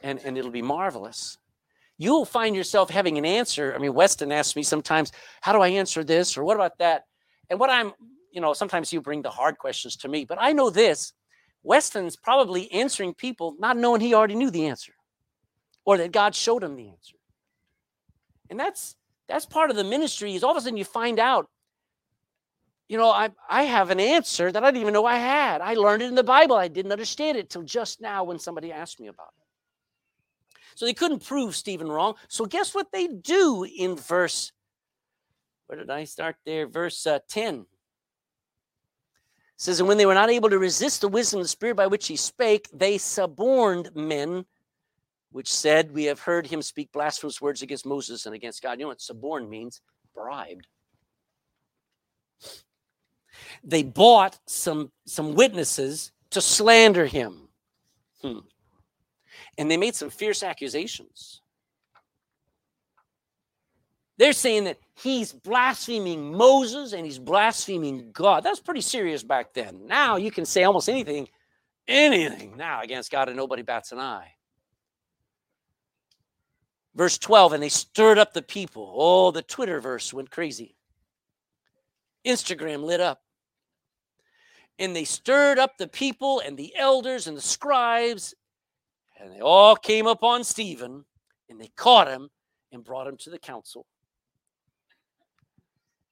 And, 0.00 0.20
and 0.24 0.38
it'll 0.38 0.52
be 0.52 0.62
marvelous. 0.62 1.38
You'll 1.98 2.24
find 2.24 2.54
yourself 2.54 2.90
having 2.90 3.18
an 3.18 3.24
answer. 3.24 3.74
I 3.74 3.78
mean, 3.78 3.94
Weston 3.94 4.30
asks 4.30 4.54
me 4.54 4.62
sometimes, 4.62 5.10
How 5.40 5.52
do 5.52 5.60
I 5.60 5.68
answer 5.68 6.04
this? 6.04 6.38
Or 6.38 6.44
what 6.44 6.54
about 6.54 6.78
that? 6.78 7.06
And 7.50 7.58
what 7.58 7.70
I'm, 7.70 7.92
you 8.32 8.40
know, 8.40 8.52
sometimes 8.52 8.92
you 8.92 9.00
bring 9.00 9.22
the 9.22 9.30
hard 9.30 9.58
questions 9.58 9.96
to 9.98 10.08
me, 10.08 10.24
but 10.24 10.38
I 10.40 10.52
know 10.52 10.70
this 10.70 11.12
Weston's 11.62 12.16
probably 12.16 12.70
answering 12.72 13.14
people 13.14 13.56
not 13.58 13.76
knowing 13.76 14.00
he 14.00 14.14
already 14.14 14.34
knew 14.34 14.50
the 14.50 14.66
answer 14.66 14.92
or 15.84 15.98
that 15.98 16.12
God 16.12 16.34
showed 16.34 16.62
him 16.62 16.76
the 16.76 16.88
answer. 16.88 17.16
And 18.50 18.58
that's 18.58 18.96
that's 19.28 19.46
part 19.46 19.70
of 19.70 19.76
the 19.76 19.84
ministry 19.84 20.34
is 20.34 20.44
all 20.44 20.50
of 20.50 20.56
a 20.56 20.60
sudden 20.60 20.76
you 20.76 20.84
find 20.84 21.18
out 21.18 21.48
you 22.88 22.98
know 22.98 23.10
I, 23.10 23.30
I 23.48 23.62
have 23.62 23.90
an 23.90 23.98
answer 23.98 24.52
that 24.52 24.62
i 24.62 24.70
didn't 24.70 24.82
even 24.82 24.92
know 24.92 25.06
i 25.06 25.16
had. 25.16 25.60
I 25.60 25.74
learned 25.74 26.02
it 26.02 26.08
in 26.08 26.14
the 26.14 26.22
bible. 26.22 26.56
I 26.56 26.68
didn't 26.68 26.92
understand 26.92 27.38
it 27.38 27.48
till 27.48 27.62
just 27.62 28.00
now 28.00 28.24
when 28.24 28.38
somebody 28.38 28.70
asked 28.70 29.00
me 29.00 29.06
about 29.06 29.32
it. 29.38 29.46
So 30.74 30.84
they 30.84 30.94
couldn't 30.94 31.24
prove 31.24 31.56
stephen 31.56 31.90
wrong. 31.90 32.14
So 32.28 32.44
guess 32.44 32.74
what 32.74 32.92
they 32.92 33.06
do 33.06 33.64
in 33.64 33.96
verse 33.96 34.52
where 35.66 35.78
did 35.78 35.90
i 35.90 36.04
start 36.04 36.36
there 36.44 36.66
verse 36.66 37.06
uh, 37.06 37.18
10 37.28 37.66
says, 39.56 39.80
And 39.80 39.88
when 39.88 39.98
they 39.98 40.06
were 40.06 40.14
not 40.14 40.30
able 40.30 40.50
to 40.50 40.58
resist 40.58 41.00
the 41.00 41.08
wisdom 41.08 41.40
of 41.40 41.44
the 41.44 41.48
Spirit 41.48 41.76
by 41.76 41.86
which 41.86 42.06
he 42.06 42.16
spake, 42.16 42.68
they 42.72 42.98
suborned 42.98 43.94
men, 43.94 44.44
which 45.32 45.52
said, 45.52 45.92
We 45.92 46.04
have 46.04 46.20
heard 46.20 46.46
him 46.46 46.62
speak 46.62 46.92
blasphemous 46.92 47.40
words 47.40 47.62
against 47.62 47.86
Moses 47.86 48.26
and 48.26 48.34
against 48.34 48.62
God. 48.62 48.78
You 48.78 48.84
know 48.84 48.88
what 48.88 49.00
suborn 49.00 49.48
means? 49.48 49.80
Bribed. 50.14 50.66
They 53.62 53.82
bought 53.82 54.38
some, 54.46 54.90
some 55.06 55.34
witnesses 55.34 56.12
to 56.30 56.40
slander 56.40 57.06
him. 57.06 57.48
Hmm. 58.22 58.40
And 59.56 59.70
they 59.70 59.76
made 59.76 59.94
some 59.94 60.10
fierce 60.10 60.42
accusations. 60.42 61.40
They're 64.16 64.32
saying 64.32 64.64
that 64.64 64.78
he's 64.94 65.32
blaspheming 65.32 66.32
Moses 66.32 66.92
and 66.92 67.04
he's 67.04 67.18
blaspheming 67.18 68.10
God. 68.12 68.44
That's 68.44 68.60
pretty 68.60 68.80
serious 68.80 69.22
back 69.22 69.52
then. 69.54 69.86
Now 69.86 70.16
you 70.16 70.30
can 70.30 70.44
say 70.44 70.62
almost 70.62 70.88
anything, 70.88 71.28
anything 71.88 72.56
now 72.56 72.82
against 72.82 73.10
God 73.10 73.28
and 73.28 73.36
nobody 73.36 73.62
bats 73.62 73.90
an 73.92 73.98
eye. 73.98 74.30
Verse 76.94 77.18
12, 77.18 77.54
and 77.54 77.62
they 77.62 77.68
stirred 77.68 78.18
up 78.18 78.32
the 78.32 78.42
people. 78.42 78.92
Oh, 78.96 79.32
the 79.32 79.42
Twitterverse 79.42 80.12
went 80.12 80.30
crazy. 80.30 80.76
Instagram 82.24 82.84
lit 82.84 83.00
up. 83.00 83.20
And 84.78 84.94
they 84.94 85.04
stirred 85.04 85.58
up 85.58 85.76
the 85.76 85.88
people 85.88 86.40
and 86.40 86.56
the 86.56 86.72
elders 86.76 87.26
and 87.26 87.36
the 87.36 87.42
scribes, 87.42 88.32
and 89.18 89.32
they 89.32 89.40
all 89.40 89.74
came 89.74 90.06
upon 90.06 90.44
Stephen, 90.44 91.04
and 91.48 91.60
they 91.60 91.70
caught 91.76 92.06
him 92.06 92.28
and 92.70 92.84
brought 92.84 93.08
him 93.08 93.16
to 93.18 93.30
the 93.30 93.38
council 93.38 93.86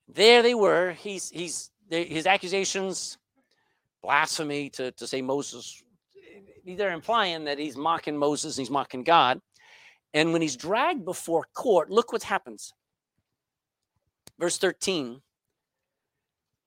there 0.09 0.43
they 0.43 0.55
were. 0.55 0.93
He's 0.93 1.31
he's 1.31 1.71
his 1.89 2.27
accusations, 2.27 3.19
blasphemy 4.03 4.71
to, 4.71 4.93
to 4.93 5.07
say 5.07 5.23
Moses. 5.23 5.83
They're 6.65 6.93
implying 6.93 7.45
that 7.45 7.59
he's 7.59 7.77
mocking 7.77 8.17
Moses 8.17 8.57
and 8.57 8.63
he's 8.63 8.71
mocking 8.71 9.03
God. 9.03 9.41
And 10.15 10.33
when 10.33 10.43
he's 10.43 10.57
dragged 10.57 11.05
before 11.05 11.47
court, 11.55 11.91
look 11.91 12.13
what 12.13 12.23
happens. 12.23 12.73
Verse 14.39 14.59
13. 14.59 15.21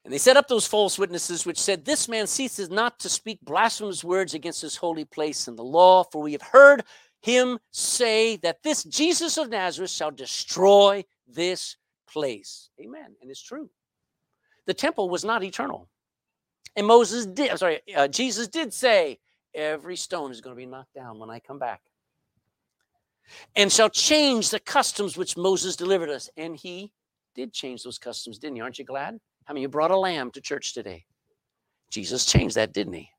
And 0.03 0.13
they 0.13 0.17
set 0.19 0.37
up 0.37 0.47
those 0.47 0.67
false 0.67 0.99
witnesses 0.99 1.45
which 1.45 1.59
said, 1.59 1.83
This 1.83 2.07
man 2.07 2.27
ceases 2.27 2.69
not 2.69 2.99
to 2.99 3.09
speak 3.09 3.39
blasphemous 3.41 4.03
words 4.03 4.33
against 4.33 4.61
this 4.61 4.75
holy 4.75 5.05
place 5.05 5.47
and 5.47 5.57
the 5.57 5.63
law, 5.63 6.03
for 6.03 6.21
we 6.21 6.33
have 6.33 6.43
heard 6.43 6.83
him 7.21 7.57
say 7.71 8.37
that 8.37 8.61
this 8.61 8.83
Jesus 8.83 9.37
of 9.37 9.49
Nazareth 9.49 9.89
shall 9.89 10.11
destroy 10.11 11.03
this 11.27 11.75
place. 12.15 12.69
Amen. 12.79 13.13
And 13.21 13.29
it's 13.29 13.41
true. 13.41 13.69
The 14.67 14.73
temple 14.73 15.09
was 15.09 15.25
not 15.25 15.43
eternal. 15.43 15.89
And 16.77 16.87
Moses 16.87 17.25
did, 17.25 17.51
I'm 17.51 17.57
sorry, 17.57 17.81
uh, 17.93 18.07
Jesus 18.07 18.47
did 18.47 18.73
say, 18.73 19.19
every 19.53 19.97
stone 19.97 20.31
is 20.31 20.39
going 20.39 20.55
to 20.55 20.57
be 20.57 20.65
knocked 20.65 20.93
down 20.93 21.19
when 21.19 21.29
I 21.29 21.39
come 21.39 21.59
back. 21.59 21.81
And 23.53 23.69
shall 23.69 23.89
change 23.89 24.49
the 24.49 24.61
customs 24.61 25.17
which 25.17 25.35
Moses 25.35 25.75
delivered 25.75 26.09
us. 26.09 26.29
And 26.37 26.55
he 26.55 26.93
did 27.35 27.51
change 27.51 27.83
those 27.83 27.97
customs, 27.97 28.39
didn't 28.39 28.55
he? 28.55 28.61
Aren't 28.61 28.79
you 28.79 28.85
glad? 28.85 29.19
How 29.43 29.53
many 29.53 29.63
you 29.63 29.67
brought 29.67 29.91
a 29.91 29.97
lamb 29.97 30.31
to 30.31 30.41
church 30.41 30.73
today? 30.73 31.03
Jesus 31.89 32.25
changed 32.25 32.55
that, 32.55 32.71
didn't 32.71 32.93
he? 32.93 33.09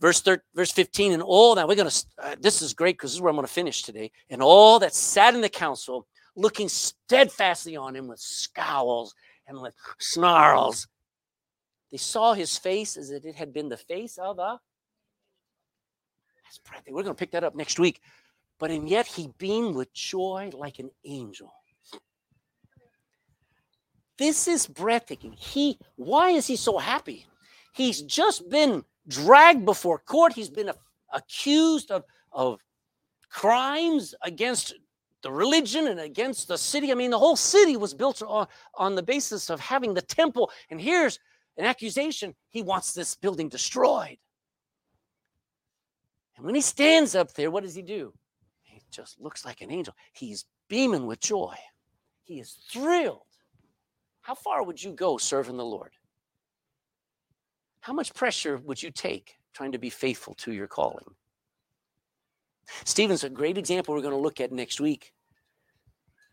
Verse, 0.00 0.20
13, 0.20 0.42
verse 0.54 0.70
15, 0.70 1.12
and 1.12 1.22
all 1.22 1.56
that, 1.56 1.66
we're 1.66 1.74
going 1.74 1.90
to, 1.90 2.06
uh, 2.22 2.36
this 2.40 2.62
is 2.62 2.72
great 2.72 2.94
because 2.94 3.10
this 3.10 3.16
is 3.16 3.20
where 3.20 3.30
I'm 3.30 3.36
going 3.36 3.46
to 3.46 3.52
finish 3.52 3.82
today. 3.82 4.12
And 4.30 4.40
all 4.42 4.78
that 4.78 4.94
sat 4.94 5.34
in 5.34 5.40
the 5.40 5.48
council 5.48 6.06
looking 6.36 6.68
steadfastly 6.68 7.76
on 7.76 7.94
him 7.94 8.08
with 8.08 8.20
scowls 8.20 9.14
and 9.46 9.60
with 9.60 9.74
snarls. 9.98 10.88
They 11.90 11.98
saw 11.98 12.32
his 12.32 12.56
face 12.56 12.96
as 12.96 13.10
if 13.10 13.24
it 13.24 13.34
had 13.34 13.52
been 13.52 13.68
the 13.68 13.76
face 13.76 14.18
of 14.18 14.38
a. 14.38 14.58
That's 16.44 16.58
breathtaking. 16.58 16.94
We're 16.94 17.02
going 17.02 17.14
to 17.14 17.18
pick 17.18 17.32
that 17.32 17.44
up 17.44 17.54
next 17.54 17.78
week. 17.78 18.00
But 18.58 18.70
and 18.70 18.88
yet 18.88 19.06
he 19.06 19.28
beamed 19.38 19.74
with 19.74 19.92
joy 19.92 20.50
like 20.54 20.78
an 20.78 20.90
angel. 21.04 21.52
This 24.18 24.46
is 24.46 24.66
breathtaking. 24.66 25.32
He, 25.32 25.78
why 25.96 26.30
is 26.30 26.46
he 26.46 26.56
so 26.56 26.78
happy? 26.78 27.26
He's 27.72 28.02
just 28.02 28.48
been 28.48 28.84
dragged 29.08 29.64
before 29.64 29.98
court. 29.98 30.34
He's 30.34 30.50
been 30.50 30.68
a, 30.68 30.74
accused 31.12 31.90
of, 31.90 32.04
of 32.30 32.60
crimes 33.30 34.14
against 34.22 34.74
the 35.22 35.32
religion 35.32 35.86
and 35.86 36.00
against 36.00 36.48
the 36.48 36.58
city. 36.58 36.90
I 36.90 36.94
mean, 36.94 37.10
the 37.10 37.18
whole 37.18 37.36
city 37.36 37.76
was 37.76 37.94
built 37.94 38.22
on, 38.22 38.46
on 38.74 38.94
the 38.94 39.02
basis 39.02 39.50
of 39.50 39.60
having 39.60 39.94
the 39.94 40.02
temple. 40.02 40.50
And 40.70 40.80
here's 40.80 41.18
an 41.56 41.64
accusation 41.64 42.34
he 42.50 42.62
wants 42.62 42.92
this 42.92 43.14
building 43.14 43.48
destroyed. 43.48 44.18
And 46.36 46.46
when 46.46 46.54
he 46.54 46.60
stands 46.60 47.14
up 47.14 47.34
there, 47.34 47.50
what 47.50 47.62
does 47.62 47.74
he 47.74 47.82
do? 47.82 48.12
He 48.62 48.82
just 48.90 49.20
looks 49.20 49.44
like 49.44 49.60
an 49.60 49.70
angel. 49.70 49.94
He's 50.12 50.44
beaming 50.68 51.06
with 51.06 51.20
joy, 51.20 51.54
he 52.24 52.40
is 52.40 52.56
thrilled. 52.70 53.20
How 54.22 54.34
far 54.34 54.62
would 54.62 54.82
you 54.82 54.92
go 54.92 55.18
serving 55.18 55.56
the 55.56 55.64
Lord? 55.64 55.90
How 57.80 57.92
much 57.92 58.14
pressure 58.14 58.58
would 58.58 58.80
you 58.80 58.92
take 58.92 59.34
trying 59.52 59.72
to 59.72 59.78
be 59.78 59.90
faithful 59.90 60.34
to 60.34 60.52
your 60.52 60.68
calling? 60.68 61.04
Stephen's 62.84 63.24
a 63.24 63.30
great 63.30 63.58
example 63.58 63.94
we're 63.94 64.00
going 64.00 64.14
to 64.14 64.20
look 64.20 64.40
at 64.40 64.52
next 64.52 64.80
week. 64.80 65.12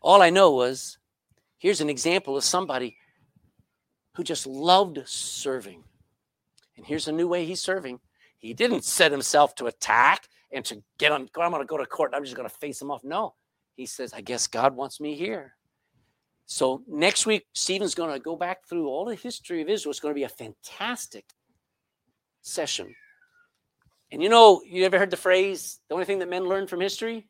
All 0.00 0.22
I 0.22 0.30
know 0.30 0.52
was 0.52 0.98
here's 1.58 1.80
an 1.80 1.90
example 1.90 2.36
of 2.36 2.44
somebody 2.44 2.96
who 4.14 4.24
just 4.24 4.46
loved 4.46 5.00
serving. 5.06 5.84
And 6.76 6.86
here's 6.86 7.08
a 7.08 7.12
new 7.12 7.28
way 7.28 7.44
he's 7.44 7.62
serving. 7.62 8.00
He 8.38 8.54
didn't 8.54 8.84
set 8.84 9.12
himself 9.12 9.54
to 9.56 9.66
attack 9.66 10.28
and 10.50 10.64
to 10.64 10.82
get 10.98 11.12
on, 11.12 11.28
I'm 11.36 11.50
going 11.50 11.62
to 11.62 11.66
go 11.66 11.76
to 11.76 11.86
court. 11.86 12.12
I'm 12.14 12.24
just 12.24 12.36
going 12.36 12.48
to 12.48 12.54
face 12.54 12.80
him 12.80 12.90
off. 12.90 13.04
No, 13.04 13.34
he 13.76 13.86
says, 13.86 14.12
I 14.12 14.20
guess 14.20 14.46
God 14.46 14.74
wants 14.74 15.00
me 15.00 15.14
here. 15.14 15.54
So 16.46 16.82
next 16.88 17.26
week, 17.26 17.46
Stephen's 17.52 17.94
going 17.94 18.12
to 18.12 18.18
go 18.18 18.34
back 18.34 18.66
through 18.66 18.88
all 18.88 19.04
the 19.04 19.14
history 19.14 19.62
of 19.62 19.68
Israel. 19.68 19.90
It's 19.90 20.00
going 20.00 20.14
to 20.14 20.18
be 20.18 20.24
a 20.24 20.28
fantastic 20.28 21.24
session. 22.42 22.94
And 24.12 24.22
you 24.22 24.28
know, 24.28 24.62
you 24.66 24.84
ever 24.84 24.98
heard 24.98 25.10
the 25.10 25.16
phrase, 25.16 25.80
the 25.88 25.94
only 25.94 26.06
thing 26.06 26.18
that 26.18 26.28
men 26.28 26.48
learn 26.48 26.66
from 26.66 26.80
history 26.80 27.28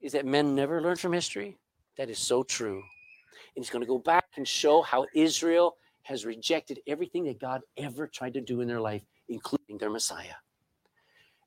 is 0.00 0.12
that 0.12 0.26
men 0.26 0.54
never 0.54 0.80
learn 0.82 0.96
from 0.96 1.12
history? 1.12 1.58
That 1.96 2.10
is 2.10 2.18
so 2.18 2.42
true. 2.42 2.76
And 2.76 3.64
he's 3.64 3.70
going 3.70 3.82
to 3.82 3.86
go 3.86 3.98
back 3.98 4.26
and 4.36 4.46
show 4.46 4.82
how 4.82 5.06
Israel 5.14 5.76
has 6.02 6.26
rejected 6.26 6.80
everything 6.86 7.24
that 7.24 7.40
God 7.40 7.62
ever 7.76 8.06
tried 8.06 8.34
to 8.34 8.40
do 8.40 8.60
in 8.60 8.68
their 8.68 8.80
life, 8.80 9.02
including 9.28 9.78
their 9.78 9.90
Messiah. 9.90 10.34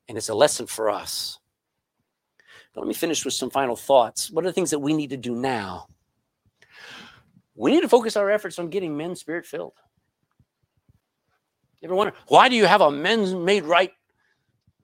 And 0.08 0.18
it's 0.18 0.28
a 0.28 0.34
lesson 0.34 0.66
for 0.66 0.90
us. 0.90 1.38
But 2.74 2.80
let 2.80 2.88
me 2.88 2.94
finish 2.94 3.24
with 3.24 3.34
some 3.34 3.50
final 3.50 3.76
thoughts. 3.76 4.30
What 4.30 4.44
are 4.44 4.48
the 4.48 4.52
things 4.52 4.70
that 4.70 4.78
we 4.78 4.92
need 4.92 5.10
to 5.10 5.16
do 5.16 5.34
now? 5.34 5.86
We 7.54 7.70
need 7.70 7.82
to 7.82 7.88
focus 7.88 8.16
our 8.16 8.30
efforts 8.30 8.58
on 8.58 8.70
getting 8.70 8.96
men 8.96 9.14
spirit 9.14 9.46
filled. 9.46 9.74
You 11.80 11.88
ever 11.88 11.94
wonder 11.94 12.14
why 12.26 12.48
do 12.48 12.56
you 12.56 12.66
have 12.66 12.80
a 12.80 12.90
men's 12.90 13.34
made 13.34 13.64
right 13.64 13.92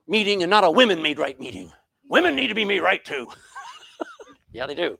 meeting 0.09 0.43
and 0.43 0.51
not 0.51 0.65
a 0.65 0.71
women 0.71 1.03
made 1.03 1.19
right 1.19 1.39
meeting. 1.39 1.73
Women 2.09 2.37
need 2.37 2.49
to 2.49 2.55
be 2.55 2.65
made 2.65 2.81
right 2.81 3.05
too. 3.05 3.29
yeah, 4.53 4.67
they 4.67 4.75
do. 4.75 4.99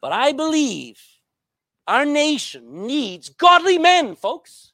But 0.00 0.12
I 0.12 0.32
believe 0.32 1.00
our 1.86 2.04
nation 2.04 2.86
needs 2.86 3.28
godly 3.28 3.78
men, 3.78 4.14
folks. 4.14 4.72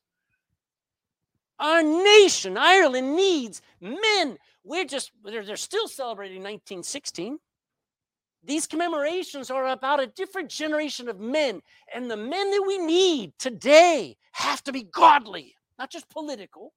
Our 1.59 1.83
nation, 1.83 2.57
Ireland, 2.57 3.17
needs 3.17 3.61
men. 3.81 4.39
We're 4.65 4.85
just, 4.85 5.11
they're, 5.25 5.45
they're 5.45 5.57
still 5.57 5.89
celebrating 5.89 6.39
1916. 6.39 7.39
These 8.45 8.67
commemorations 8.67 9.51
are 9.51 9.69
about 9.69 10.01
a 10.01 10.07
different 10.07 10.49
generation 10.49 11.09
of 11.09 11.19
men. 11.19 11.61
And 11.93 12.11
the 12.11 12.17
men 12.17 12.51
that 12.51 12.65
we 12.67 12.79
need 12.79 13.33
today 13.39 14.17
have 14.33 14.63
to 14.65 14.73
be 14.73 14.85
godly, 14.85 15.55
not 15.79 15.91
just 15.91 16.09
political, 16.09 16.73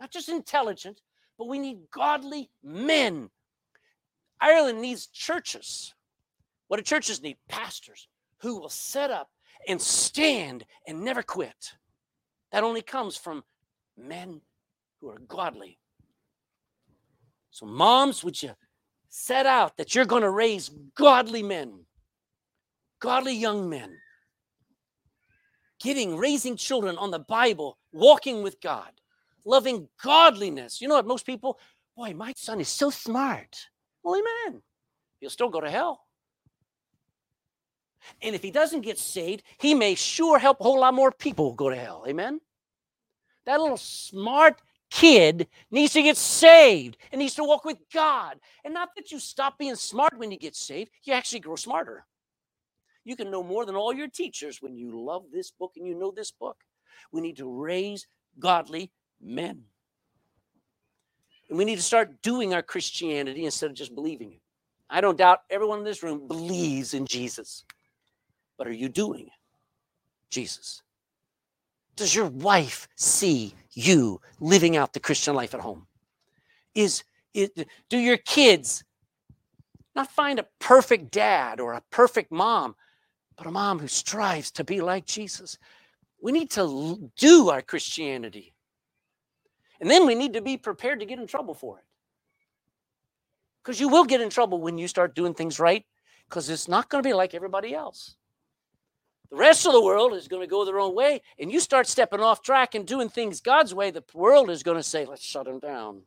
not 0.00 0.10
just 0.10 0.28
intelligent, 0.28 1.02
but 1.38 1.46
we 1.46 1.58
need 1.58 1.90
godly 1.92 2.50
men. 2.64 3.30
Ireland 4.40 4.80
needs 4.80 5.06
churches. 5.06 5.94
What 6.68 6.78
do 6.78 6.82
churches 6.82 7.22
need? 7.22 7.36
Pastors 7.48 8.08
who 8.38 8.58
will 8.58 8.70
set 8.70 9.10
up 9.10 9.28
and 9.68 9.80
stand 9.80 10.64
and 10.86 11.02
never 11.02 11.22
quit. 11.22 11.74
That 12.52 12.64
only 12.64 12.82
comes 12.82 13.16
from 13.16 13.44
men 13.96 14.40
who 15.00 15.08
are 15.10 15.18
godly. 15.28 15.78
So, 17.50 17.66
moms, 17.66 18.24
would 18.24 18.42
you 18.42 18.52
set 19.10 19.44
out 19.44 19.76
that 19.76 19.94
you're 19.94 20.04
going 20.04 20.22
to 20.22 20.30
raise 20.30 20.70
godly 20.94 21.42
men, 21.42 21.84
godly 23.00 23.34
young 23.34 23.68
men, 23.68 23.96
getting, 25.80 26.16
raising 26.16 26.56
children 26.56 26.96
on 26.96 27.10
the 27.10 27.18
Bible, 27.18 27.78
walking 27.92 28.42
with 28.42 28.60
God, 28.60 28.92
loving 29.44 29.88
godliness. 30.02 30.80
You 30.80 30.88
know 30.88 30.94
what? 30.94 31.06
Most 31.06 31.26
people, 31.26 31.58
boy, 31.96 32.14
my 32.14 32.32
son 32.36 32.60
is 32.60 32.68
so 32.68 32.90
smart. 32.90 33.68
Well, 34.02 34.16
amen. 34.16 34.62
He'll 35.20 35.30
still 35.30 35.50
go 35.50 35.60
to 35.60 35.70
hell. 35.70 36.00
And 38.22 38.34
if 38.34 38.42
he 38.42 38.50
doesn't 38.50 38.80
get 38.80 38.98
saved, 38.98 39.42
he 39.58 39.74
may 39.74 39.94
sure 39.94 40.38
help 40.38 40.60
a 40.60 40.64
whole 40.64 40.80
lot 40.80 40.94
more 40.94 41.12
people 41.12 41.52
go 41.52 41.68
to 41.68 41.76
hell. 41.76 42.04
Amen? 42.08 42.40
That 43.46 43.60
little 43.60 43.76
smart 43.76 44.60
kid 44.90 45.46
needs 45.70 45.92
to 45.92 46.02
get 46.02 46.16
saved 46.16 46.96
and 47.12 47.20
needs 47.20 47.34
to 47.34 47.44
walk 47.44 47.64
with 47.64 47.78
God. 47.92 48.38
And 48.64 48.74
not 48.74 48.90
that 48.96 49.12
you 49.12 49.18
stop 49.18 49.58
being 49.58 49.76
smart 49.76 50.18
when 50.18 50.30
you 50.30 50.38
get 50.38 50.56
saved, 50.56 50.90
you 51.04 51.12
actually 51.12 51.40
grow 51.40 51.56
smarter. 51.56 52.06
You 53.04 53.16
can 53.16 53.30
know 53.30 53.42
more 53.42 53.64
than 53.64 53.76
all 53.76 53.92
your 53.92 54.08
teachers 54.08 54.60
when 54.60 54.76
you 54.76 55.04
love 55.04 55.24
this 55.32 55.50
book 55.50 55.72
and 55.76 55.86
you 55.86 55.94
know 55.94 56.10
this 56.10 56.32
book. 56.32 56.56
We 57.12 57.20
need 57.20 57.36
to 57.38 57.48
raise 57.48 58.06
godly 58.38 58.92
men. 59.20 59.64
And 61.48 61.58
we 61.58 61.64
need 61.64 61.76
to 61.76 61.82
start 61.82 62.22
doing 62.22 62.54
our 62.54 62.62
Christianity 62.62 63.44
instead 63.44 63.70
of 63.70 63.76
just 63.76 63.94
believing 63.94 64.32
it. 64.32 64.40
I 64.88 65.00
don't 65.00 65.18
doubt 65.18 65.40
everyone 65.50 65.80
in 65.80 65.84
this 65.84 66.02
room 66.02 66.26
believes 66.26 66.94
in 66.94 67.06
Jesus. 67.06 67.64
But 68.56 68.66
are 68.66 68.72
you 68.72 68.88
doing 68.88 69.26
it? 69.26 69.32
Jesus? 70.30 70.82
Does 71.96 72.14
your 72.14 72.26
wife 72.26 72.88
see 72.96 73.54
you 73.72 74.20
living 74.40 74.76
out 74.76 74.92
the 74.92 75.00
Christian 75.00 75.34
life 75.34 75.54
at 75.54 75.60
home? 75.60 75.86
Is 76.74 77.04
it, 77.34 77.68
do 77.88 77.98
your 77.98 78.16
kids 78.16 78.84
not 79.94 80.10
find 80.10 80.38
a 80.38 80.46
perfect 80.60 81.10
dad 81.10 81.60
or 81.60 81.74
a 81.74 81.82
perfect 81.90 82.30
mom, 82.30 82.76
but 83.36 83.46
a 83.46 83.50
mom 83.50 83.78
who 83.78 83.88
strives 83.88 84.50
to 84.52 84.64
be 84.64 84.80
like 84.80 85.04
Jesus? 85.04 85.58
We 86.22 86.32
need 86.32 86.50
to 86.52 87.10
do 87.16 87.50
our 87.50 87.62
Christianity. 87.62 88.54
And 89.80 89.90
then 89.90 90.06
we 90.06 90.14
need 90.14 90.34
to 90.34 90.42
be 90.42 90.56
prepared 90.56 91.00
to 91.00 91.06
get 91.06 91.18
in 91.18 91.26
trouble 91.26 91.54
for 91.54 91.78
it. 91.78 91.84
Because 93.62 93.80
you 93.80 93.88
will 93.88 94.04
get 94.04 94.20
in 94.20 94.30
trouble 94.30 94.60
when 94.60 94.78
you 94.78 94.88
start 94.88 95.14
doing 95.14 95.34
things 95.34 95.58
right, 95.58 95.84
because 96.28 96.48
it's 96.48 96.68
not 96.68 96.88
going 96.88 97.02
to 97.02 97.08
be 97.08 97.14
like 97.14 97.34
everybody 97.34 97.74
else. 97.74 98.16
The 99.30 99.36
rest 99.36 99.66
of 99.66 99.72
the 99.72 99.82
world 99.82 100.12
is 100.14 100.28
going 100.28 100.42
to 100.42 100.48
go 100.48 100.64
their 100.64 100.80
own 100.80 100.94
way, 100.94 101.22
and 101.38 101.52
you 101.52 101.60
start 101.60 101.86
stepping 101.86 102.20
off 102.20 102.42
track 102.42 102.74
and 102.74 102.86
doing 102.86 103.08
things 103.08 103.40
God's 103.40 103.74
way, 103.74 103.90
the 103.90 104.04
world 104.12 104.50
is 104.50 104.62
going 104.62 104.76
to 104.76 104.82
say, 104.82 105.04
let's 105.04 105.22
shut 105.22 105.44
them 105.44 105.60
down. 105.60 106.02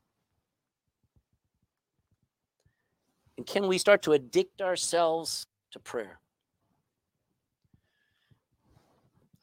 And 3.38 3.48
can 3.48 3.68
we 3.68 3.78
start 3.78 4.02
to 4.04 4.14
addict 4.14 4.62
ourselves 4.62 5.48
to 5.72 5.80
prayer? 5.80 6.20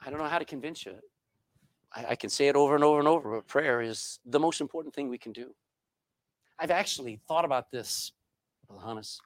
I 0.04 0.10
don't 0.10 0.18
know 0.18 0.28
how 0.28 0.38
to 0.38 0.44
convince 0.44 0.84
you. 0.84 0.94
I, 1.94 2.06
I, 2.10 2.14
can 2.16 2.30
say 2.30 2.48
it 2.48 2.56
over 2.56 2.74
and 2.74 2.84
over 2.84 2.98
and 2.98 3.08
over, 3.08 3.36
but 3.36 3.46
prayer 3.46 3.80
is 3.80 4.18
the 4.24 4.40
most 4.40 4.60
important 4.60 4.94
thing 4.94 5.08
we 5.08 5.18
can 5.18 5.32
do. 5.32 5.54
I've 6.58 6.70
actually 6.70 7.20
thought 7.26 7.44
about 7.44 7.70
this, 7.70 8.12
Hannes. 8.84 9.20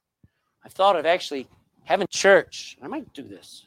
I've 0.64 0.72
thought 0.72 0.96
of 0.96 1.04
actually 1.04 1.46
having 1.84 2.06
church. 2.10 2.76
I 2.82 2.88
might 2.88 3.12
do 3.12 3.22
this. 3.22 3.66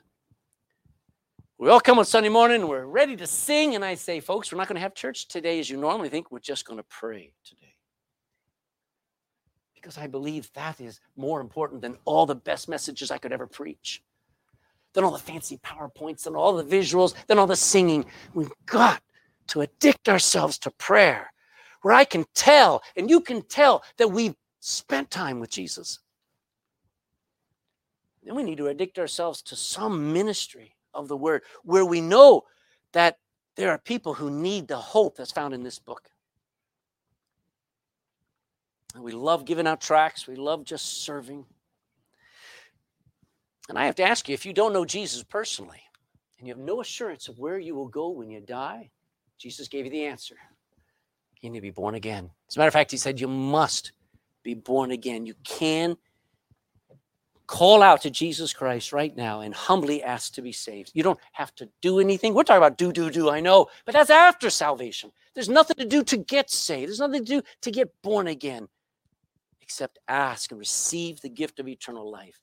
We 1.59 1.69
all 1.69 1.79
come 1.79 1.97
on 1.97 2.05
Sunday 2.05 2.29
morning 2.29 2.61
and 2.61 2.69
we're 2.69 2.85
ready 2.85 3.15
to 3.15 3.25
sing. 3.25 3.75
And 3.75 3.83
I 3.83 3.95
say, 3.95 4.19
folks, 4.19 4.51
we're 4.51 4.57
not 4.57 4.67
going 4.67 4.75
to 4.75 4.81
have 4.81 4.93
church 4.93 5.27
today 5.27 5.59
as 5.59 5.69
you 5.69 5.77
normally 5.77 6.09
think. 6.09 6.31
We're 6.31 6.39
just 6.39 6.65
going 6.65 6.77
to 6.77 6.85
pray 6.89 7.31
today. 7.43 7.75
Because 9.73 9.97
I 9.97 10.07
believe 10.07 10.51
that 10.53 10.79
is 10.79 10.99
more 11.15 11.41
important 11.41 11.81
than 11.81 11.97
all 12.05 12.25
the 12.25 12.35
best 12.35 12.69
messages 12.69 13.09
I 13.09 13.17
could 13.17 13.31
ever 13.31 13.47
preach, 13.47 14.03
than 14.97 15.03
all 15.03 15.11
the 15.11 15.19
fancy 15.19 15.57
PowerPoints, 15.57 16.23
than 16.23 16.35
all 16.35 16.55
the 16.55 16.63
visuals, 16.63 17.13
than 17.27 17.37
all 17.37 17.45
the 17.45 17.55
singing. 17.55 18.03
We've 18.33 18.51
got 18.65 19.03
to 19.49 19.61
addict 19.61 20.09
ourselves 20.09 20.57
to 20.57 20.71
prayer 20.71 21.31
where 21.83 21.93
I 21.93 22.03
can 22.03 22.25
tell 22.33 22.81
and 22.95 23.07
you 23.07 23.21
can 23.21 23.43
tell 23.43 23.83
that 23.97 24.07
we've 24.07 24.33
spent 24.59 25.11
time 25.11 25.39
with 25.39 25.51
Jesus. 25.51 25.99
Then 28.23 28.33
we 28.33 28.41
need 28.41 28.57
to 28.57 28.69
addict 28.69 28.97
ourselves 28.97 29.43
to 29.43 29.55
some 29.55 30.11
ministry 30.13 30.75
of 30.95 31.07
the 31.07 31.15
word, 31.15 31.43
where 31.63 31.85
we 31.85 32.01
know 32.01 32.45
that 32.93 33.19
there 33.55 33.69
are 33.69 33.77
people 33.77 34.15
who 34.15 34.31
need 34.31 34.67
the 34.67 34.77
hope 34.77 35.15
that's 35.15 35.31
found 35.31 35.53
in 35.53 35.61
this 35.61 35.77
book. 35.77 36.09
And 38.95 39.03
we 39.03 39.11
love 39.11 39.45
giving 39.45 39.67
out 39.67 39.79
tracts, 39.79 40.25
we 40.25 40.37
love 40.37 40.63
just 40.63 41.03
serving. 41.03 41.45
And 43.69 43.77
I 43.77 43.85
have 43.85 43.95
to 43.95 44.03
ask 44.03 44.27
you 44.27 44.33
if 44.33 44.45
you 44.45 44.53
don't 44.53 44.73
know 44.73 44.85
Jesus 44.85 45.23
personally 45.23 45.81
and 46.39 46.47
you 46.47 46.53
have 46.53 46.63
no 46.63 46.81
assurance 46.81 47.27
of 47.27 47.39
where 47.39 47.59
you 47.59 47.75
will 47.75 47.87
go 47.87 48.09
when 48.09 48.29
you 48.29 48.39
die, 48.39 48.89
Jesus 49.37 49.67
gave 49.67 49.85
you 49.85 49.91
the 49.91 50.05
answer. 50.05 50.35
You 51.41 51.49
need 51.49 51.57
to 51.57 51.61
be 51.61 51.71
born 51.71 51.95
again. 51.95 52.29
As 52.49 52.55
a 52.55 52.59
matter 52.59 52.67
of 52.67 52.73
fact, 52.73 52.91
he 52.91 52.97
said 52.97 53.19
you 53.19 53.27
must 53.27 53.91
be 54.43 54.53
born 54.53 54.91
again. 54.91 55.25
You 55.25 55.35
can 55.43 55.97
call 57.45 57.81
out 57.81 58.01
to 58.01 58.09
Jesus 58.09 58.53
Christ 58.53 58.91
right 58.91 59.15
now 59.15 59.41
and 59.41 59.53
humbly 59.53 60.03
ask 60.03 60.33
to 60.33 60.41
be 60.41 60.51
saved. 60.51 60.91
You 60.93 61.03
don't 61.03 61.19
have 61.31 61.55
to 61.55 61.69
do 61.81 61.99
anything. 61.99 62.33
We're 62.33 62.43
talking 62.43 62.57
about 62.57 62.77
do, 62.77 62.91
do, 62.91 63.09
do, 63.09 63.29
I 63.29 63.39
know, 63.39 63.67
but 63.85 63.93
that's 63.93 64.09
after 64.09 64.49
salvation. 64.49 65.11
There's 65.33 65.49
nothing 65.49 65.77
to 65.77 65.85
do 65.85 66.03
to 66.03 66.17
get 66.17 66.49
saved, 66.49 66.89
there's 66.89 66.99
nothing 66.99 67.23
to 67.23 67.35
do 67.37 67.41
to 67.61 67.71
get 67.71 67.89
born 68.01 68.27
again 68.27 68.67
except 69.61 69.99
ask 70.07 70.51
and 70.51 70.59
receive 70.59 71.21
the 71.21 71.29
gift 71.29 71.59
of 71.59 71.67
eternal 71.67 72.09
life. 72.09 72.39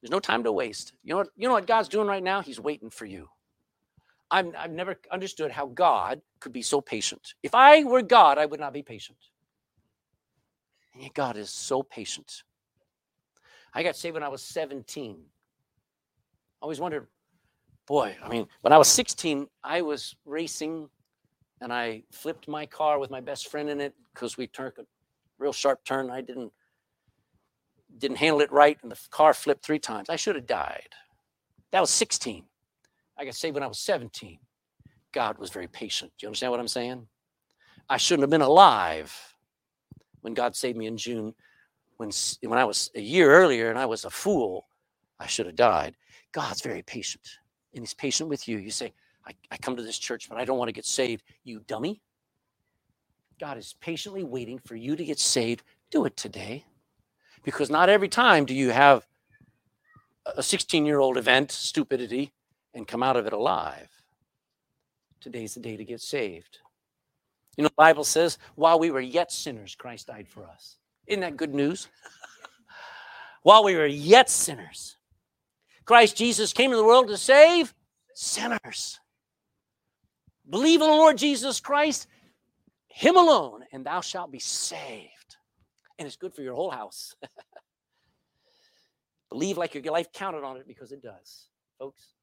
There's 0.00 0.10
no 0.10 0.20
time 0.20 0.44
to 0.44 0.52
waste. 0.52 0.92
You 1.02 1.12
know 1.12 1.18
what, 1.18 1.28
you 1.36 1.48
know 1.48 1.54
what 1.54 1.66
God's 1.66 1.88
doing 1.88 2.06
right 2.06 2.22
now? 2.22 2.40
He's 2.40 2.60
waiting 2.60 2.90
for 2.90 3.04
you. 3.04 3.28
i 4.30 4.44
I've 4.56 4.70
never 4.70 4.96
understood 5.10 5.50
how 5.50 5.66
God 5.66 6.20
could 6.40 6.52
be 6.52 6.62
so 6.62 6.80
patient. 6.80 7.34
If 7.42 7.54
I 7.54 7.84
were 7.84 8.02
God, 8.02 8.38
I 8.38 8.46
would 8.46 8.60
not 8.60 8.72
be 8.72 8.82
patient. 8.82 9.18
And 10.94 11.02
yet 11.02 11.14
God 11.14 11.36
is 11.36 11.50
so 11.50 11.82
patient. 11.82 12.44
I 13.74 13.82
got 13.82 13.96
saved 13.96 14.14
when 14.14 14.22
I 14.22 14.28
was 14.28 14.42
17. 14.42 15.16
I 15.16 15.24
always 16.60 16.80
wondered, 16.80 17.06
boy, 17.86 18.16
I 18.22 18.28
mean, 18.28 18.46
when 18.62 18.72
I 18.72 18.78
was 18.78 18.88
16, 18.88 19.46
I 19.62 19.82
was 19.82 20.16
racing 20.24 20.88
and 21.60 21.72
I 21.72 22.04
flipped 22.12 22.48
my 22.48 22.66
car 22.66 22.98
with 22.98 23.10
my 23.10 23.20
best 23.20 23.48
friend 23.48 23.68
in 23.68 23.80
it 23.80 23.94
because 24.14 24.36
we 24.36 24.46
took 24.46 24.78
a 24.78 24.84
real 25.38 25.52
sharp 25.52 25.84
turn. 25.84 26.10
I 26.10 26.20
didn't 26.20 26.52
didn't 27.98 28.18
handle 28.18 28.40
it 28.40 28.52
right 28.52 28.78
and 28.82 28.90
the 28.90 28.98
car 29.10 29.34
flipped 29.34 29.64
three 29.64 29.78
times. 29.78 30.08
I 30.08 30.16
should 30.16 30.36
have 30.36 30.46
died. 30.46 30.88
That 31.72 31.80
was 31.80 31.90
16. 31.90 32.44
I 33.18 33.24
got 33.24 33.34
saved 33.34 33.54
when 33.54 33.62
I 33.62 33.68
was 33.68 33.78
17. 33.78 34.38
God 35.12 35.38
was 35.38 35.50
very 35.50 35.66
patient. 35.66 36.12
Do 36.18 36.24
you 36.24 36.28
understand 36.28 36.50
what 36.52 36.60
I'm 36.60 36.68
saying? 36.68 37.06
I 37.88 37.96
shouldn't 37.96 38.22
have 38.22 38.30
been 38.30 38.42
alive 38.42 39.14
when 40.20 40.34
God 40.34 40.54
saved 40.54 40.76
me 40.76 40.86
in 40.86 40.96
June 40.96 41.34
when 41.98 42.10
when 42.42 42.58
I 42.58 42.64
was 42.64 42.90
a 42.94 43.00
year 43.00 43.30
earlier 43.30 43.68
and 43.70 43.78
I 43.78 43.86
was 43.86 44.04
a 44.04 44.10
fool, 44.10 44.66
I 45.20 45.26
should 45.26 45.46
have 45.46 45.56
died. 45.56 45.94
God's 46.32 46.62
very 46.62 46.82
patient, 46.82 47.28
and 47.74 47.82
He's 47.82 47.94
patient 47.94 48.30
with 48.30 48.48
you. 48.48 48.58
You 48.58 48.70
say, 48.70 48.92
I, 49.26 49.32
I 49.50 49.56
come 49.58 49.76
to 49.76 49.82
this 49.82 49.98
church, 49.98 50.28
but 50.28 50.38
I 50.38 50.44
don't 50.44 50.58
want 50.58 50.68
to 50.68 50.72
get 50.72 50.86
saved. 50.86 51.22
You 51.44 51.60
dummy. 51.66 52.00
God 53.38 53.58
is 53.58 53.74
patiently 53.80 54.24
waiting 54.24 54.58
for 54.58 54.74
you 54.74 54.96
to 54.96 55.04
get 55.04 55.18
saved. 55.18 55.62
Do 55.90 56.04
it 56.06 56.16
today. 56.16 56.64
Because 57.48 57.70
not 57.70 57.88
every 57.88 58.10
time 58.10 58.44
do 58.44 58.52
you 58.52 58.72
have 58.72 59.06
a 60.36 60.42
16 60.42 60.84
year 60.84 60.98
old 60.98 61.16
event, 61.16 61.50
stupidity, 61.50 62.34
and 62.74 62.86
come 62.86 63.02
out 63.02 63.16
of 63.16 63.26
it 63.26 63.32
alive. 63.32 63.88
Today's 65.18 65.54
the 65.54 65.60
day 65.60 65.74
to 65.74 65.84
get 65.86 66.02
saved. 66.02 66.58
You 67.56 67.62
know, 67.62 67.68
the 67.68 67.74
Bible 67.74 68.04
says, 68.04 68.36
while 68.54 68.78
we 68.78 68.90
were 68.90 69.00
yet 69.00 69.32
sinners, 69.32 69.74
Christ 69.74 70.08
died 70.08 70.28
for 70.28 70.44
us. 70.44 70.76
Isn't 71.06 71.22
that 71.22 71.38
good 71.38 71.54
news? 71.54 71.88
While 73.42 73.64
we 73.64 73.76
were 73.76 73.86
yet 73.86 74.28
sinners, 74.28 74.98
Christ 75.86 76.18
Jesus 76.18 76.52
came 76.52 76.70
to 76.70 76.76
the 76.76 76.84
world 76.84 77.08
to 77.08 77.16
save 77.16 77.72
sinners. 78.12 79.00
Believe 80.50 80.82
in 80.82 80.86
the 80.86 80.92
Lord 80.94 81.16
Jesus 81.16 81.60
Christ, 81.60 82.08
Him 82.88 83.16
alone, 83.16 83.64
and 83.72 83.86
thou 83.86 84.02
shalt 84.02 84.30
be 84.30 84.38
saved. 84.38 85.17
And 85.98 86.06
it's 86.06 86.16
good 86.16 86.34
for 86.34 86.42
your 86.42 86.54
whole 86.54 86.70
house. 86.70 87.14
Believe 89.30 89.58
like 89.58 89.74
your 89.74 89.82
life 89.84 90.12
counted 90.12 90.44
on 90.44 90.56
it 90.56 90.66
because 90.66 90.92
it 90.92 91.02
does, 91.02 91.48
folks. 91.78 92.14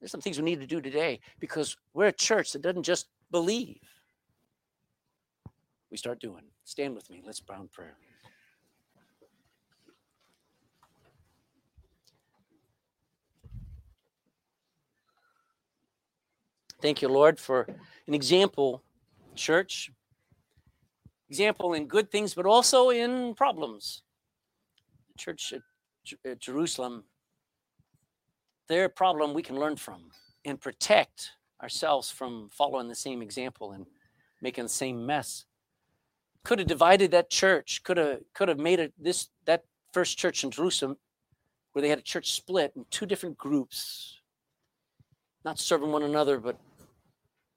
There's 0.00 0.10
some 0.10 0.20
things 0.20 0.38
we 0.38 0.44
need 0.44 0.60
to 0.60 0.66
do 0.66 0.80
today 0.80 1.20
because 1.38 1.76
we're 1.94 2.08
a 2.08 2.12
church 2.12 2.52
that 2.52 2.62
doesn't 2.62 2.82
just 2.82 3.06
believe. 3.30 3.80
We 5.90 5.96
start 5.96 6.20
doing. 6.20 6.42
Stand 6.64 6.94
with 6.94 7.08
me. 7.08 7.22
Let's 7.24 7.40
brown 7.40 7.68
prayer. 7.72 7.96
Thank 16.80 17.00
you, 17.00 17.08
Lord, 17.08 17.38
for 17.38 17.68
an 18.08 18.14
example, 18.14 18.82
church. 19.36 19.92
Example 21.32 21.72
in 21.72 21.86
good 21.86 22.10
things, 22.10 22.34
but 22.34 22.44
also 22.44 22.90
in 22.90 23.34
problems. 23.34 24.02
The 25.08 25.18
church 25.18 25.54
at, 25.54 25.62
at 26.30 26.38
Jerusalem, 26.40 27.04
their 28.68 28.90
problem 28.90 29.32
we 29.32 29.42
can 29.42 29.58
learn 29.58 29.76
from 29.76 30.10
and 30.44 30.60
protect 30.60 31.30
ourselves 31.62 32.10
from 32.10 32.50
following 32.52 32.86
the 32.86 32.94
same 32.94 33.22
example 33.22 33.72
and 33.72 33.86
making 34.42 34.64
the 34.64 34.68
same 34.68 35.06
mess. 35.06 35.46
Could 36.44 36.58
have 36.58 36.68
divided 36.68 37.12
that 37.12 37.30
church, 37.30 37.82
could 37.82 37.96
have 37.96 38.18
could 38.34 38.48
have 38.48 38.58
made 38.58 38.78
it 38.78 38.92
this 38.98 39.30
that 39.46 39.64
first 39.94 40.18
church 40.18 40.44
in 40.44 40.50
Jerusalem 40.50 40.98
where 41.72 41.80
they 41.80 41.88
had 41.88 41.98
a 41.98 42.02
church 42.02 42.32
split 42.32 42.74
in 42.76 42.84
two 42.90 43.06
different 43.06 43.38
groups, 43.38 44.18
not 45.46 45.58
serving 45.58 45.92
one 45.92 46.02
another, 46.02 46.38
but 46.38 46.58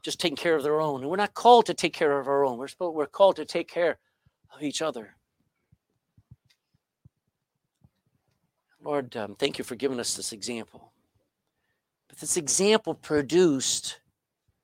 just 0.05 0.19
taking 0.19 0.35
care 0.35 0.55
of 0.55 0.61
their 0.61 0.79
own. 0.79 1.01
And 1.01 1.09
we're 1.09 1.17
not 1.17 1.33
called 1.33 1.65
to 1.65 1.73
take 1.73 1.91
care 1.91 2.19
of 2.19 2.27
our 2.27 2.45
own. 2.45 2.59
We're, 2.59 2.67
supposed, 2.67 2.95
we're 2.95 3.07
called 3.07 3.37
to 3.37 3.45
take 3.45 3.67
care 3.67 3.97
of 4.53 4.61
each 4.61 4.83
other. 4.83 5.15
Lord, 8.83 9.17
um, 9.17 9.33
thank 9.33 9.57
you 9.57 9.63
for 9.63 9.73
giving 9.73 9.99
us 9.99 10.13
this 10.13 10.31
example. 10.31 10.91
But 12.07 12.19
this 12.19 12.37
example 12.37 12.93
produced 12.93 13.99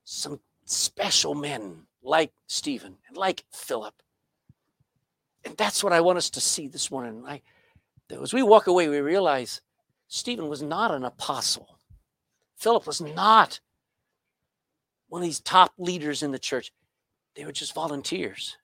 some 0.03 0.39
special 0.65 1.33
men 1.33 1.87
like 2.03 2.31
Stephen 2.45 2.97
and 3.07 3.17
like 3.17 3.43
Philip. 3.51 3.95
And 5.43 5.57
that's 5.57 5.83
what 5.83 5.91
I 5.91 6.01
want 6.01 6.19
us 6.19 6.29
to 6.29 6.39
see 6.39 6.67
this 6.67 6.91
morning. 6.91 7.23
I, 7.27 7.41
as 8.11 8.31
we 8.31 8.43
walk 8.43 8.67
away, 8.67 8.87
we 8.89 8.99
realize 8.99 9.59
Stephen 10.07 10.49
was 10.49 10.61
not 10.61 10.91
an 10.91 11.03
apostle. 11.03 11.79
Philip 12.57 12.85
was 12.85 13.01
not 13.01 13.59
one 15.12 15.22
of 15.22 15.26
these 15.26 15.41
top 15.41 15.74
leaders 15.78 16.24
in 16.24 16.32
the 16.32 16.39
church. 16.39 16.72
They 17.36 17.43
were 17.43 17.51
just 17.51 17.76
volunteers 17.76 18.55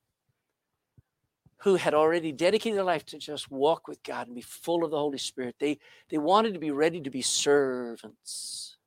who 1.57 1.75
had 1.75 1.93
already 1.93 2.31
dedicated 2.31 2.77
their 2.77 2.85
life 2.85 3.05
to 3.07 3.17
just 3.17 3.51
walk 3.51 3.89
with 3.89 4.01
God 4.01 4.27
and 4.27 4.35
be 4.35 4.41
full 4.41 4.85
of 4.85 4.91
the 4.91 4.97
Holy 4.97 5.17
Spirit. 5.17 5.55
They, 5.59 5.77
they 6.09 6.17
wanted 6.17 6.53
to 6.53 6.59
be 6.59 6.71
ready 6.71 7.01
to 7.01 7.09
be 7.09 7.21
servants. 7.21 8.77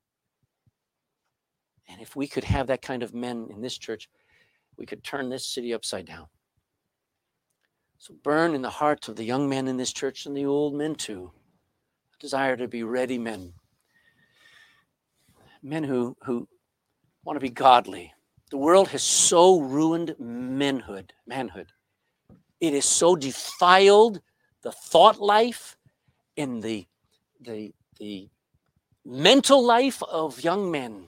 And 1.87 2.01
if 2.01 2.15
we 2.15 2.25
could 2.25 2.45
have 2.45 2.65
that 2.67 2.81
kind 2.81 3.03
of 3.03 3.13
men 3.13 3.49
in 3.51 3.61
this 3.61 3.77
church, 3.77 4.09
we 4.75 4.87
could 4.87 5.03
turn 5.03 5.29
this 5.29 5.45
city 5.45 5.71
upside 5.71 6.07
down. 6.07 6.25
So 7.99 8.15
burn 8.23 8.55
in 8.55 8.63
the 8.63 8.71
hearts 8.71 9.07
of 9.07 9.17
the 9.17 9.23
young 9.23 9.47
men 9.47 9.67
in 9.67 9.77
this 9.77 9.93
church 9.93 10.25
and 10.25 10.35
the 10.35 10.47
old 10.47 10.73
men 10.73 10.95
too, 10.95 11.31
a 12.15 12.19
desire 12.19 12.57
to 12.57 12.67
be 12.67 12.81
ready 12.81 13.19
men. 13.19 13.53
Men 15.61 15.83
who, 15.83 16.17
who 16.23 16.47
want 17.23 17.35
to 17.35 17.41
be 17.41 17.49
godly. 17.49 18.13
The 18.49 18.57
world 18.57 18.89
has 18.89 19.03
so 19.03 19.59
ruined 19.59 20.15
manhood, 20.19 21.13
manhood. 21.25 21.71
It 22.59 22.73
has 22.73 22.85
so 22.85 23.15
defiled 23.15 24.21
the 24.61 24.71
thought 24.71 25.19
life 25.19 25.77
and 26.37 26.61
the 26.61 26.85
the 27.39 27.73
the 27.99 28.29
mental 29.05 29.65
life 29.65 30.03
of 30.03 30.43
young 30.43 30.69
men. 30.71 31.07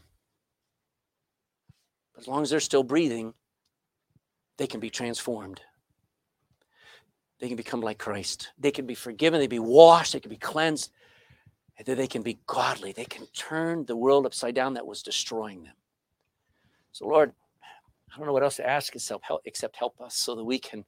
As 2.18 2.28
long 2.28 2.42
as 2.42 2.50
they're 2.50 2.60
still 2.60 2.84
breathing, 2.84 3.34
they 4.58 4.68
can 4.68 4.80
be 4.80 4.90
transformed. 4.90 5.62
They 7.40 7.48
can 7.48 7.58
become 7.58 7.82
like 7.82 7.98
Christ. 7.98 8.52
They 8.58 8.72
can 8.72 8.86
be 8.86 8.96
forgiven, 8.96 9.40
they 9.40 9.48
can 9.48 9.58
be 9.58 9.60
washed, 9.60 10.14
they 10.14 10.20
can 10.20 10.30
be 10.30 10.38
cleansed, 10.38 10.92
and 11.78 11.86
then 11.86 11.98
they 11.98 12.08
can 12.08 12.22
be 12.22 12.40
godly. 12.48 12.94
They 12.94 13.06
can 13.06 13.28
turn 13.28 13.86
the 13.86 13.98
world 13.98 14.26
upside 14.26 14.56
down 14.56 14.76
that 14.76 14.88
was 14.88 15.04
destroying 15.04 15.64
them. 15.64 15.74
So, 16.94 17.08
Lord, 17.08 17.34
I 18.14 18.18
don't 18.18 18.28
know 18.28 18.34
what 18.34 18.44
else 18.44 18.58
to 18.58 18.70
ask 18.70 18.96
except 18.96 19.26
help, 19.26 19.42
except 19.46 19.76
help 19.76 20.00
us 20.00 20.16
so 20.16 20.36
that 20.36 20.44
we 20.44 20.60
can 20.60 20.86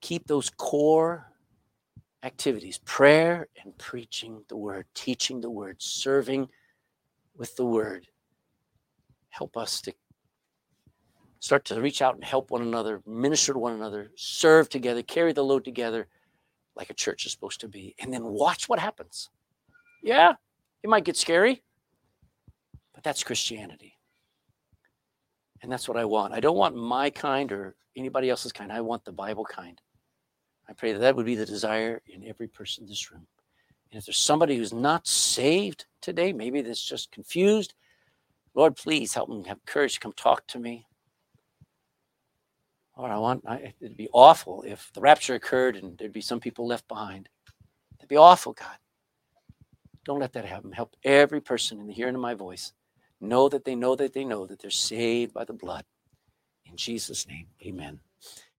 keep 0.00 0.26
those 0.26 0.48
core 0.50 1.26
activities 2.22 2.78
prayer 2.84 3.48
and 3.62 3.76
preaching 3.78 4.44
the 4.48 4.56
word, 4.56 4.86
teaching 4.94 5.40
the 5.40 5.50
word, 5.50 5.76
serving 5.82 6.48
with 7.36 7.54
the 7.56 7.64
word. 7.66 8.06
Help 9.30 9.56
us 9.56 9.80
to 9.80 9.92
start 11.40 11.64
to 11.64 11.80
reach 11.80 12.00
out 12.00 12.14
and 12.14 12.22
help 12.22 12.52
one 12.52 12.62
another, 12.62 13.02
minister 13.04 13.52
to 13.52 13.58
one 13.58 13.72
another, 13.72 14.12
serve 14.14 14.68
together, 14.68 15.02
carry 15.02 15.32
the 15.32 15.42
load 15.42 15.64
together 15.64 16.06
like 16.76 16.88
a 16.88 16.94
church 16.94 17.26
is 17.26 17.32
supposed 17.32 17.60
to 17.60 17.68
be, 17.68 17.96
and 17.98 18.12
then 18.12 18.22
watch 18.22 18.68
what 18.68 18.78
happens. 18.78 19.28
Yeah, 20.04 20.34
it 20.84 20.88
might 20.88 21.04
get 21.04 21.16
scary, 21.16 21.62
but 22.94 23.02
that's 23.02 23.24
Christianity. 23.24 23.98
And 25.62 25.70
that's 25.70 25.88
what 25.88 25.96
I 25.96 26.04
want. 26.04 26.34
I 26.34 26.40
don't 26.40 26.56
want 26.56 26.76
my 26.76 27.08
kind 27.08 27.52
or 27.52 27.76
anybody 27.96 28.28
else's 28.28 28.52
kind. 28.52 28.72
I 28.72 28.80
want 28.80 29.04
the 29.04 29.12
Bible 29.12 29.44
kind. 29.44 29.80
I 30.68 30.72
pray 30.72 30.92
that 30.92 30.98
that 30.98 31.16
would 31.16 31.26
be 31.26 31.36
the 31.36 31.46
desire 31.46 32.02
in 32.06 32.24
every 32.26 32.48
person 32.48 32.84
in 32.84 32.88
this 32.88 33.10
room. 33.10 33.26
And 33.90 33.98
if 33.98 34.06
there's 34.06 34.18
somebody 34.18 34.56
who's 34.56 34.72
not 34.72 35.06
saved 35.06 35.86
today, 36.00 36.32
maybe 36.32 36.62
that's 36.62 36.82
just 36.82 37.12
confused, 37.12 37.74
Lord, 38.54 38.76
please 38.76 39.14
help 39.14 39.28
them 39.28 39.44
have 39.44 39.64
courage 39.66 39.94
to 39.94 40.00
come 40.00 40.12
talk 40.12 40.46
to 40.48 40.58
me. 40.58 40.86
Lord, 42.96 43.10
I 43.10 43.18
want, 43.18 43.44
I, 43.46 43.72
it'd 43.80 43.96
be 43.96 44.08
awful 44.12 44.64
if 44.66 44.90
the 44.94 45.00
rapture 45.00 45.34
occurred 45.34 45.76
and 45.76 45.96
there'd 45.96 46.12
be 46.12 46.20
some 46.20 46.40
people 46.40 46.66
left 46.66 46.86
behind. 46.88 47.28
That'd 47.98 48.08
be 48.08 48.16
awful, 48.16 48.52
God. 48.52 48.76
Don't 50.04 50.20
let 50.20 50.32
that 50.32 50.44
happen. 50.44 50.72
Help 50.72 50.96
every 51.04 51.40
person 51.40 51.80
in 51.80 51.86
the 51.86 51.92
hearing 51.92 52.14
of 52.14 52.20
my 52.20 52.34
voice 52.34 52.72
know 53.22 53.48
that 53.48 53.64
they 53.64 53.74
know 53.74 53.94
that 53.96 54.12
they 54.12 54.24
know 54.24 54.46
that 54.46 54.60
they're 54.60 54.70
saved 54.70 55.32
by 55.32 55.44
the 55.44 55.52
blood. 55.52 55.84
In 56.66 56.76
Jesus' 56.76 57.26
name, 57.26 57.46
amen. 57.64 58.00